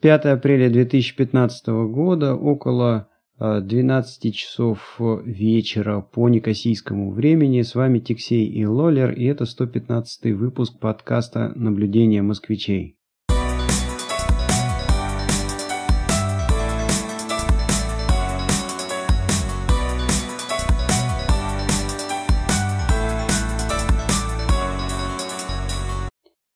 5 0.00 0.24
апреля 0.24 0.70
2015 0.70 1.66
года, 1.92 2.34
около 2.34 3.10
12 3.38 4.24
э, 4.24 4.30
часов 4.30 4.98
вечера 4.98 6.00
по 6.00 6.30
некосийскому 6.30 7.10
времени. 7.10 7.60
С 7.60 7.74
вами 7.74 7.98
Тиксей 7.98 8.46
и 8.46 8.64
Лолер, 8.64 9.12
и 9.12 9.24
это 9.26 9.44
115 9.44 10.32
выпуск 10.32 10.78
подкаста 10.80 11.52
«Наблюдение 11.54 12.22
москвичей». 12.22 12.96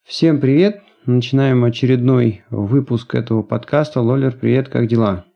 Всем 0.06 0.40
привет! 0.40 0.83
Начинаем 1.06 1.62
очередной 1.64 2.44
выпуск 2.48 3.14
этого 3.14 3.42
подкаста. 3.42 4.00
Лолер, 4.00 4.34
привет, 4.40 4.70
как 4.70 4.88
дела? 4.88 5.26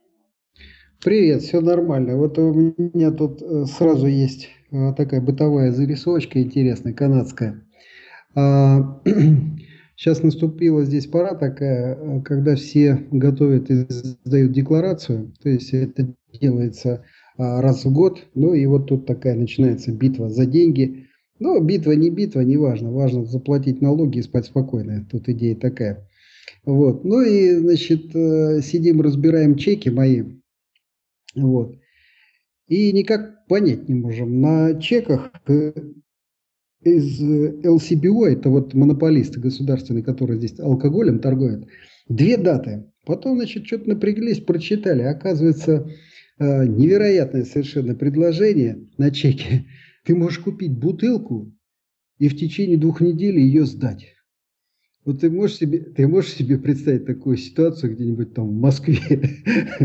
Привет, 1.05 1.43
все 1.43 1.61
нормально. 1.61 2.17
Вот 2.17 2.39
у 2.39 2.55
меня 2.55 3.11
тут 3.11 3.43
э, 3.43 3.67
сразу 3.67 4.07
есть 4.07 4.49
э, 4.71 4.95
такая 4.95 5.21
бытовая 5.21 5.71
зарисовочка 5.73 6.43
интересная, 6.43 6.95
канадская. 6.95 7.63
Сейчас 8.35 10.21
а, 10.21 10.23
наступила 10.23 10.85
здесь 10.87 11.07
пора 11.07 11.35
такая, 11.35 11.97
э, 11.97 12.23
когда 12.23 12.57
все 12.57 13.07
готовят 13.11 13.69
и 13.69 13.85
сдают 13.91 14.53
декларацию. 14.53 15.35
То 15.43 15.51
есть 15.51 15.75
это 15.75 16.15
делается 16.41 17.05
а, 17.37 17.61
раз 17.61 17.85
в 17.85 17.93
год. 17.93 18.25
Ну 18.35 18.55
и 18.55 18.65
вот 18.65 18.87
тут 18.87 19.05
такая 19.05 19.35
начинается 19.35 19.93
битва 19.93 20.31
за 20.31 20.47
деньги. 20.47 21.08
Ну, 21.41 21.61
битва 21.63 21.93
не 21.93 22.11
битва, 22.11 22.41
не 22.41 22.57
важно. 22.57 23.25
Заплатить 23.25 23.81
налоги 23.81 24.19
и 24.19 24.23
спать 24.23 24.47
спокойно. 24.47 25.07
Тут 25.11 25.29
идея 25.29 25.55
такая. 25.55 26.09
Вот. 26.65 27.05
Ну 27.05 27.23
и, 27.23 27.57
значит, 27.57 28.15
э, 28.15 28.61
сидим, 28.63 29.01
разбираем 29.01 29.57
чеки 29.57 29.89
мои. 29.89 30.25
Вот. 31.35 31.77
И 32.67 32.93
никак 32.93 33.47
понять 33.47 33.89
не 33.89 33.95
можем. 33.95 34.41
На 34.41 34.81
чеках 34.81 35.31
э, 35.47 35.73
из 36.83 37.23
LCBO, 37.23 38.27
это 38.27 38.51
вот 38.51 38.75
монополист 38.75 39.37
государственный, 39.39 40.03
который 40.03 40.39
здесь 40.39 40.59
алкоголем 40.59 41.21
торгует, 41.21 41.67
две 42.09 42.37
даты. 42.37 42.93
Потом, 43.07 43.37
значит, 43.37 43.67
что-то 43.67 43.89
напряглись, 43.91 44.41
прочитали. 44.41 45.03
Оказывается, 45.03 45.89
э, 46.39 46.67
невероятное 46.67 47.45
совершенно 47.45 47.95
предложение 47.95 48.87
на 48.99 49.11
чеке 49.11 49.67
ты 50.09 50.15
можешь 50.15 50.39
купить 50.39 50.73
бутылку 50.73 51.55
и 52.19 52.31
в 52.31 52.37
течение 52.39 52.79
двух 52.79 53.03
недель 53.03 53.39
ее 53.39 53.67
сдать. 53.67 54.15
Вот 55.05 55.21
ты 55.21 55.31
можешь 55.31 55.59
себе, 55.59 55.81
ты 55.81 56.09
можешь 56.09 56.33
себе 56.33 56.57
представить 56.57 57.05
такую 57.05 57.37
ситуацию 57.37 57.95
где-нибудь 57.95 58.33
там 58.33 58.49
в 58.49 58.59
Москве? 58.59 58.97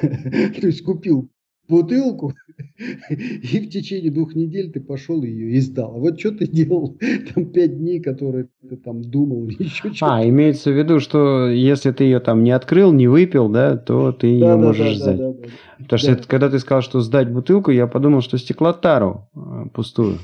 То 0.00 0.66
есть 0.66 0.82
купил 0.82 1.30
бутылку, 1.68 2.34
и 2.78 3.60
в 3.60 3.70
течение 3.70 4.10
двух 4.10 4.34
недель 4.34 4.72
ты 4.72 4.80
пошел 4.80 5.22
ее 5.22 5.50
и 5.52 5.60
сдал. 5.60 5.96
А 5.96 5.98
вот 5.98 6.18
что 6.18 6.32
ты 6.32 6.46
делал 6.46 6.98
там 7.34 7.46
пять 7.46 7.78
дней, 7.78 8.00
которые 8.00 8.48
ты 8.68 8.76
там 8.76 9.02
думал, 9.02 9.48
еще 9.48 9.92
что-то. 9.92 10.16
А, 10.16 10.28
имеется 10.28 10.70
в 10.70 10.78
виду, 10.78 11.00
что 11.00 11.48
если 11.48 11.90
ты 11.92 12.04
ее 12.04 12.20
там 12.20 12.44
не 12.44 12.50
открыл, 12.50 12.92
не 12.92 13.08
выпил, 13.08 13.48
да, 13.48 13.76
то 13.76 14.12
ты 14.12 14.28
ее 14.28 14.46
да, 14.46 14.56
можешь 14.56 14.98
да, 14.98 15.02
сдать. 15.02 15.18
Да, 15.18 15.32
да, 15.32 15.38
да. 15.38 15.48
Потому 15.78 15.98
что 15.98 16.12
это, 16.12 16.28
когда 16.28 16.50
ты 16.50 16.58
сказал, 16.58 16.82
что 16.82 17.00
сдать 17.00 17.32
бутылку, 17.32 17.70
я 17.70 17.86
подумал, 17.86 18.20
что 18.20 18.38
стеклотару 18.38 19.28
э, 19.34 19.68
пустую. 19.72 20.18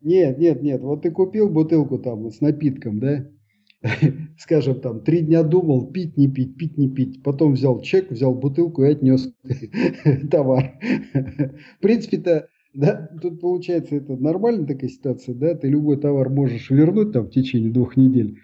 Нет, 0.00 0.38
нет, 0.38 0.62
нет. 0.62 0.80
Вот 0.82 1.02
ты 1.02 1.10
купил 1.10 1.48
бутылку 1.48 1.98
там 1.98 2.30
с 2.30 2.40
напитком, 2.40 3.00
да? 3.00 3.26
скажем, 4.38 4.80
там, 4.80 5.00
три 5.00 5.20
дня 5.20 5.42
думал, 5.42 5.90
пить, 5.90 6.16
не 6.16 6.28
пить, 6.28 6.56
пить, 6.56 6.76
не 6.78 6.88
пить. 6.88 7.22
Потом 7.22 7.52
взял 7.52 7.80
чек, 7.80 8.10
взял 8.10 8.34
бутылку 8.34 8.84
и 8.84 8.90
отнес 8.90 9.32
товар. 10.30 10.78
В 11.12 11.82
принципе-то, 11.82 12.48
да, 12.74 13.10
тут 13.20 13.40
получается 13.40 13.96
это 13.96 14.16
нормальная 14.16 14.66
такая 14.66 14.90
ситуация, 14.90 15.34
да, 15.34 15.54
ты 15.54 15.68
любой 15.68 15.98
товар 15.98 16.28
можешь 16.28 16.70
вернуть 16.70 17.12
там 17.12 17.26
в 17.26 17.30
течение 17.30 17.70
двух 17.70 17.96
недель. 17.96 18.38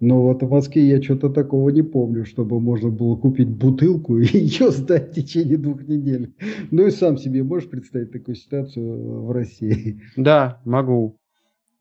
Но 0.00 0.20
вот 0.20 0.42
в 0.42 0.50
Москве 0.50 0.88
я 0.88 1.00
что-то 1.00 1.30
такого 1.30 1.70
не 1.70 1.82
помню, 1.82 2.24
чтобы 2.24 2.60
можно 2.60 2.90
было 2.90 3.14
купить 3.14 3.48
бутылку 3.48 4.18
и 4.18 4.26
ее 4.26 4.72
сдать 4.72 5.10
в 5.10 5.14
течение 5.14 5.56
двух 5.56 5.86
недель. 5.86 6.34
Ну 6.72 6.86
и 6.86 6.90
сам 6.90 7.18
себе 7.18 7.44
можешь 7.44 7.70
представить 7.70 8.10
такую 8.10 8.34
ситуацию 8.34 9.22
в 9.24 9.30
России? 9.30 10.02
Да, 10.16 10.60
могу. 10.64 11.21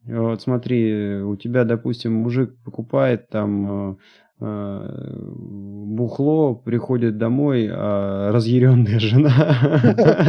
Вот 0.05 0.41
смотри, 0.41 1.21
у 1.21 1.35
тебя, 1.35 1.63
допустим, 1.63 2.13
мужик 2.13 2.55
покупает 2.63 3.29
там 3.29 3.91
э, 3.91 3.95
э, 4.41 5.13
бухло, 5.21 6.55
приходит 6.55 7.17
домой, 7.17 7.69
а 7.71 8.31
разъяренная 8.31 8.99
жена. 8.99 10.19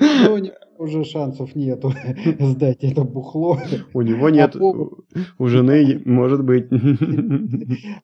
Ну, 0.00 0.34
у 0.34 0.38
него 0.38 0.54
уже 0.78 1.04
шансов 1.04 1.54
нету 1.54 1.92
сдать 2.40 2.78
это 2.82 3.02
бухло. 3.02 3.58
У 3.92 4.02
него 4.02 4.30
нет, 4.30 4.56
а 4.56 4.60
у 5.38 5.46
жены 5.46 6.00
может 6.04 6.44
быть. 6.44 6.68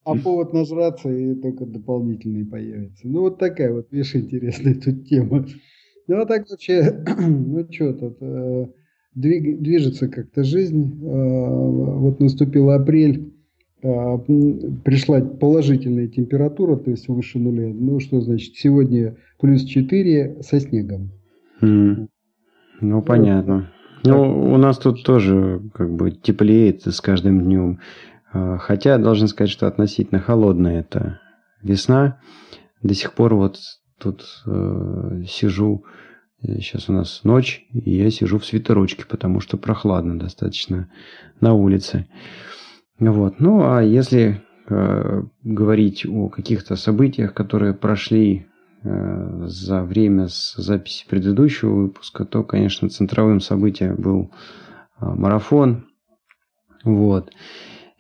А 0.04 0.16
повод 0.16 0.52
нажраться 0.52 1.08
и 1.08 1.34
только 1.36 1.64
дополнительный 1.64 2.44
появится. 2.44 3.06
Ну, 3.06 3.20
вот 3.20 3.38
такая 3.38 3.72
вот, 3.72 3.86
видишь, 3.90 4.14
интересная 4.16 4.74
тут 4.74 5.06
тема. 5.06 5.46
Ну, 6.08 6.20
а 6.20 6.26
так 6.26 6.48
вообще, 6.50 7.04
ну, 7.18 7.66
что 7.70 7.92
тут, 7.92 8.16
э, 8.20 8.66
движется 9.14 10.08
как-то 10.08 10.44
жизнь. 10.44 11.00
А, 11.04 11.48
вот 11.48 12.20
наступил 12.20 12.70
апрель, 12.70 13.32
а, 13.82 14.18
пришла 14.18 15.20
положительная 15.20 16.08
температура, 16.08 16.76
то 16.76 16.90
есть 16.90 17.08
выше 17.08 17.38
нуля. 17.38 17.72
Ну, 17.72 18.00
что 18.00 18.20
значит, 18.20 18.54
сегодня 18.56 19.16
плюс 19.40 19.64
4 19.64 20.38
со 20.42 20.60
снегом. 20.60 21.10
Mm. 21.60 22.08
Ну, 22.80 23.02
понятно. 23.02 23.72
Ну, 24.04 24.52
у 24.52 24.56
нас 24.56 24.78
тут 24.78 25.04
тоже 25.04 25.62
как 25.74 25.94
бы 25.94 26.10
теплеет 26.10 26.82
с 26.82 27.00
каждым 27.00 27.42
днем. 27.42 27.78
А, 28.32 28.58
хотя, 28.58 28.98
должен 28.98 29.28
сказать, 29.28 29.50
что 29.50 29.66
относительно 29.66 30.20
холодная 30.20 30.80
это 30.80 31.20
весна. 31.62 32.18
До 32.82 32.94
сих 32.94 33.14
пор 33.14 33.34
вот 33.36 33.58
тут 33.98 34.24
э, 34.46 35.22
сижу 35.28 35.84
Сейчас 36.44 36.88
у 36.88 36.92
нас 36.92 37.20
ночь, 37.22 37.66
и 37.72 37.90
я 37.90 38.10
сижу 38.10 38.38
в 38.38 38.44
свитерочке, 38.44 39.04
потому 39.06 39.38
что 39.38 39.56
прохладно 39.56 40.18
достаточно 40.18 40.90
на 41.40 41.54
улице. 41.54 42.06
Вот. 42.98 43.38
Ну, 43.38 43.62
а 43.62 43.80
если 43.80 44.42
э, 44.68 45.22
говорить 45.44 46.04
о 46.04 46.28
каких-то 46.28 46.74
событиях, 46.74 47.32
которые 47.32 47.74
прошли 47.74 48.46
э, 48.82 49.44
за 49.46 49.84
время 49.84 50.26
с 50.26 50.54
записи 50.56 51.06
предыдущего 51.08 51.74
выпуска, 51.74 52.24
то, 52.24 52.42
конечно, 52.42 52.88
центровым 52.88 53.40
событием 53.40 53.94
был 53.94 54.32
э, 55.00 55.06
марафон. 55.06 55.86
Вот. 56.82 57.30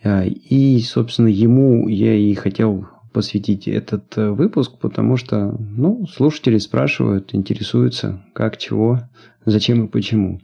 Э, 0.02 0.26
и, 0.26 0.80
собственно, 0.80 1.28
ему 1.28 1.86
я 1.86 2.14
и 2.14 2.34
хотел 2.34 2.88
посвятить 3.12 3.68
этот 3.68 4.16
э, 4.16 4.30
выпуск, 4.30 4.72
потому 4.80 5.16
что, 5.16 5.56
ну, 5.58 6.06
слушатели 6.06 6.58
спрашивают, 6.58 7.34
интересуются, 7.34 8.24
как, 8.32 8.56
чего, 8.56 9.00
зачем 9.44 9.84
и 9.84 9.88
почему. 9.88 10.40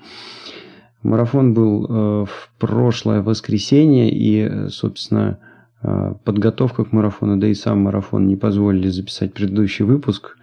Марафон 1.03 1.55
был 1.55 1.85
э, 1.85 2.27
в 2.27 2.51
прошлое 2.59 3.23
воскресенье, 3.23 4.11
и, 4.11 4.69
собственно, 4.69 5.39
э, 5.83 6.15
подготовка 6.25 6.85
к 6.85 6.93
марафону, 6.93 7.37
да 7.39 7.49
и 7.49 7.55
сам 7.55 7.81
марафон 7.81 8.27
не 8.27 8.37
позволили 8.37 8.89
записать 8.89 9.35
предыдущий 9.35 9.85
выпуск, 9.85 10.37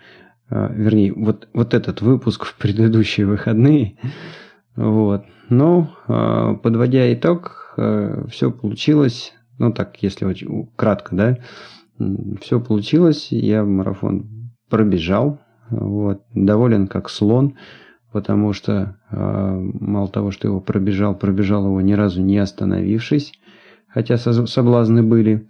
вернее, 0.49 1.11
вот, 1.11 1.47
вот 1.53 1.73
этот 1.73 2.01
выпуск 2.01 2.45
в 2.45 2.55
предыдущие 2.55 3.25
выходные. 3.25 3.95
Вот. 4.75 5.23
Но, 5.49 5.89
подводя 6.61 7.11
итог, 7.11 7.73
все 8.29 8.51
получилось, 8.51 9.33
ну 9.57 9.73
так, 9.73 9.97
если 10.03 10.25
очень 10.25 10.69
кратко, 10.75 11.15
да, 11.15 11.37
все 12.41 12.59
получилось, 12.59 13.27
я 13.31 13.63
марафон 13.63 14.51
пробежал, 14.69 15.39
вот, 15.69 16.21
доволен 16.33 16.87
как 16.87 17.09
слон, 17.09 17.55
потому 18.11 18.53
что 18.53 18.97
э, 19.11 19.15
мало 19.17 20.07
того, 20.07 20.31
что 20.31 20.47
его 20.47 20.61
пробежал, 20.61 21.15
пробежал 21.15 21.65
его 21.65 21.81
ни 21.81 21.93
разу 21.93 22.21
не 22.21 22.37
остановившись, 22.37 23.33
хотя 23.87 24.17
соблазны 24.17 25.03
были. 25.03 25.49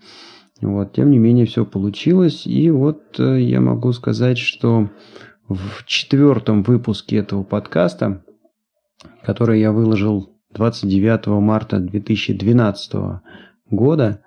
Вот, 0.62 0.94
тем 0.94 1.12
не 1.12 1.18
менее, 1.18 1.46
все 1.46 1.66
получилось. 1.66 2.48
И 2.48 2.72
вот 2.72 3.20
э, 3.20 3.42
я 3.42 3.60
могу 3.60 3.92
сказать, 3.92 4.38
что 4.38 4.90
в 5.50 5.86
четвертом 5.86 6.64
выпуске 6.64 7.18
этого 7.18 7.44
подкаста, 7.44 8.24
который 9.24 9.60
я 9.60 9.72
выложил 9.72 10.30
29 10.54 11.28
марта 11.42 11.80
2012 11.80 12.94
года, 13.70 14.22
а, 14.24 14.25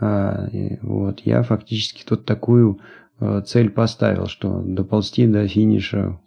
вот, 0.00 1.20
я 1.20 1.42
фактически 1.42 2.04
тут 2.04 2.24
такую 2.24 2.80
э, 3.20 3.42
цель 3.46 3.70
поставил, 3.70 4.26
что 4.26 4.62
доползти 4.62 5.26
до 5.26 5.46
финиша 5.46 6.18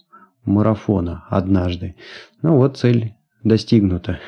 марафона 0.45 1.25
однажды. 1.29 1.95
Ну 2.41 2.57
вот 2.57 2.77
цель 2.77 3.15
достигнуто. 3.43 4.19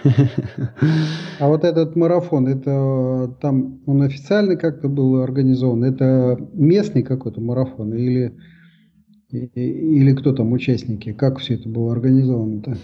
А 1.39 1.47
вот 1.47 1.63
этот 1.63 1.95
марафон, 1.95 2.47
это 2.47 3.35
там 3.41 3.81
он 3.85 4.01
официально 4.01 4.55
как-то 4.55 4.89
был 4.89 5.21
организован? 5.21 5.83
Это 5.83 6.37
местный 6.53 7.03
какой-то 7.03 7.41
марафон 7.41 7.93
или, 7.93 8.37
или 9.29 10.13
кто 10.13 10.33
там 10.33 10.51
участники? 10.51 11.13
Как 11.13 11.39
все 11.39 11.55
это 11.55 11.69
было 11.69 11.93
организовано-то? 11.93 12.77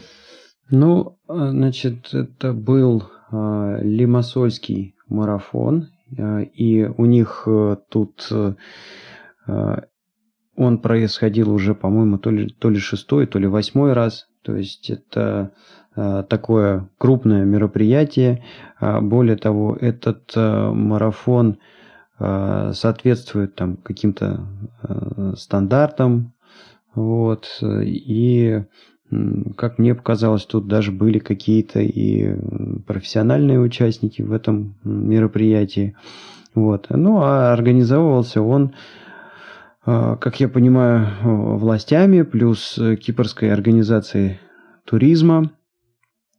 Ну, 0.70 1.18
значит, 1.28 2.14
это 2.14 2.54
был 2.54 3.04
э, 3.32 3.80
Лимассольский 3.84 4.96
марафон, 5.10 5.84
э, 5.84 6.01
и 6.18 6.92
у 6.98 7.06
них 7.06 7.44
э, 7.46 7.78
тут 7.90 8.28
э, 8.32 8.54
он 10.56 10.78
происходил 10.80 11.52
уже, 11.52 11.74
по-моему, 11.74 12.18
то 12.18 12.30
ли, 12.30 12.48
то 12.48 12.70
ли 12.70 12.78
шестой, 12.78 13.26
то 13.26 13.40
ли 13.40 13.48
восьмой 13.48 13.94
раз. 13.94 14.28
То 14.44 14.56
есть 14.56 14.90
это 14.90 15.54
э, 15.96 16.24
такое 16.30 16.90
крупное 16.98 17.46
мероприятие. 17.46 18.44
А 18.80 19.02
более 19.02 19.38
того, 19.38 19.76
этот 19.80 20.32
э, 20.36 20.72
марафон 20.72 21.58
э, 22.20 22.72
соответствует 22.74 23.56
там 23.56 23.78
каким-то 23.78 24.48
э, 24.84 25.34
стандартам. 25.38 26.34
Вот, 26.94 27.48
и 27.62 28.66
как 29.58 29.78
мне 29.78 29.94
показалось, 29.94 30.46
тут 30.46 30.68
даже 30.68 30.92
были 30.92 31.20
какие-то 31.20 31.80
и 31.80 32.36
профессиональные 32.88 33.60
участники 33.60 34.22
в 34.22 34.32
этом 34.32 34.76
мероприятии. 34.84 35.96
Вот. 36.56 36.88
Ну, 36.90 37.22
а 37.22 37.54
организовывался 37.54 38.42
он 38.42 38.74
а, 39.84 40.16
как 40.18 40.40
я 40.40 40.48
понимаю, 40.48 41.08
властями, 41.58 42.22
плюс 42.22 42.80
кипрской 43.00 43.52
организацией 43.52 44.40
туризма. 44.86 45.52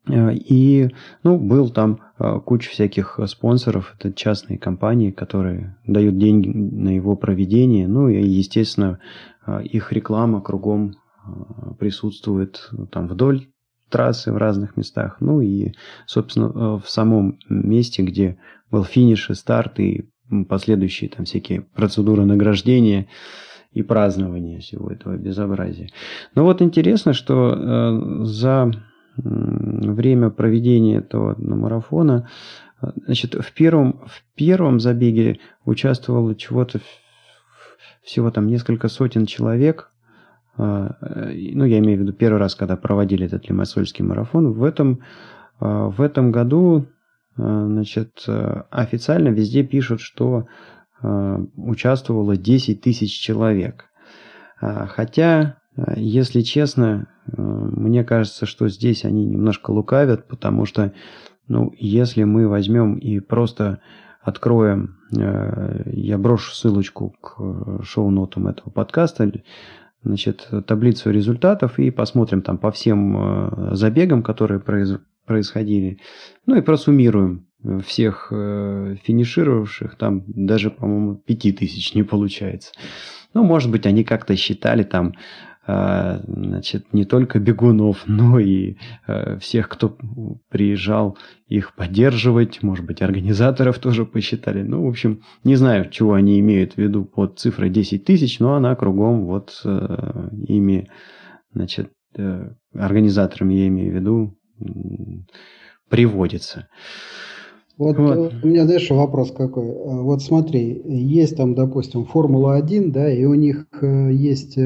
А, 0.08 0.30
и, 0.30 0.90
ну, 1.24 1.38
был 1.38 1.70
там 1.70 2.00
а, 2.18 2.38
куча 2.38 2.70
всяких 2.70 3.18
спонсоров, 3.26 3.94
это 3.98 4.12
частные 4.12 4.58
компании, 4.58 5.10
которые 5.10 5.76
дают 5.86 6.18
деньги 6.18 6.48
на 6.48 6.94
его 6.94 7.16
проведение. 7.16 7.88
Ну 7.88 8.08
и, 8.08 8.22
естественно, 8.22 9.00
их 9.64 9.92
реклама 9.92 10.40
кругом 10.40 10.94
присутствует 11.78 12.70
там 12.90 13.08
вдоль 13.08 13.48
трассы 13.88 14.32
в 14.32 14.36
разных 14.36 14.76
местах. 14.76 15.16
Ну 15.20 15.40
и, 15.40 15.72
собственно, 16.06 16.78
в 16.78 16.88
самом 16.88 17.38
месте, 17.48 18.02
где 18.02 18.38
был 18.70 18.84
финиш 18.84 19.30
и 19.30 19.34
старт, 19.34 19.78
и 19.80 20.08
последующие 20.48 21.10
там 21.10 21.26
всякие 21.26 21.60
процедуры 21.60 22.24
награждения 22.24 23.06
и 23.72 23.82
празднования 23.82 24.60
всего 24.60 24.90
этого 24.90 25.16
безобразия. 25.16 25.90
Но 26.34 26.44
вот 26.44 26.62
интересно, 26.62 27.12
что 27.12 27.54
э, 27.54 28.24
за 28.24 28.70
время 29.16 30.30
проведения 30.30 30.96
этого 30.96 31.36
марафона, 31.38 32.28
э, 32.80 32.86
значит, 33.06 33.34
в 33.34 33.52
первом, 33.52 34.00
в 34.06 34.22
первом 34.34 34.80
забеге 34.80 35.38
участвовало 35.64 36.34
чего-то 36.34 36.80
всего 38.02 38.30
там 38.30 38.46
несколько 38.46 38.88
сотен 38.88 39.26
человек, 39.26 39.90
э, 39.90 39.91
ну, 40.56 41.64
я 41.64 41.78
имею 41.78 41.98
в 41.98 42.02
виду 42.02 42.12
первый 42.12 42.38
раз, 42.38 42.54
когда 42.54 42.76
проводили 42.76 43.26
этот 43.26 43.48
Лимассольский 43.48 44.04
марафон, 44.04 44.52
в 44.52 44.64
этом, 44.64 45.00
в 45.60 46.00
этом 46.00 46.30
году 46.30 46.86
Э, 47.36 47.64
значит, 47.66 48.24
э, 48.28 48.62
официально 48.70 49.28
везде 49.28 49.62
пишут, 49.62 50.00
что 50.00 50.46
э, 51.02 51.38
участвовало 51.56 52.36
10 52.36 52.80
тысяч 52.80 53.12
человек. 53.12 53.86
Хотя, 54.60 55.56
если 55.96 56.42
честно, 56.42 57.08
мне 57.26 58.04
кажется, 58.04 58.46
что 58.46 58.68
здесь 58.68 59.04
они 59.04 59.26
немножко 59.26 59.72
лукавят, 59.72 60.28
потому 60.28 60.66
что, 60.66 60.92
ну, 61.48 61.72
если 61.76 62.22
мы 62.22 62.46
возьмем 62.46 62.94
и 62.94 63.18
просто 63.18 63.80
откроем, 64.20 64.98
я 65.10 66.16
брошу 66.16 66.52
ссылочку 66.52 67.16
к 67.20 67.82
шоу-нотам 67.82 68.46
этого 68.46 68.70
подкаста, 68.70 69.32
значит, 70.04 70.48
таблицу 70.66 71.10
результатов 71.10 71.78
и 71.78 71.90
посмотрим 71.90 72.42
там 72.42 72.58
по 72.58 72.70
всем 72.70 73.74
забегам, 73.74 74.22
которые 74.22 74.60
происходили. 74.60 75.98
Ну 76.46 76.56
и 76.56 76.60
просуммируем 76.60 77.46
всех 77.84 78.28
э, 78.30 78.96
финишировавших, 79.04 79.96
там 79.96 80.24
даже, 80.26 80.70
по-моему, 80.70 81.16
пяти 81.16 81.52
тысяч 81.52 81.94
не 81.94 82.02
получается. 82.02 82.72
Ну, 83.34 83.44
может 83.44 83.70
быть, 83.70 83.86
они 83.86 84.04
как-то 84.04 84.36
считали 84.36 84.82
там, 84.82 85.08
э, 85.10 85.12
значит, 85.66 86.92
не 86.92 87.04
только 87.04 87.38
бегунов, 87.38 88.02
но 88.06 88.38
и 88.38 88.76
э, 89.06 89.38
всех, 89.38 89.68
кто 89.68 89.96
приезжал 90.48 91.16
их 91.46 91.74
поддерживать, 91.74 92.62
может 92.62 92.84
быть, 92.84 93.02
организаторов 93.02 93.78
тоже 93.78 94.04
посчитали. 94.04 94.62
Ну, 94.62 94.84
в 94.84 94.88
общем, 94.88 95.22
не 95.44 95.56
знаю, 95.56 95.90
чего 95.90 96.14
они 96.14 96.40
имеют 96.40 96.74
в 96.74 96.78
виду 96.78 97.04
под 97.04 97.38
цифрой 97.38 97.70
10 97.70 98.04
тысяч, 98.04 98.40
но 98.40 98.54
она 98.54 98.74
кругом 98.74 99.26
вот 99.26 99.60
э, 99.64 100.28
ими, 100.48 100.88
значит, 101.52 101.90
э, 102.16 102.50
организаторами 102.74 103.54
я 103.54 103.68
имею 103.68 103.92
в 103.92 103.96
виду, 103.96 104.38
приводится. 105.88 106.68
Вот, 107.78 107.96
вот 107.98 108.34
у 108.42 108.46
меня, 108.46 108.64
знаешь, 108.64 108.88
вопрос 108.90 109.32
какой. 109.32 109.64
Вот 109.64 110.22
смотри, 110.22 110.80
есть 110.84 111.36
там, 111.36 111.54
допустим, 111.54 112.04
Формула-1, 112.04 112.90
да, 112.90 113.10
и 113.10 113.24
у 113.24 113.34
них 113.34 113.66
есть 113.82 114.56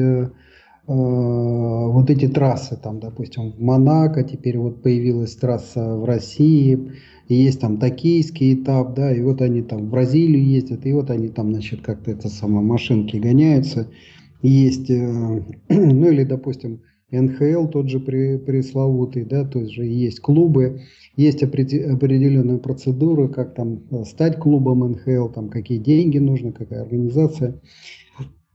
вот 0.87 2.09
эти 2.09 2.27
трассы, 2.27 2.77
там, 2.81 2.99
допустим, 2.99 3.51
в 3.51 3.59
Монако, 3.59 4.23
теперь 4.23 4.57
вот 4.57 4.81
появилась 4.81 5.35
трасса 5.35 5.97
в 5.97 6.05
России, 6.05 6.93
и 7.27 7.35
есть 7.35 7.59
там 7.59 7.77
токийский 7.77 8.53
этап, 8.53 8.93
да, 8.93 9.11
и 9.13 9.21
вот 9.21 9.41
они 9.41 9.61
там 9.61 9.87
в 9.87 9.89
Бразилию 9.89 10.45
ездят, 10.45 10.85
и 10.85 10.93
вот 10.93 11.09
они 11.09 11.27
там, 11.27 11.51
значит, 11.51 11.81
как-то 11.81 12.11
это 12.11 12.29
самое, 12.29 12.65
машинки 12.65 13.17
гоняются. 13.17 13.89
Есть, 14.41 14.89
э, 14.89 15.43
ну 15.69 16.09
или, 16.09 16.23
допустим, 16.23 16.81
НХЛ 17.11 17.67
тот 17.67 17.89
же 17.89 17.99
пресловутый, 17.99 19.23
да, 19.25 19.45
то 19.45 19.59
есть 19.59 19.71
же 19.71 19.85
есть 19.85 20.19
клубы, 20.19 20.81
есть 21.15 21.41
определенные 21.41 22.59
процедуры, 22.59 23.29
как 23.29 23.55
там 23.55 23.83
э, 23.91 24.03
стать 24.03 24.37
клубом 24.37 24.91
НХЛ, 24.91 25.29
там 25.29 25.49
какие 25.49 25.79
деньги 25.79 26.17
нужны, 26.17 26.51
какая 26.51 26.81
организация. 26.81 27.59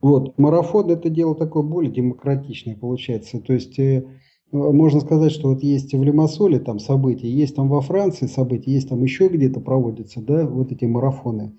Вот, 0.02 0.36
марафон 0.36 0.90
это 0.90 1.08
дело 1.08 1.34
такое 1.34 1.62
более 1.62 1.92
демократичное 1.92 2.76
получается, 2.76 3.40
то 3.40 3.52
есть 3.52 3.78
э, 3.78 4.04
можно 4.50 5.00
сказать, 5.00 5.32
что 5.32 5.48
вот 5.48 5.62
есть 5.62 5.94
в 5.94 6.02
Лимассоле 6.02 6.58
там 6.58 6.80
события, 6.80 7.30
есть 7.30 7.54
там 7.54 7.68
во 7.68 7.80
Франции 7.80 8.26
события, 8.26 8.72
есть 8.72 8.88
там 8.88 9.02
еще 9.02 9.28
где-то 9.28 9.60
проводятся, 9.60 10.20
да, 10.20 10.44
вот 10.44 10.72
эти 10.72 10.84
марафоны. 10.84 11.56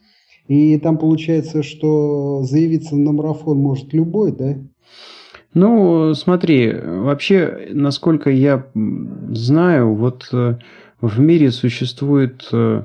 И 0.47 0.77
там 0.77 0.97
получается, 0.97 1.63
что 1.63 2.43
заявиться 2.43 2.97
на 2.97 3.13
марафон 3.13 3.57
может 3.57 3.93
любой, 3.93 4.33
да, 4.33 4.57
ну, 5.55 6.15
смотри, 6.15 6.73
вообще, 6.73 7.69
насколько 7.73 8.31
я 8.31 8.65
знаю, 9.29 9.93
вот 9.93 10.27
э, 10.33 10.57
в 10.99 11.19
мире 11.19 11.51
существует, 11.51 12.49
э, 12.51 12.83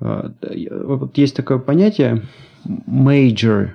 э, 0.00 0.84
вот 0.84 1.16
есть 1.16 1.34
такое 1.34 1.58
понятие 1.58 2.22
major, 2.66 3.70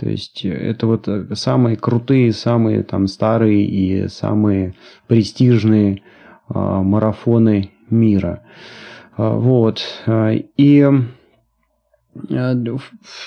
то 0.00 0.08
есть 0.08 0.44
это 0.44 0.86
вот 0.86 1.08
самые 1.34 1.76
крутые, 1.76 2.32
самые 2.32 2.82
там 2.82 3.06
старые 3.06 3.64
и 3.64 4.08
самые 4.08 4.74
престижные 5.06 6.02
марафоны 6.48 7.70
мира. 7.90 8.42
Вот. 9.16 9.82
И 10.56 10.88
Э, 12.28 12.54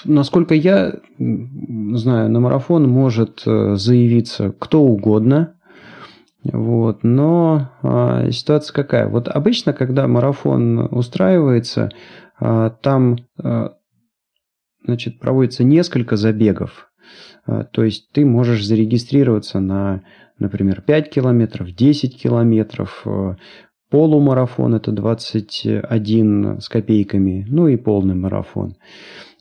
насколько 0.05 0.53
я 0.53 0.93
знаю, 1.17 2.29
на 2.29 2.39
марафон 2.39 2.89
может 2.89 3.43
э, 3.45 3.75
заявиться 3.75 4.53
кто 4.57 4.81
угодно. 4.81 5.55
Вот, 6.51 7.03
но 7.03 7.69
а, 7.83 8.29
ситуация 8.31 8.73
какая? 8.73 9.07
Вот 9.07 9.29
обычно, 9.29 9.71
когда 9.71 10.09
марафон 10.09 10.89
устраивается, 10.91 11.89
а, 12.37 12.69
там 12.69 13.15
а, 13.41 13.75
значит, 14.85 15.19
проводится 15.19 15.63
несколько 15.63 16.15
забегов. 16.15 16.89
А, 17.45 17.63
то 17.63 17.83
есть 17.83 18.11
ты 18.11 18.25
можешь 18.25 18.65
зарегистрироваться 18.65 19.59
на, 19.59 20.03
например, 20.39 20.81
5 20.81 21.09
километров, 21.09 21.71
10 21.71 22.21
километров, 22.21 23.05
Полумарафон 23.93 24.73
это 24.73 24.91
21 24.91 26.59
с 26.59 26.67
копейками, 26.67 27.45
ну 27.47 27.67
и 27.67 27.75
полный 27.75 28.15
марафон. 28.15 28.75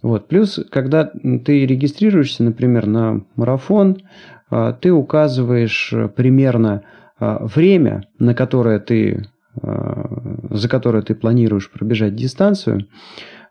Вот. 0.03 0.29
Плюс, 0.29 0.61
когда 0.71 1.07
ты 1.07 1.65
регистрируешься, 1.65 2.43
например, 2.43 2.87
на 2.87 3.25
марафон, 3.35 4.03
а, 4.51 4.75
ты 4.75 4.93
указываешь 4.93 5.95
примерно 6.15 6.83
время, 7.19 8.03
на 8.19 8.35
которое 8.35 8.81
ты, 8.81 9.25
за 9.55 10.69
которое 10.69 11.03
ты 11.03 11.15
планируешь 11.15 11.71
пробежать 11.71 12.17
дистанцию, 12.17 12.89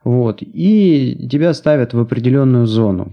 вот, 0.03 0.39
и 0.41 1.27
тебя 1.29 1.53
ставят 1.53 1.93
в 1.93 1.99
определенную 1.99 2.65
зону. 2.65 3.11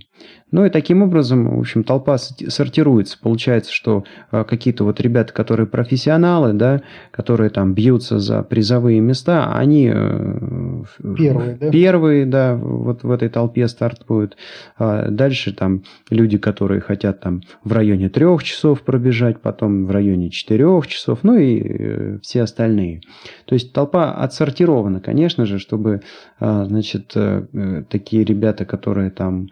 Ну 0.50 0.64
и 0.64 0.70
таким 0.70 1.02
образом, 1.02 1.56
в 1.56 1.60
общем, 1.60 1.84
толпа 1.84 2.16
сортируется. 2.16 3.18
Получается, 3.20 3.72
что 3.72 4.04
а, 4.30 4.44
какие-то 4.44 4.84
вот 4.84 4.98
ребята, 5.00 5.32
которые 5.34 5.66
профессионалы, 5.66 6.54
да, 6.54 6.80
которые 7.10 7.50
там 7.50 7.74
бьются 7.74 8.18
за 8.18 8.42
призовые 8.42 9.00
места, 9.00 9.52
они 9.54 9.90
э, 9.92 10.82
первые, 11.16 11.56
да? 11.56 11.70
первые, 11.70 12.26
да, 12.26 12.54
вот 12.56 13.02
в 13.02 13.10
этой 13.10 13.28
толпе 13.28 13.68
стартуют. 13.68 14.38
А 14.78 15.10
дальше 15.10 15.52
там 15.52 15.82
люди, 16.08 16.38
которые 16.38 16.80
хотят 16.80 17.20
там 17.20 17.42
в 17.62 17.72
районе 17.72 18.08
трех 18.08 18.42
часов 18.42 18.82
пробежать, 18.82 19.40
потом 19.42 19.84
в 19.86 19.90
районе 19.90 20.30
четырех 20.30 20.86
часов, 20.86 21.20
ну 21.24 21.36
и 21.36 21.60
э, 21.60 22.18
все 22.22 22.42
остальные. 22.42 23.02
То 23.44 23.54
есть 23.54 23.74
толпа 23.74 24.12
отсортирована, 24.12 25.00
конечно 25.00 25.44
же, 25.44 25.58
чтобы, 25.58 26.00
а, 26.40 26.64
значит, 26.64 27.12
э, 27.14 27.84
такие 27.90 28.24
ребята, 28.24 28.64
которые 28.64 29.10
там 29.10 29.48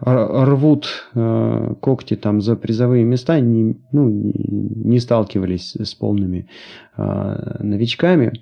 рвут 0.00 1.08
а, 1.14 1.74
когти 1.80 2.16
там 2.16 2.40
за 2.40 2.56
призовые 2.56 3.04
места, 3.04 3.40
не, 3.40 3.76
ну, 3.92 4.08
не 4.08 5.00
сталкивались 5.00 5.74
с 5.76 5.94
полными 5.94 6.48
а, 6.96 7.58
новичками. 7.62 8.32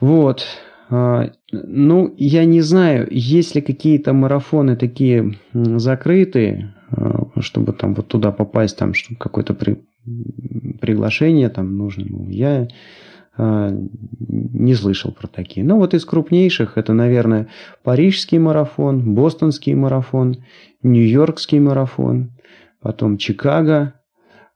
Вот. 0.00 0.44
Ну, 0.88 2.14
я 2.16 2.44
не 2.44 2.60
знаю, 2.60 3.08
есть 3.10 3.56
ли 3.56 3.60
какие-то 3.60 4.12
марафоны 4.12 4.76
такие 4.76 5.36
закрытые, 5.52 6.74
чтобы 7.40 7.72
там 7.72 7.94
вот 7.94 8.06
туда 8.06 8.30
попасть, 8.30 8.78
там, 8.78 8.94
чтобы 8.94 9.18
какое-то 9.18 9.54
при, 9.54 9.82
приглашение 10.80 11.48
там 11.48 11.76
нужно. 11.76 12.30
Я 12.30 12.62
а, 12.62 12.68
не 13.38 14.74
слышал 14.74 15.12
про 15.12 15.26
такие. 15.26 15.64
Ну 15.64 15.76
вот 15.76 15.94
из 15.94 16.04
крупнейших 16.04 16.78
это, 16.78 16.92
наверное, 16.92 17.48
Парижский 17.82 18.38
марафон, 18.38 19.14
Бостонский 19.14 19.74
марафон, 19.74 20.44
Нью-Йоркский 20.82 21.58
марафон, 21.58 22.32
потом 22.80 23.18
Чикаго, 23.18 23.94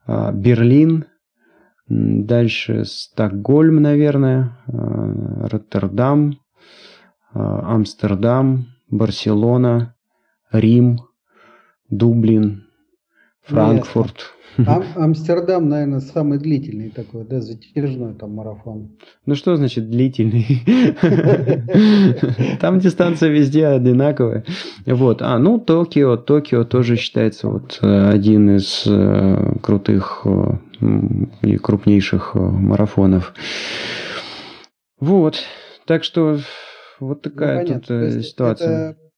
а, 0.07 0.33
Берлин, 0.33 1.05
дальше 1.89 2.85
Стокгольм, 2.85 3.83
наверное, 3.83 4.59
а, 4.67 5.49
Роттердам, 5.49 6.39
Амстердам, 7.33 8.67
Барселона, 8.89 9.95
Рим, 10.51 10.99
Дублин, 11.89 12.67
Франкфурт. 13.43 14.35
Ам 14.67 14.85
Амстердам, 14.97 15.69
наверное, 15.69 16.01
самый 16.01 16.39
длительный 16.39 16.91
такой, 16.91 17.25
да, 17.25 17.41
затяжной 17.41 18.15
там 18.15 18.35
марафон. 18.35 18.97
Ну 19.27 19.35
что 19.35 19.57
значит 19.57 19.91
длительный? 19.91 20.47
Там 22.61 22.79
дистанция 22.79 23.31
везде 23.31 23.67
одинаковая. 23.67 24.45
Вот. 24.87 25.23
А, 25.23 25.39
ну, 25.39 25.59
Токио. 25.59 26.17
Токио 26.17 26.65
тоже 26.65 26.97
считается 26.97 27.49
вот 27.49 27.79
э, 27.83 28.11
один 28.11 28.57
из 28.57 28.85
э, 28.87 29.55
крутых 29.63 30.23
э, 30.25 30.59
и 31.43 31.57
крупнейших 31.57 32.35
марафонов. 32.35 33.35
Вот. 34.99 35.43
Так 35.87 36.05
что 36.05 36.39
вот 36.99 37.23
такая 37.23 37.67
ну, 37.67 37.81
тут 37.81 37.87
ситуация. 38.25 38.91
Это 38.91 39.10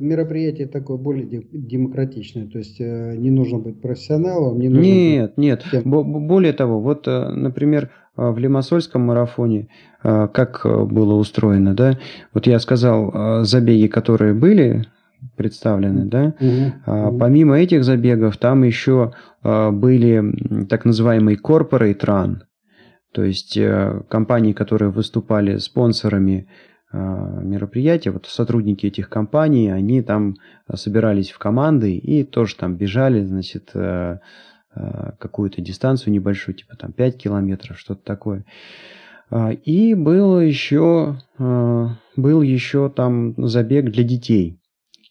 мероприятие 0.00 0.66
такое 0.66 0.96
более 0.96 1.26
демократичное, 1.52 2.46
то 2.46 2.58
есть 2.58 2.80
э, 2.80 3.16
не 3.16 3.30
нужно 3.30 3.58
быть 3.58 3.80
профессионалом, 3.80 4.58
не 4.58 4.68
нужно 4.68 4.82
Нет, 4.82 5.34
быть... 5.36 5.38
нет. 5.38 5.64
Более 5.84 6.52
того, 6.52 6.80
вот, 6.80 7.06
э, 7.06 7.28
например, 7.30 7.90
э, 8.16 8.30
в 8.30 8.38
Лимассольском 8.38 9.02
марафоне, 9.02 9.68
как 10.02 10.62
было 10.64 11.14
устроено, 11.14 11.74
да, 11.74 11.98
вот 12.32 12.46
я 12.46 12.58
сказал, 12.58 13.44
забеги, 13.44 13.86
которые 13.86 14.32
были 14.32 14.86
представлены, 15.36 16.06
да, 16.06 16.34
угу, 16.40 17.18
помимо 17.18 17.58
этих 17.58 17.84
забегов, 17.84 18.38
там 18.38 18.62
еще 18.62 19.12
были 19.42 20.64
так 20.70 20.86
называемый 20.86 21.36
corporate 21.36 22.00
run, 22.00 22.36
то 23.12 23.22
есть 23.24 23.58
компании, 24.08 24.54
которые 24.54 24.90
выступали 24.90 25.58
спонсорами 25.58 26.48
а, 26.92 27.40
мероприятия, 27.42 28.10
вот 28.10 28.26
сотрудники 28.26 28.86
этих 28.86 29.08
компаний, 29.08 29.70
они 29.70 30.02
там 30.02 30.34
а, 30.66 30.76
собирались 30.76 31.30
в 31.30 31.38
команды 31.38 31.96
и 31.96 32.24
тоже 32.24 32.56
там 32.56 32.74
бежали, 32.74 33.22
значит, 33.22 33.70
э, 33.74 34.18
э, 34.74 35.12
какую-то 35.18 35.60
дистанцию 35.60 36.12
небольшую, 36.12 36.56
типа 36.56 36.76
там 36.76 36.92
5 36.92 37.16
километров, 37.16 37.78
что-то 37.78 38.02
такое. 38.02 38.44
А, 39.30 39.52
и 39.52 39.94
был 39.94 40.40
еще, 40.40 41.20
был 41.38 42.42
еще 42.42 42.90
там 42.90 43.34
забег 43.36 43.90
для 43.92 44.02
детей. 44.02 44.58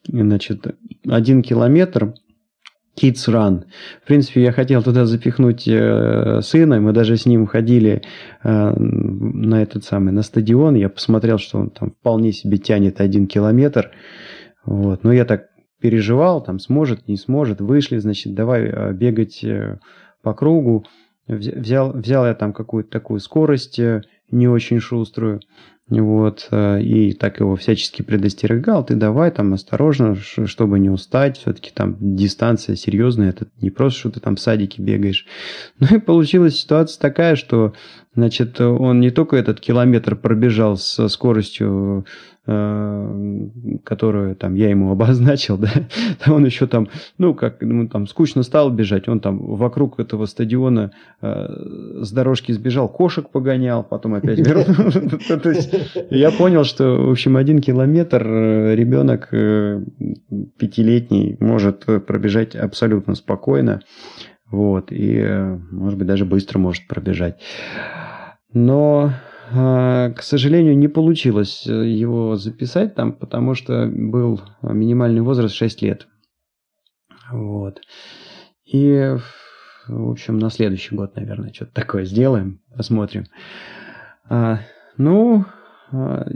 Значит, 0.05 0.75
один 1.07 1.41
километр 1.41 2.13
Kids 2.99 3.27
Run. 3.27 3.65
В 4.03 4.07
принципе, 4.07 4.43
я 4.43 4.51
хотел 4.51 4.83
туда 4.83 5.05
запихнуть 5.05 5.67
э, 5.67 6.41
сына, 6.41 6.79
мы 6.79 6.91
даже 6.91 7.15
с 7.15 7.25
ним 7.25 7.45
ходили 7.47 8.01
э, 8.43 8.73
на 8.79 9.61
этот 9.61 9.83
самый, 9.83 10.11
на 10.11 10.21
стадион, 10.21 10.75
я 10.75 10.89
посмотрел, 10.89 11.37
что 11.37 11.59
он 11.59 11.69
там 11.69 11.91
вполне 11.91 12.31
себе 12.31 12.57
тянет 12.57 12.99
один 13.01 13.27
километр, 13.27 13.91
вот, 14.65 15.03
но 15.03 15.13
я 15.13 15.25
так 15.25 15.45
переживал, 15.79 16.43
там 16.43 16.59
сможет, 16.59 17.07
не 17.07 17.15
сможет, 17.15 17.61
вышли, 17.61 17.97
значит, 17.97 18.33
давай 18.33 18.63
э, 18.63 18.93
бегать 18.93 19.43
э, 19.43 19.79
по 20.21 20.33
кругу, 20.33 20.85
взял, 21.27 21.93
взял 21.93 22.25
я 22.25 22.33
там 22.33 22.53
какую-то 22.53 22.89
такую 22.89 23.19
скорость 23.19 23.79
э, 23.79 24.01
не 24.31 24.47
очень 24.47 24.79
шуструю, 24.79 25.39
вот, 25.89 26.47
э, 26.51 26.81
и 26.81 27.13
так 27.13 27.39
его 27.39 27.55
всячески 27.55 28.03
предостерегал, 28.03 28.85
ты 28.85 28.95
давай 28.95 29.31
там 29.31 29.53
осторожно, 29.53 30.15
чтобы 30.15 30.77
не 30.77 30.89
устать, 30.89 31.37
все-таки 31.39 31.71
там 31.73 31.97
дистанция 31.99 32.75
серьезная, 32.75 33.29
это 33.29 33.47
не 33.59 33.71
просто, 33.71 33.99
что 33.99 34.11
ты 34.11 34.19
там 34.19 34.35
в 34.35 34.39
садике 34.39 34.81
бегаешь. 34.81 35.25
Ну 35.79 35.97
и 35.97 35.99
получилась 35.99 36.59
ситуация 36.59 37.01
такая, 37.01 37.35
что, 37.35 37.73
значит, 38.13 38.61
он 38.61 38.99
не 38.99 39.09
только 39.09 39.37
этот 39.37 39.59
километр 39.59 40.15
пробежал 40.15 40.77
со 40.77 41.07
скоростью 41.07 42.05
которую 43.83 44.35
там 44.35 44.55
я 44.55 44.69
ему 44.69 44.91
обозначил, 44.99 45.57
да, 45.57 45.69
он 46.27 46.45
еще 46.45 46.67
там, 46.67 46.87
ну, 47.17 47.33
как, 47.33 47.61
ну, 47.61 47.87
там 47.87 48.07
скучно 48.07 48.43
стал 48.43 48.71
бежать, 48.71 49.07
он 49.07 49.19
там 49.19 49.37
вокруг 49.37 49.99
этого 49.99 50.25
стадиона 50.25 50.91
э, 51.21 51.47
с 52.01 52.11
дорожки 52.11 52.51
сбежал, 52.51 52.89
кошек 52.89 53.29
погонял, 53.29 53.83
потом 53.83 54.15
опять 54.15 54.39
вернулся. 54.39 55.37
То 55.43 55.49
есть 55.49 55.73
я 56.09 56.31
понял, 56.31 56.63
что, 56.63 56.95
в 56.95 57.11
общем, 57.11 57.37
один 57.37 57.61
километр 57.61 58.25
э, 58.25 58.75
ребенок 58.75 59.29
э, 59.31 59.83
пятилетний 60.57 61.37
может 61.39 61.85
пробежать 62.07 62.55
абсолютно 62.55 63.15
спокойно, 63.15 63.81
вот, 64.49 64.87
и, 64.91 65.23
может 65.69 65.99
быть, 65.99 66.07
даже 66.07 66.25
быстро 66.25 66.57
может 66.57 66.87
пробежать. 66.87 67.39
Но 68.51 69.13
к 69.51 70.21
сожалению, 70.21 70.77
не 70.77 70.87
получилось 70.87 71.65
э, 71.67 71.87
его 71.87 72.35
записать 72.35 72.95
там, 72.95 73.13
потому 73.13 73.55
что 73.55 73.87
был 73.87 74.41
минимальный 74.61 75.21
возраст 75.21 75.55
6 75.55 75.81
лет. 75.81 76.07
Вот. 77.31 77.81
И, 78.65 79.15
в 79.87 80.11
общем, 80.11 80.37
на 80.37 80.49
следующий 80.49 80.95
год, 80.95 81.15
наверное, 81.15 81.51
что-то 81.51 81.73
такое 81.73 82.05
сделаем, 82.05 82.61
посмотрим. 82.75 83.25
А, 84.29 84.59
ну, 84.97 85.45
а, 85.91 86.27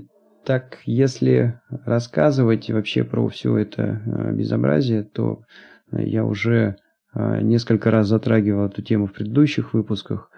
так, 0.43 0.79
если 0.85 1.59
рассказывать 1.85 2.69
вообще 2.69 3.03
про 3.03 3.27
все 3.27 3.57
это 3.57 4.01
а, 4.05 4.31
безобразие, 4.31 5.03
то 5.03 5.43
я 5.91 6.25
уже 6.25 6.77
несколько 7.15 7.91
раз 7.91 8.07
затрагивал 8.07 8.65
эту 8.65 8.81
тему 8.81 9.05
в 9.05 9.13
предыдущих 9.13 9.75
выпусках. 9.75 10.31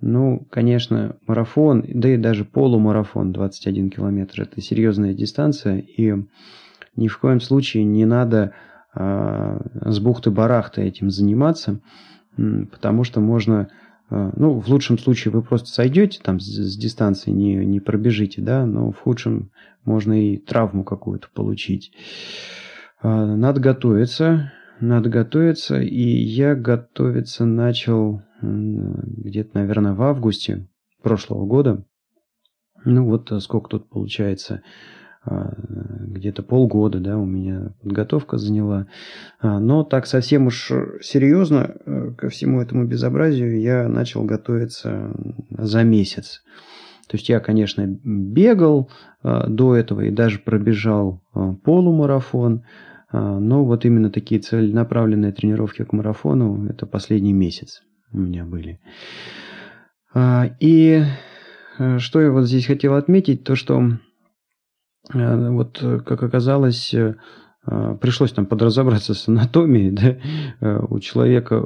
Ну, 0.00 0.46
конечно, 0.50 1.16
марафон, 1.26 1.84
да 1.88 2.10
и 2.10 2.16
даже 2.18 2.44
полумарафон 2.44 3.32
21 3.32 3.90
километр– 3.90 4.42
это 4.42 4.60
серьезная 4.60 5.14
дистанция, 5.14 5.78
и 5.78 6.14
ни 6.96 7.08
в 7.08 7.18
коем 7.18 7.40
случае 7.40 7.84
не 7.84 8.04
надо 8.04 8.52
а, 8.94 9.58
с 9.86 9.98
бухты-барахта 9.98 10.82
этим 10.82 11.10
заниматься, 11.10 11.80
потому 12.36 13.04
что 13.04 13.20
можно, 13.20 13.68
а, 14.10 14.32
ну, 14.36 14.60
в 14.60 14.68
лучшем 14.68 14.98
случае 14.98 15.32
вы 15.32 15.42
просто 15.42 15.68
сойдете 15.68 16.20
там 16.22 16.40
с, 16.40 16.46
с 16.46 16.76
дистанции, 16.76 17.30
не, 17.30 17.54
не 17.56 17.80
пробежите, 17.80 18.42
да, 18.42 18.66
но 18.66 18.90
в 18.90 18.98
худшем 18.98 19.50
можно 19.86 20.12
и 20.12 20.36
травму 20.36 20.84
какую-то 20.84 21.28
получить. 21.32 21.92
А, 23.00 23.34
надо 23.34 23.60
готовиться, 23.62 24.52
надо 24.80 25.08
готовиться, 25.08 25.80
и 25.80 26.02
я 26.02 26.54
готовиться 26.54 27.44
начал 27.44 28.22
где-то, 28.42 29.50
наверное, 29.54 29.94
в 29.94 30.02
августе 30.02 30.68
прошлого 31.02 31.46
года. 31.46 31.84
Ну 32.84 33.04
вот 33.04 33.32
э, 33.32 33.40
сколько 33.40 33.70
тут 33.70 33.88
получается, 33.88 34.62
а, 35.24 35.52
где-то 35.58 36.42
полгода, 36.42 37.00
да, 37.00 37.18
у 37.18 37.24
меня 37.24 37.72
подготовка 37.82 38.38
заняла. 38.38 38.86
А, 39.40 39.58
но 39.58 39.82
так 39.82 40.06
совсем 40.06 40.46
уж 40.46 40.70
серьезно 41.00 41.74
э, 41.84 42.12
ко 42.16 42.28
всему 42.28 42.60
этому 42.60 42.86
безобразию 42.86 43.60
я 43.60 43.88
начал 43.88 44.22
готовиться 44.24 45.12
за 45.50 45.82
месяц. 45.82 46.42
То 47.08 47.16
есть 47.16 47.28
я, 47.28 47.38
конечно, 47.38 47.86
бегал 47.86 48.90
до 49.22 49.76
этого 49.76 50.00
и 50.00 50.10
даже 50.10 50.40
пробежал 50.40 51.22
полумарафон, 51.62 52.64
но 53.20 53.64
вот 53.64 53.84
именно 53.84 54.10
такие 54.10 54.40
целенаправленные 54.40 55.32
тренировки 55.32 55.84
к 55.84 55.92
марафону– 55.92 56.66
это 56.68 56.86
последний 56.86 57.32
месяц 57.32 57.82
у 58.12 58.18
меня 58.18 58.44
были. 58.44 58.80
И 60.60 61.04
что 61.98 62.20
я 62.20 62.30
вот 62.30 62.46
здесь 62.46 62.66
хотел 62.66 62.94
отметить, 62.94 63.44
то 63.44 63.54
что 63.54 63.98
вот, 65.12 65.78
как 66.06 66.22
оказалось, 66.22 66.94
пришлось 67.64 68.32
там 68.32 68.46
подразобраться 68.46 69.14
с 69.14 69.28
анатомией, 69.28 69.90
да, 70.60 70.80
у 70.88 70.98
человека 70.98 71.62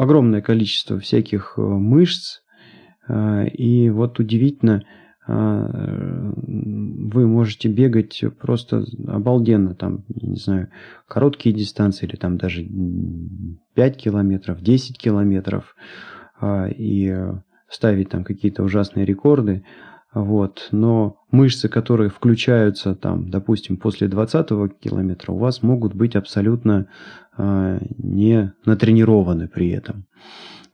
огромное 0.00 0.40
количество 0.40 0.98
всяких 0.98 1.54
э, 1.58 1.60
мышц, 1.60 2.40
э, 3.06 3.48
и 3.48 3.90
вот 3.90 4.18
удивительно, 4.18 4.82
э, 4.82 4.99
вы 5.26 7.26
можете 7.26 7.68
бегать 7.68 8.24
просто 8.40 8.84
обалденно, 9.06 9.74
там, 9.74 10.04
не 10.08 10.36
знаю, 10.36 10.68
короткие 11.06 11.54
дистанции 11.54 12.06
или 12.06 12.16
там 12.16 12.36
даже 12.36 12.66
5 13.74 13.96
километров, 13.96 14.60
10 14.60 14.98
километров, 14.98 15.76
и 16.44 17.16
ставить 17.68 18.08
там 18.08 18.24
какие-то 18.24 18.62
ужасные 18.62 19.04
рекорды, 19.04 19.62
вот, 20.12 20.68
но 20.72 21.18
мышцы, 21.30 21.68
которые 21.68 22.10
включаются 22.10 22.96
там, 22.96 23.30
допустим, 23.30 23.76
после 23.76 24.08
20 24.08 24.48
километра, 24.80 25.32
у 25.32 25.38
вас 25.38 25.62
могут 25.62 25.94
быть 25.94 26.16
абсолютно 26.16 26.88
а, 27.36 27.78
не 27.96 28.52
натренированы 28.64 29.46
при 29.46 29.70
этом. 29.70 30.06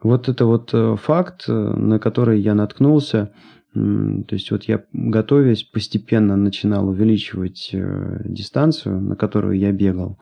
Вот 0.02 0.28
это 0.28 0.46
вот 0.46 0.70
э, 0.72 0.96
факт, 1.02 1.44
э, 1.48 1.52
на 1.52 1.98
который 1.98 2.40
я 2.40 2.54
наткнулся. 2.54 3.32
То 3.76 4.34
есть 4.34 4.50
вот 4.50 4.64
я, 4.64 4.84
готовясь, 4.92 5.62
постепенно 5.62 6.36
начинал 6.36 6.88
увеличивать 6.88 7.70
э, 7.72 8.22
дистанцию, 8.24 9.00
на 9.02 9.16
которую 9.16 9.58
я 9.58 9.70
бегал. 9.70 10.18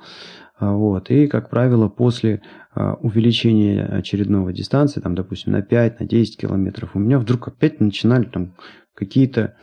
А, 0.59 0.73
вот. 0.73 1.11
И, 1.11 1.29
как 1.29 1.51
правило, 1.51 1.89
после 1.89 2.43
а, 2.75 2.95
увеличения 2.95 3.85
очередного 3.85 4.53
дистанции, 4.53 5.01
там, 5.01 5.15
допустим, 5.15 5.53
на 5.53 5.63
5, 5.63 6.01
на 6.01 6.07
10 6.07 6.37
километров, 6.37 6.91
у 6.95 6.99
меня 6.99 7.19
вдруг 7.19 7.49
опять 7.49 7.81
начинали 7.81 8.25
там 8.25 8.55
какие-то 8.95 9.55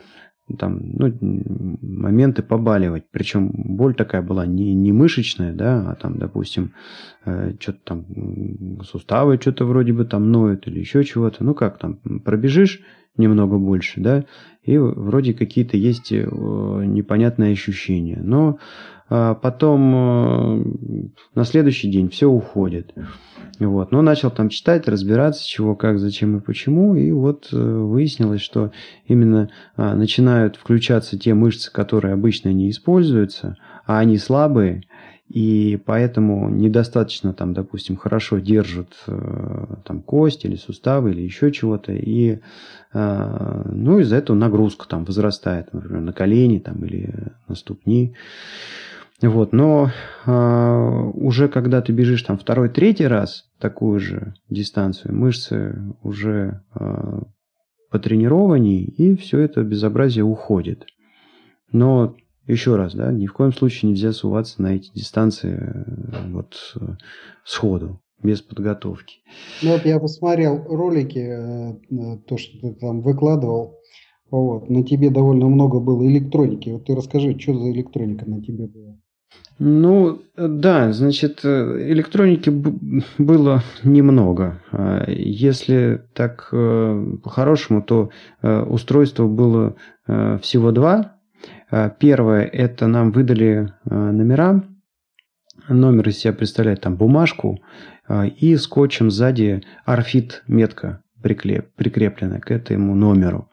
там, 0.58 0.80
ну, 0.92 1.12
моменты 1.80 2.42
побаливать. 2.42 3.04
Причем 3.10 3.50
боль 3.52 3.94
такая 3.94 4.22
была 4.22 4.46
не, 4.46 4.74
не 4.74 4.92
мышечная, 4.92 5.52
да, 5.52 5.90
а 5.90 5.94
там, 5.94 6.18
допустим, 6.18 6.72
э, 7.24 7.54
что-то 7.60 7.78
там 7.84 8.82
суставы 8.82 9.38
что-то 9.40 9.64
вроде 9.64 9.92
бы 9.92 10.04
там 10.04 10.30
ноют 10.30 10.66
или 10.66 10.80
еще 10.80 11.04
чего-то. 11.04 11.44
Ну 11.44 11.54
как 11.54 11.78
там, 11.78 11.96
пробежишь 12.24 12.80
немного 13.16 13.58
больше, 13.58 14.00
да, 14.00 14.24
и 14.62 14.78
вроде 14.78 15.34
какие-то 15.34 15.76
есть 15.76 16.12
э, 16.12 16.16
непонятные 16.16 17.52
ощущения. 17.52 18.20
Но 18.22 18.58
э, 19.10 19.34
потом 19.40 19.94
э, 19.94 20.64
на 21.34 21.44
следующий 21.44 21.90
день 21.90 22.08
все 22.10 22.28
уходит. 22.28 22.94
Вот. 23.58 23.92
Но 23.92 24.02
начал 24.02 24.30
там 24.30 24.48
читать, 24.48 24.88
разбираться, 24.88 25.46
чего, 25.46 25.74
как, 25.74 25.98
зачем 25.98 26.36
и 26.36 26.40
почему. 26.40 26.94
И 26.94 27.10
вот 27.10 27.48
э, 27.52 27.56
выяснилось, 27.56 28.40
что 28.40 28.72
именно 29.06 29.50
а, 29.76 29.94
начинают 29.94 30.56
включаться 30.56 31.18
те 31.18 31.34
мышцы, 31.34 31.72
которые 31.72 32.14
обычно 32.14 32.52
не 32.52 32.70
используются, 32.70 33.56
а 33.86 33.98
они 33.98 34.16
слабые, 34.16 34.84
и 35.32 35.78
поэтому 35.78 36.50
недостаточно 36.50 37.32
там, 37.32 37.54
допустим, 37.54 37.96
хорошо 37.96 38.38
держат 38.38 38.92
э, 39.06 39.66
там 39.86 40.02
кость 40.02 40.44
или 40.44 40.56
суставы 40.56 41.12
или 41.12 41.22
еще 41.22 41.50
чего-то, 41.50 41.92
и 41.92 42.40
э, 42.92 43.62
ну 43.64 43.98
из-за 44.00 44.16
этого 44.16 44.36
нагрузка 44.36 44.86
там 44.86 45.06
возрастает, 45.06 45.72
например, 45.72 46.02
на 46.02 46.12
колени 46.12 46.58
там 46.58 46.84
или 46.84 47.32
на 47.48 47.54
ступни. 47.54 48.14
Вот, 49.22 49.54
но 49.54 49.90
э, 50.26 51.10
уже 51.14 51.48
когда 51.48 51.80
ты 51.80 51.92
бежишь 51.92 52.24
там 52.24 52.36
второй, 52.36 52.68
третий 52.68 53.06
раз 53.06 53.44
такую 53.58 54.00
же 54.00 54.34
дистанцию, 54.50 55.14
мышцы 55.14 55.94
уже 56.02 56.60
э, 56.74 57.20
потренированнее, 57.90 58.84
и 58.84 59.16
все 59.16 59.38
это 59.38 59.62
безобразие 59.62 60.24
уходит. 60.24 60.84
Но 61.72 62.16
еще 62.46 62.76
раз, 62.76 62.94
да, 62.94 63.12
ни 63.12 63.26
в 63.26 63.32
коем 63.32 63.52
случае 63.52 63.90
нельзя 63.90 64.12
суваться 64.12 64.60
на 64.60 64.74
эти 64.74 64.90
дистанции 64.92 65.58
э, 65.60 66.32
вот 66.32 66.54
э, 66.80 66.96
сходу, 67.44 68.00
без 68.22 68.42
подготовки. 68.42 69.18
Ну 69.62 69.72
вот 69.72 69.86
я 69.86 70.00
посмотрел 70.00 70.64
ролики, 70.64 71.18
э, 71.18 72.18
то, 72.26 72.36
что 72.36 72.58
ты 72.60 72.74
там 72.74 73.00
выкладывал, 73.00 73.78
вот, 74.30 74.70
на 74.70 74.82
тебе 74.84 75.10
довольно 75.10 75.46
много 75.46 75.78
было 75.78 76.04
электроники. 76.06 76.70
Вот 76.70 76.86
ты 76.86 76.94
расскажи, 76.96 77.38
что 77.38 77.54
за 77.54 77.70
электроника 77.70 78.28
на 78.28 78.42
тебе 78.42 78.66
была? 78.66 78.96
Ну, 79.58 80.22
да, 80.36 80.92
значит, 80.92 81.44
электроники 81.44 82.50
было 83.18 83.62
немного. 83.84 84.62
А 84.72 85.08
если 85.08 86.02
так 86.14 86.48
по-хорошему, 86.50 87.82
то 87.82 88.10
устройство 88.42 89.28
было 89.28 89.76
всего 90.06 90.72
два. 90.72 91.11
А 91.72 91.88
первое, 91.88 92.44
это 92.44 92.86
нам 92.86 93.10
выдали 93.10 93.72
номера. 93.84 94.62
Номер 95.68 96.10
из 96.10 96.18
себя 96.18 96.32
представляет 96.32 96.82
там 96.82 96.96
бумажку 96.96 97.58
и 98.36 98.56
скотчем 98.56 99.10
сзади 99.10 99.62
арфит 99.84 100.42
метка 100.46 101.02
прикреп, 101.22 101.72
прикреплена 101.74 102.40
к 102.40 102.50
этому 102.50 102.94
номеру. 102.94 103.48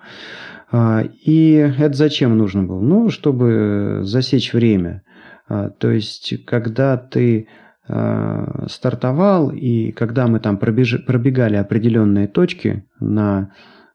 И 0.74 1.74
это 1.80 1.94
зачем 1.94 2.38
нужно 2.38 2.64
было? 2.64 2.82
Ну, 2.82 3.10
чтобы 3.10 4.02
засечь 4.04 4.54
время. 4.54 5.04
А, 5.48 5.70
то 5.70 5.90
есть, 5.90 6.46
когда 6.46 6.96
ты 6.96 7.48
а, 7.88 8.68
стартовал, 8.70 9.50
и 9.50 9.92
когда 9.92 10.28
мы 10.28 10.40
там 10.40 10.58
пробеж... 10.58 11.04
пробегали 11.08 11.56
определенные 11.56 12.28
точки 12.28 12.86
на 13.00 13.52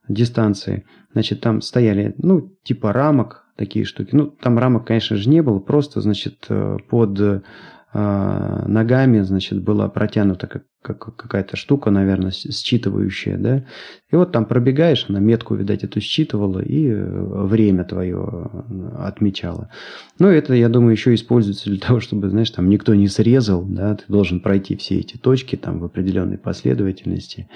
дистанции, 0.09 0.85
значит, 1.13 1.39
там 1.39 1.61
стояли, 1.61 2.13
ну, 2.17 2.53
типа 2.63 2.91
рамок, 2.91 3.44
такие 3.55 3.85
штуки. 3.85 4.09
Ну, 4.13 4.27
там 4.27 4.57
рамок, 4.57 4.85
конечно 4.85 5.15
же, 5.17 5.29
не 5.29 5.41
было, 5.41 5.59
просто, 5.59 6.01
значит, 6.01 6.45
э, 6.49 6.77
под 6.89 7.43
а, 7.97 8.65
ногами, 8.67 9.21
значит, 9.21 9.63
была 9.63 9.87
протянута 9.87 10.47
как, 10.47 10.63
как, 10.81 11.15
какая-то 11.15 11.55
штука, 11.55 11.91
наверное, 11.91 12.31
считывающая, 12.31 13.37
да. 13.37 13.63
И 14.11 14.17
вот 14.17 14.33
там 14.33 14.43
пробегаешь, 14.43 15.05
она 15.07 15.21
метку, 15.21 15.55
видать, 15.55 15.85
эту 15.85 16.01
считывала 16.01 16.59
и 16.59 16.89
э, 16.89 17.45
время 17.45 17.85
твое 17.85 18.17
э, 18.19 18.97
отмечала. 18.97 19.69
Ну, 20.19 20.27
это, 20.27 20.53
я 20.55 20.67
думаю, 20.67 20.91
еще 20.91 21.13
используется 21.13 21.69
для 21.69 21.79
того, 21.87 22.01
чтобы, 22.01 22.29
знаешь, 22.29 22.49
там 22.49 22.67
никто 22.67 22.93
не 22.93 23.07
срезал, 23.07 23.63
да, 23.63 23.95
ты 23.95 24.03
должен 24.09 24.41
пройти 24.41 24.75
все 24.75 24.99
эти 24.99 25.15
точки 25.15 25.55
там 25.55 25.79
в 25.79 25.85
определенной 25.85 26.37
последовательности. 26.37 27.47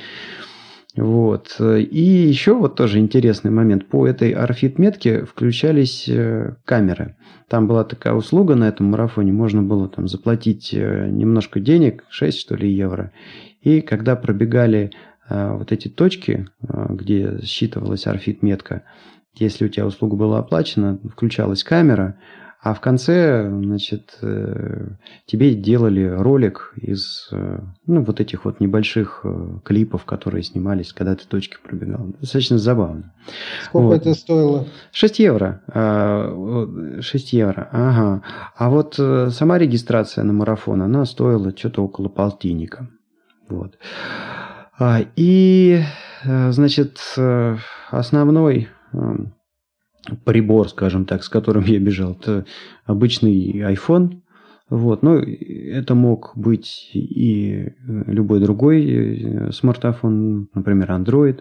Вот. 0.95 1.55
И 1.59 2.01
еще 2.01 2.55
вот 2.55 2.75
тоже 2.75 2.99
интересный 2.99 3.51
момент. 3.51 3.87
По 3.87 4.07
этой 4.07 4.31
орфит-метке 4.31 5.23
включались 5.23 6.09
э, 6.09 6.55
камеры. 6.65 7.15
Там 7.47 7.67
была 7.67 7.83
такая 7.83 8.13
услуга 8.13 8.55
на 8.55 8.67
этом 8.67 8.87
марафоне. 8.87 9.31
Можно 9.31 9.61
было 9.61 9.87
там 9.87 10.07
заплатить 10.07 10.73
э, 10.73 11.07
немножко 11.09 11.59
денег, 11.59 12.05
6 12.09 12.39
что 12.39 12.55
ли 12.55 12.71
евро. 12.71 13.11
И 13.61 13.81
когда 13.81 14.15
пробегали 14.15 14.91
э, 15.29 15.53
вот 15.53 15.71
эти 15.71 15.89
точки, 15.89 16.47
где 16.61 17.39
считывалась 17.43 18.07
орфит-метка, 18.07 18.83
если 19.35 19.65
у 19.65 19.69
тебя 19.69 19.85
услуга 19.85 20.15
была 20.15 20.39
оплачена, 20.39 20.99
включалась 21.11 21.63
камера, 21.63 22.17
а 22.61 22.73
в 22.73 22.81
конце, 22.81 23.49
значит, 23.49 24.17
э, 24.21 24.89
тебе 25.25 25.55
делали 25.55 26.03
ролик 26.03 26.73
из, 26.75 27.29
э, 27.31 27.59
ну, 27.85 28.03
вот 28.03 28.19
этих 28.19 28.43
вот 28.43 28.59
небольших 28.59 29.21
э, 29.23 29.59
клипов, 29.63 30.03
которые 30.03 30.43
снимались, 30.43 30.91
когда 30.91 31.15
ты 31.15 31.25
точки 31.25 31.55
пробегал. 31.63 32.07
Достаточно 32.19 32.57
забавно. 32.57 33.13
Сколько 33.63 33.85
вот. 33.85 33.93
это 34.01 34.13
стоило? 34.13 34.67
6 34.91 35.19
евро. 35.19 35.61
6 35.63 35.73
а, 35.73 37.37
евро, 37.37 37.69
ага. 37.71 38.23
А 38.57 38.69
вот 38.69 38.95
сама 38.95 39.57
регистрация 39.57 40.25
на 40.25 40.33
марафон, 40.33 40.81
она 40.81 41.05
стоила 41.05 41.55
что-то 41.55 41.85
около 41.85 42.09
полтинника. 42.09 42.89
Вот. 43.47 43.77
А, 44.77 44.99
и, 45.15 45.81
значит, 46.25 46.99
основной 47.89 48.67
прибор, 50.25 50.69
скажем 50.69 51.05
так, 51.05 51.23
с 51.23 51.29
которым 51.29 51.63
я 51.65 51.79
бежал. 51.79 52.13
Это 52.13 52.45
обычный 52.85 53.61
iPhone. 53.73 54.21
Вот. 54.69 55.01
Но 55.01 55.15
это 55.15 55.95
мог 55.95 56.31
быть 56.35 56.89
и 56.93 57.73
любой 57.85 58.39
другой 58.39 58.85
э, 58.85 59.51
смартфон, 59.51 60.47
например, 60.53 60.91
Android. 60.91 61.39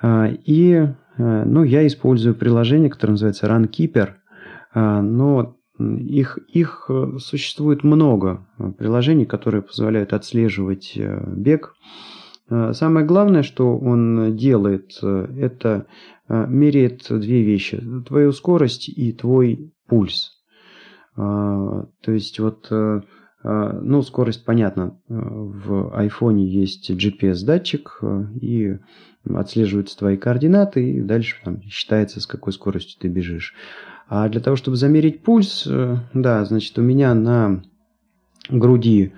А, 0.00 0.28
и 0.44 0.72
э, 0.72 1.44
ну, 1.44 1.64
я 1.64 1.86
использую 1.86 2.34
приложение, 2.34 2.90
которое 2.90 3.12
называется 3.12 3.46
RunKeeper. 3.46 4.10
А, 4.74 5.02
но 5.02 5.56
их, 5.78 6.38
их 6.48 6.86
э, 6.88 7.18
существует 7.18 7.82
много 7.82 8.46
приложений, 8.78 9.26
которые 9.26 9.62
позволяют 9.62 10.12
отслеживать 10.12 10.96
бег 11.26 11.74
самое 12.72 13.06
главное, 13.06 13.42
что 13.42 13.76
он 13.78 14.36
делает, 14.36 14.98
это 15.02 15.86
меряет 16.28 17.06
две 17.08 17.42
вещи. 17.42 17.82
Твою 18.06 18.32
скорость 18.32 18.88
и 18.88 19.12
твой 19.12 19.72
пульс. 19.86 20.32
То 21.14 21.88
есть 22.06 22.38
вот 22.38 22.68
ну, 23.44 24.02
скорость, 24.02 24.44
понятно, 24.44 24.98
в 25.08 25.94
айфоне 25.96 26.46
есть 26.46 26.90
GPS-датчик, 26.90 28.00
и 28.40 28.78
отслеживаются 29.30 29.98
твои 29.98 30.16
координаты, 30.16 30.92
и 30.94 31.00
дальше 31.00 31.36
там, 31.44 31.62
считается, 31.62 32.20
с 32.20 32.26
какой 32.26 32.52
скоростью 32.52 32.98
ты 33.00 33.08
бежишь. 33.08 33.54
А 34.08 34.28
для 34.28 34.40
того, 34.40 34.56
чтобы 34.56 34.76
замерить 34.76 35.22
пульс, 35.22 35.66
э, 35.66 35.96
да, 36.12 36.44
значит, 36.44 36.78
у 36.78 36.82
меня 36.82 37.14
на 37.14 37.62
груди 38.50 39.12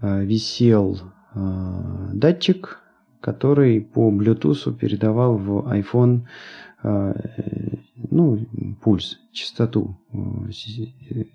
э, 0.00 0.24
висел 0.24 0.96
э, 0.96 1.00
датчик, 1.34 2.80
который 3.20 3.80
по 3.80 4.10
Bluetooth 4.10 4.74
передавал 4.74 5.36
в 5.36 5.72
iPhone 5.72 6.22
ну, 8.10 8.38
пульс, 8.82 9.18
частоту 9.32 9.96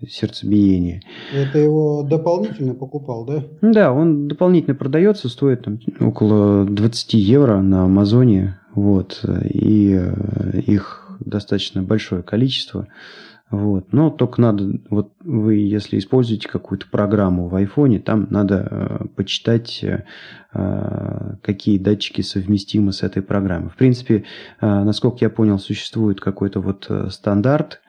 сердцебиения. 0.07 1.01
Это 1.33 1.57
его 1.57 2.03
дополнительно 2.03 2.73
покупал, 2.73 3.25
да? 3.25 3.43
Да, 3.61 3.91
он 3.91 4.27
дополнительно 4.27 4.75
продается, 4.75 5.27
стоит 5.27 5.63
там, 5.63 5.79
около 5.99 6.65
20 6.65 7.13
евро 7.15 7.61
на 7.61 7.83
Амазоне. 7.83 8.59
Вот, 8.75 9.25
и 9.43 9.99
их 10.67 11.09
достаточно 11.19 11.83
большое 11.83 12.23
количество. 12.23 12.87
Вот. 13.51 13.93
Но 13.93 14.11
только 14.11 14.41
надо, 14.41 14.79
вот 14.89 15.11
вы, 15.21 15.55
если 15.55 15.97
используете 15.97 16.47
какую-то 16.47 16.87
программу 16.87 17.47
в 17.47 17.55
айфоне, 17.55 17.99
там 17.99 18.27
надо 18.29 18.67
э, 18.69 19.05
почитать, 19.15 19.83
э, 19.83 21.35
какие 21.41 21.79
датчики 21.79 22.21
совместимы 22.21 22.93
с 22.93 23.01
этой 23.01 23.23
программой. 23.23 23.69
В 23.69 23.75
принципе, 23.75 24.25
э, 24.61 24.83
насколько 24.83 25.17
я 25.21 25.31
понял, 25.31 25.57
существует 25.57 26.21
какой-то 26.21 26.59
вот 26.59 26.85
э, 26.89 27.09
стандарт, 27.09 27.81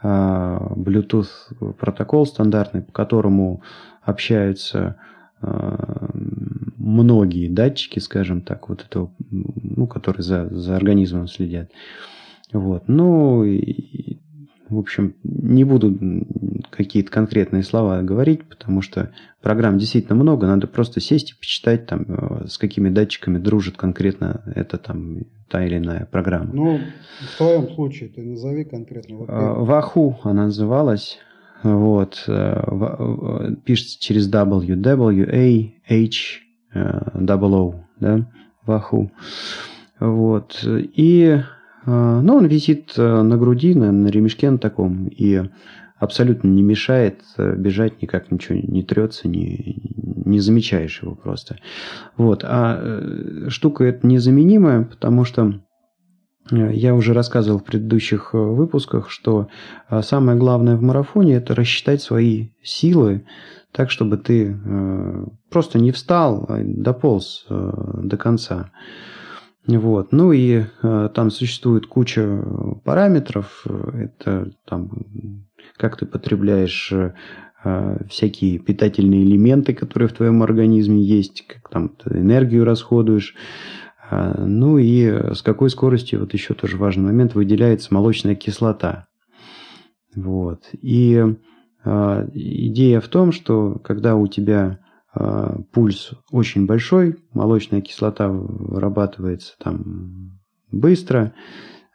э, 0.00 0.06
Bluetooth 0.06 1.74
протокол 1.74 2.24
стандартный, 2.24 2.82
по 2.82 2.92
которому 2.92 3.62
общаются 4.02 4.94
э, 5.42 6.08
многие 6.76 7.48
датчики, 7.48 7.98
скажем 7.98 8.42
так, 8.42 8.68
вот 8.68 8.84
этого, 8.88 9.10
ну, 9.28 9.88
которые 9.88 10.22
за, 10.22 10.48
за 10.50 10.76
организмом 10.76 11.26
следят. 11.26 11.68
Вот. 12.52 12.84
Ну, 12.86 13.42
и, 13.42 14.20
в 14.70 14.78
общем, 14.78 15.14
не 15.24 15.64
буду 15.64 15.98
какие-то 16.70 17.10
конкретные 17.10 17.62
слова 17.62 18.00
говорить, 18.02 18.48
потому 18.48 18.80
что 18.82 19.12
программ 19.42 19.78
действительно 19.78 20.14
много, 20.14 20.46
надо 20.46 20.66
просто 20.66 21.00
сесть 21.00 21.32
и 21.32 21.38
почитать, 21.38 21.86
там, 21.86 22.04
э, 22.08 22.46
с 22.46 22.56
какими 22.56 22.88
датчиками 22.88 23.38
дружит 23.38 23.76
конкретно 23.76 24.42
эта 24.54 24.78
там 24.78 25.24
та 25.48 25.64
или 25.64 25.78
иная 25.78 26.06
программа. 26.06 26.50
Ну, 26.52 26.80
в 27.34 27.36
твоем 27.36 27.68
случае 27.70 28.08
ты 28.10 28.22
назови 28.22 28.64
конкретно. 28.64 29.16
Вот 29.16 29.28
Ваху 29.28 30.18
она 30.22 30.44
называлась. 30.44 31.18
Вот. 31.62 32.24
Э, 32.28 33.54
пишется 33.64 34.00
через 34.00 34.30
W, 34.30 34.76
W, 34.76 35.28
A, 35.30 35.94
H, 35.94 36.40
O, 36.74 37.74
да, 37.98 38.30
Ваху. 38.64 39.10
Вот. 39.98 40.64
И 40.64 41.24
а, 41.28 41.44
но 41.86 42.36
он 42.36 42.46
висит 42.46 42.92
э, 42.96 43.22
на 43.22 43.36
груди, 43.36 43.74
на, 43.74 43.90
на 43.90 44.08
ремешке 44.08 44.50
на 44.50 44.58
таком, 44.58 45.08
и 45.08 45.42
абсолютно 45.98 46.48
не 46.48 46.62
мешает 46.62 47.20
э, 47.38 47.54
бежать, 47.56 48.02
никак 48.02 48.30
ничего 48.30 48.58
не 48.58 48.82
трется, 48.82 49.28
не, 49.28 49.80
не 50.24 50.40
замечаешь 50.40 51.02
его 51.02 51.14
просто. 51.14 51.56
Вот. 52.16 52.44
А 52.44 52.78
э, 52.80 53.48
штука 53.48 53.84
эта 53.84 54.06
незаменимая, 54.06 54.84
потому 54.84 55.24
что 55.24 55.60
я 56.50 56.96
уже 56.96 57.12
рассказывал 57.12 57.60
в 57.60 57.64
предыдущих 57.64 58.32
выпусках, 58.32 59.08
что 59.08 59.46
самое 60.00 60.36
главное 60.36 60.74
в 60.74 60.82
марафоне– 60.82 61.34
это 61.36 61.54
рассчитать 61.54 62.02
свои 62.02 62.48
силы 62.60 63.24
так, 63.70 63.92
чтобы 63.92 64.16
ты 64.16 64.56
просто 65.48 65.78
не 65.78 65.92
встал, 65.92 66.46
а 66.48 66.60
дополз 66.64 67.46
до 67.48 68.16
конца. 68.16 68.72
Вот. 69.66 70.12
Ну 70.12 70.32
и 70.32 70.64
э, 70.82 71.08
там 71.14 71.30
существует 71.30 71.86
куча 71.86 72.42
параметров. 72.84 73.64
Это 73.66 74.52
там, 74.64 74.90
как 75.76 75.96
ты 75.96 76.06
потребляешь 76.06 76.92
э, 76.92 78.04
всякие 78.08 78.58
питательные 78.58 79.24
элементы, 79.24 79.74
которые 79.74 80.08
в 80.08 80.14
твоем 80.14 80.42
организме 80.42 81.02
есть, 81.02 81.46
как 81.46 81.68
там 81.68 81.90
ты 81.90 82.18
энергию 82.18 82.64
расходуешь. 82.64 83.34
Э, 84.10 84.44
ну 84.44 84.78
и 84.78 85.34
с 85.34 85.42
какой 85.42 85.70
скоростью, 85.70 86.20
вот 86.20 86.32
еще 86.32 86.54
тоже 86.54 86.76
важный 86.76 87.04
момент, 87.04 87.34
выделяется 87.34 87.92
молочная 87.92 88.34
кислота. 88.34 89.08
Вот. 90.14 90.64
И 90.72 91.22
э, 91.84 92.28
идея 92.32 93.00
в 93.00 93.08
том, 93.08 93.32
что 93.32 93.78
когда 93.84 94.16
у 94.16 94.26
тебя 94.26 94.80
пульс 95.72 96.12
очень 96.30 96.66
большой, 96.66 97.16
молочная 97.32 97.80
кислота 97.80 98.28
вырабатывается 98.28 99.54
там 99.58 100.40
быстро, 100.70 101.34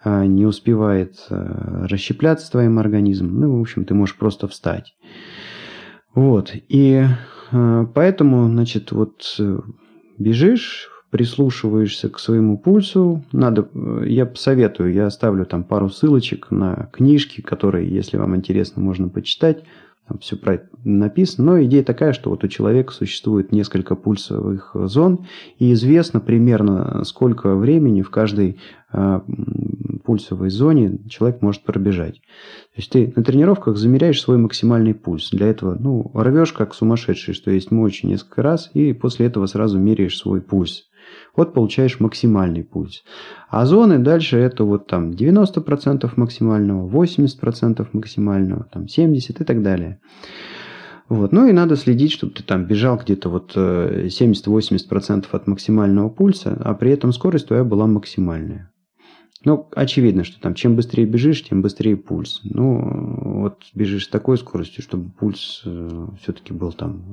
а, 0.03 0.25
не 0.25 0.45
успевает 0.45 1.15
а, 1.29 1.87
расщепляться 1.87 2.51
твоим 2.51 2.77
организмом. 2.77 3.39
Ну, 3.39 3.57
в 3.57 3.61
общем, 3.61 3.85
ты 3.85 3.93
можешь 3.93 4.17
просто 4.17 4.47
встать. 4.47 4.93
Вот. 6.13 6.51
И 6.53 7.05
поэтому, 7.51 8.47
значит, 8.47 8.91
вот 8.91 9.35
э, 9.37 9.59
бежишь, 10.17 10.89
прислушиваешься 11.11 12.09
к 12.09 12.19
своему 12.19 12.57
пульсу. 12.57 13.23
Надо, 13.31 13.69
э, 13.73 14.03
я 14.07 14.25
посоветую, 14.25 14.93
я 14.93 15.07
оставлю 15.07 15.45
там 15.45 15.63
пару 15.63 15.89
ссылочек 15.89 16.51
на 16.51 16.89
книжки, 16.93 17.41
которые, 17.41 17.89
если 17.89 18.17
вам 18.17 18.35
интересно, 18.35 18.81
можно 18.81 19.09
почитать. 19.09 19.63
Там 20.07 20.19
все 20.19 20.35
про 20.35 20.55
это 20.55 20.69
написано. 20.83 21.51
Но 21.53 21.63
идея 21.63 21.83
такая, 21.83 22.13
что 22.13 22.29
вот 22.29 22.43
у 22.43 22.47
человека 22.47 22.93
существует 22.93 23.51
несколько 23.51 23.95
пульсовых 23.95 24.71
зон, 24.73 25.25
и 25.57 25.73
известно 25.73 26.19
примерно, 26.19 27.03
сколько 27.05 27.55
времени 27.55 28.03
в 28.03 28.11
каждой 28.11 28.59
э, 28.93 29.21
пульсовой 30.03 30.49
зоне 30.49 30.99
человек 31.09 31.41
может 31.41 31.63
пробежать. 31.63 32.15
То 32.15 32.77
есть 32.77 32.91
ты 32.91 33.13
на 33.15 33.23
тренировках 33.23 33.77
замеряешь 33.77 34.21
свой 34.21 34.37
максимальный 34.37 34.93
пульс. 34.93 35.31
Для 35.31 35.47
этого 35.47 35.75
ну, 35.79 36.11
рвешь 36.13 36.53
как 36.53 36.75
сумасшедший, 36.75 37.33
что 37.33 37.49
есть 37.49 37.71
мочи 37.71 38.05
несколько 38.05 38.43
раз, 38.43 38.69
и 38.73 38.93
после 38.93 39.25
этого 39.25 39.47
сразу 39.47 39.79
меряешь 39.79 40.17
свой 40.17 40.41
пульс. 40.41 40.83
Вот 41.35 41.53
получаешь 41.53 41.99
максимальный 41.99 42.63
пульс. 42.63 43.03
А 43.49 43.65
зоны 43.65 43.99
дальше 43.99 44.37
это 44.37 44.63
вот 44.63 44.87
там 44.87 45.11
90% 45.11 46.09
максимального, 46.15 46.89
80% 46.89 47.87
максимального, 47.93 48.63
там 48.71 48.85
70% 48.85 49.41
и 49.41 49.43
так 49.43 49.61
далее. 49.61 49.99
Вот. 51.07 51.31
Ну 51.31 51.47
и 51.47 51.51
надо 51.51 51.75
следить, 51.75 52.11
чтобы 52.11 52.33
ты 52.33 52.43
там 52.43 52.65
бежал 52.65 52.97
где-то 52.97 53.29
вот 53.29 53.55
70-80% 53.55 55.23
э, 55.23 55.27
от 55.31 55.47
максимального 55.47 56.09
пульса, 56.09 56.59
а 56.63 56.73
при 56.73 56.91
этом 56.91 57.11
скорость 57.13 57.47
твоя 57.47 57.63
была 57.63 57.85
максимальная. 57.85 58.71
Ну, 59.45 59.67
очевидно, 59.75 60.23
что 60.23 60.41
там 60.41 60.55
чем 60.55 60.75
быстрее 60.75 61.05
бежишь, 61.05 61.43
тем 61.43 61.61
быстрее 61.61 61.95
пульс. 61.95 62.41
Ну, 62.43 63.41
вот 63.41 63.61
бежишь 63.75 64.05
с 64.05 64.09
такой 64.09 64.39
скоростью, 64.39 64.81
чтобы 64.81 65.11
пульс 65.11 65.61
э, 65.65 66.07
все-таки 66.21 66.51
был 66.51 66.73
там. 66.73 67.03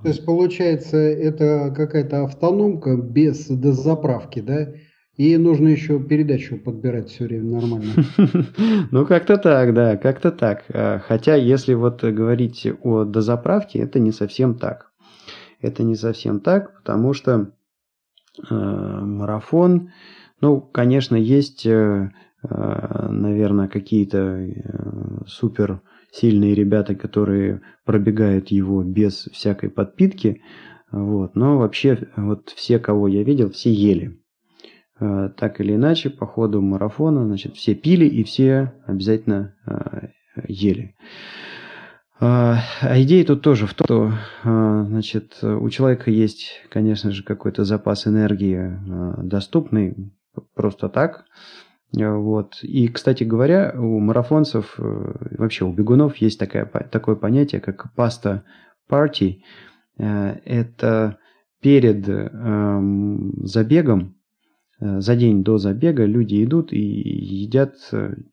Э, 0.00 0.02
То 0.02 0.08
есть, 0.08 0.24
получается, 0.24 0.96
это 0.96 1.72
какая-то 1.74 2.24
автономка 2.24 2.96
без 2.96 3.46
дозаправки, 3.46 4.40
да? 4.40 4.72
И 5.16 5.36
нужно 5.38 5.68
еще 5.68 5.98
передачу 6.02 6.58
подбирать 6.58 7.08
все 7.08 7.24
время 7.24 7.60
нормально. 7.60 7.92
Ну, 8.90 9.06
как-то 9.06 9.38
так, 9.38 9.72
да, 9.72 9.96
как-то 9.96 10.32
так. 10.32 10.64
А, 10.68 10.98
хотя, 10.98 11.36
если 11.36 11.74
вот 11.74 12.02
говорить 12.02 12.66
о 12.82 13.04
дозаправке, 13.04 13.78
это 13.78 14.00
не 14.00 14.10
совсем 14.10 14.56
так. 14.56 14.90
Это 15.60 15.84
не 15.84 15.94
совсем 15.94 16.40
так, 16.40 16.78
потому 16.78 17.12
что 17.12 17.52
э, 18.50 18.54
марафон 18.54 19.90
ну, 20.40 20.60
конечно, 20.60 21.16
есть, 21.16 21.64
э, 21.66 22.10
э, 22.42 23.08
наверное, 23.10 23.68
какие-то 23.68 24.18
э, 24.18 24.52
супер 25.26 25.80
сильные 26.12 26.54
ребята, 26.54 26.94
которые 26.94 27.62
пробегают 27.84 28.48
его 28.48 28.82
без 28.82 29.28
всякой 29.32 29.70
подпитки. 29.70 30.42
Вот. 30.92 31.36
Но 31.36 31.58
вообще, 31.58 32.08
вот 32.16 32.50
все, 32.50 32.78
кого 32.78 33.08
я 33.08 33.22
видел, 33.22 33.50
все 33.50 33.72
ели. 33.72 34.18
Так 34.98 35.60
или 35.60 35.74
иначе, 35.74 36.08
по 36.08 36.26
ходу 36.26 36.62
марафона, 36.62 37.26
значит, 37.26 37.54
все 37.54 37.74
пили 37.74 38.06
и 38.06 38.24
все 38.24 38.72
обязательно 38.86 39.54
ели. 40.48 40.94
А 42.18 42.62
идея 43.02 43.26
тут 43.26 43.42
тоже 43.42 43.66
в 43.66 43.74
том, 43.74 43.84
что 43.86 44.12
значит, 44.42 45.38
у 45.42 45.68
человека 45.68 46.10
есть, 46.10 46.62
конечно 46.70 47.10
же, 47.10 47.24
какой-то 47.24 47.64
запас 47.64 48.06
энергии 48.06 48.78
доступный, 49.22 50.14
просто 50.54 50.88
так. 50.88 51.24
Э, 51.96 52.14
вот. 52.14 52.58
И, 52.62 52.88
кстати 52.88 53.24
говоря, 53.24 53.74
у 53.76 53.98
марафонцев, 54.00 54.74
э, 54.78 55.12
вообще 55.38 55.64
у 55.64 55.72
бегунов 55.72 56.16
есть 56.16 56.38
такая, 56.38 56.66
такое 56.66 57.16
понятие, 57.16 57.60
как 57.60 57.92
паста 57.94 58.44
party. 58.88 59.40
Э, 59.98 60.38
это 60.44 61.18
перед 61.60 62.08
эм, 62.08 63.32
забегом, 63.46 64.14
за 64.78 65.16
день 65.16 65.42
до 65.42 65.56
забега 65.56 66.04
люди 66.04 66.44
идут 66.44 66.70
и 66.70 66.78
едят 66.78 67.76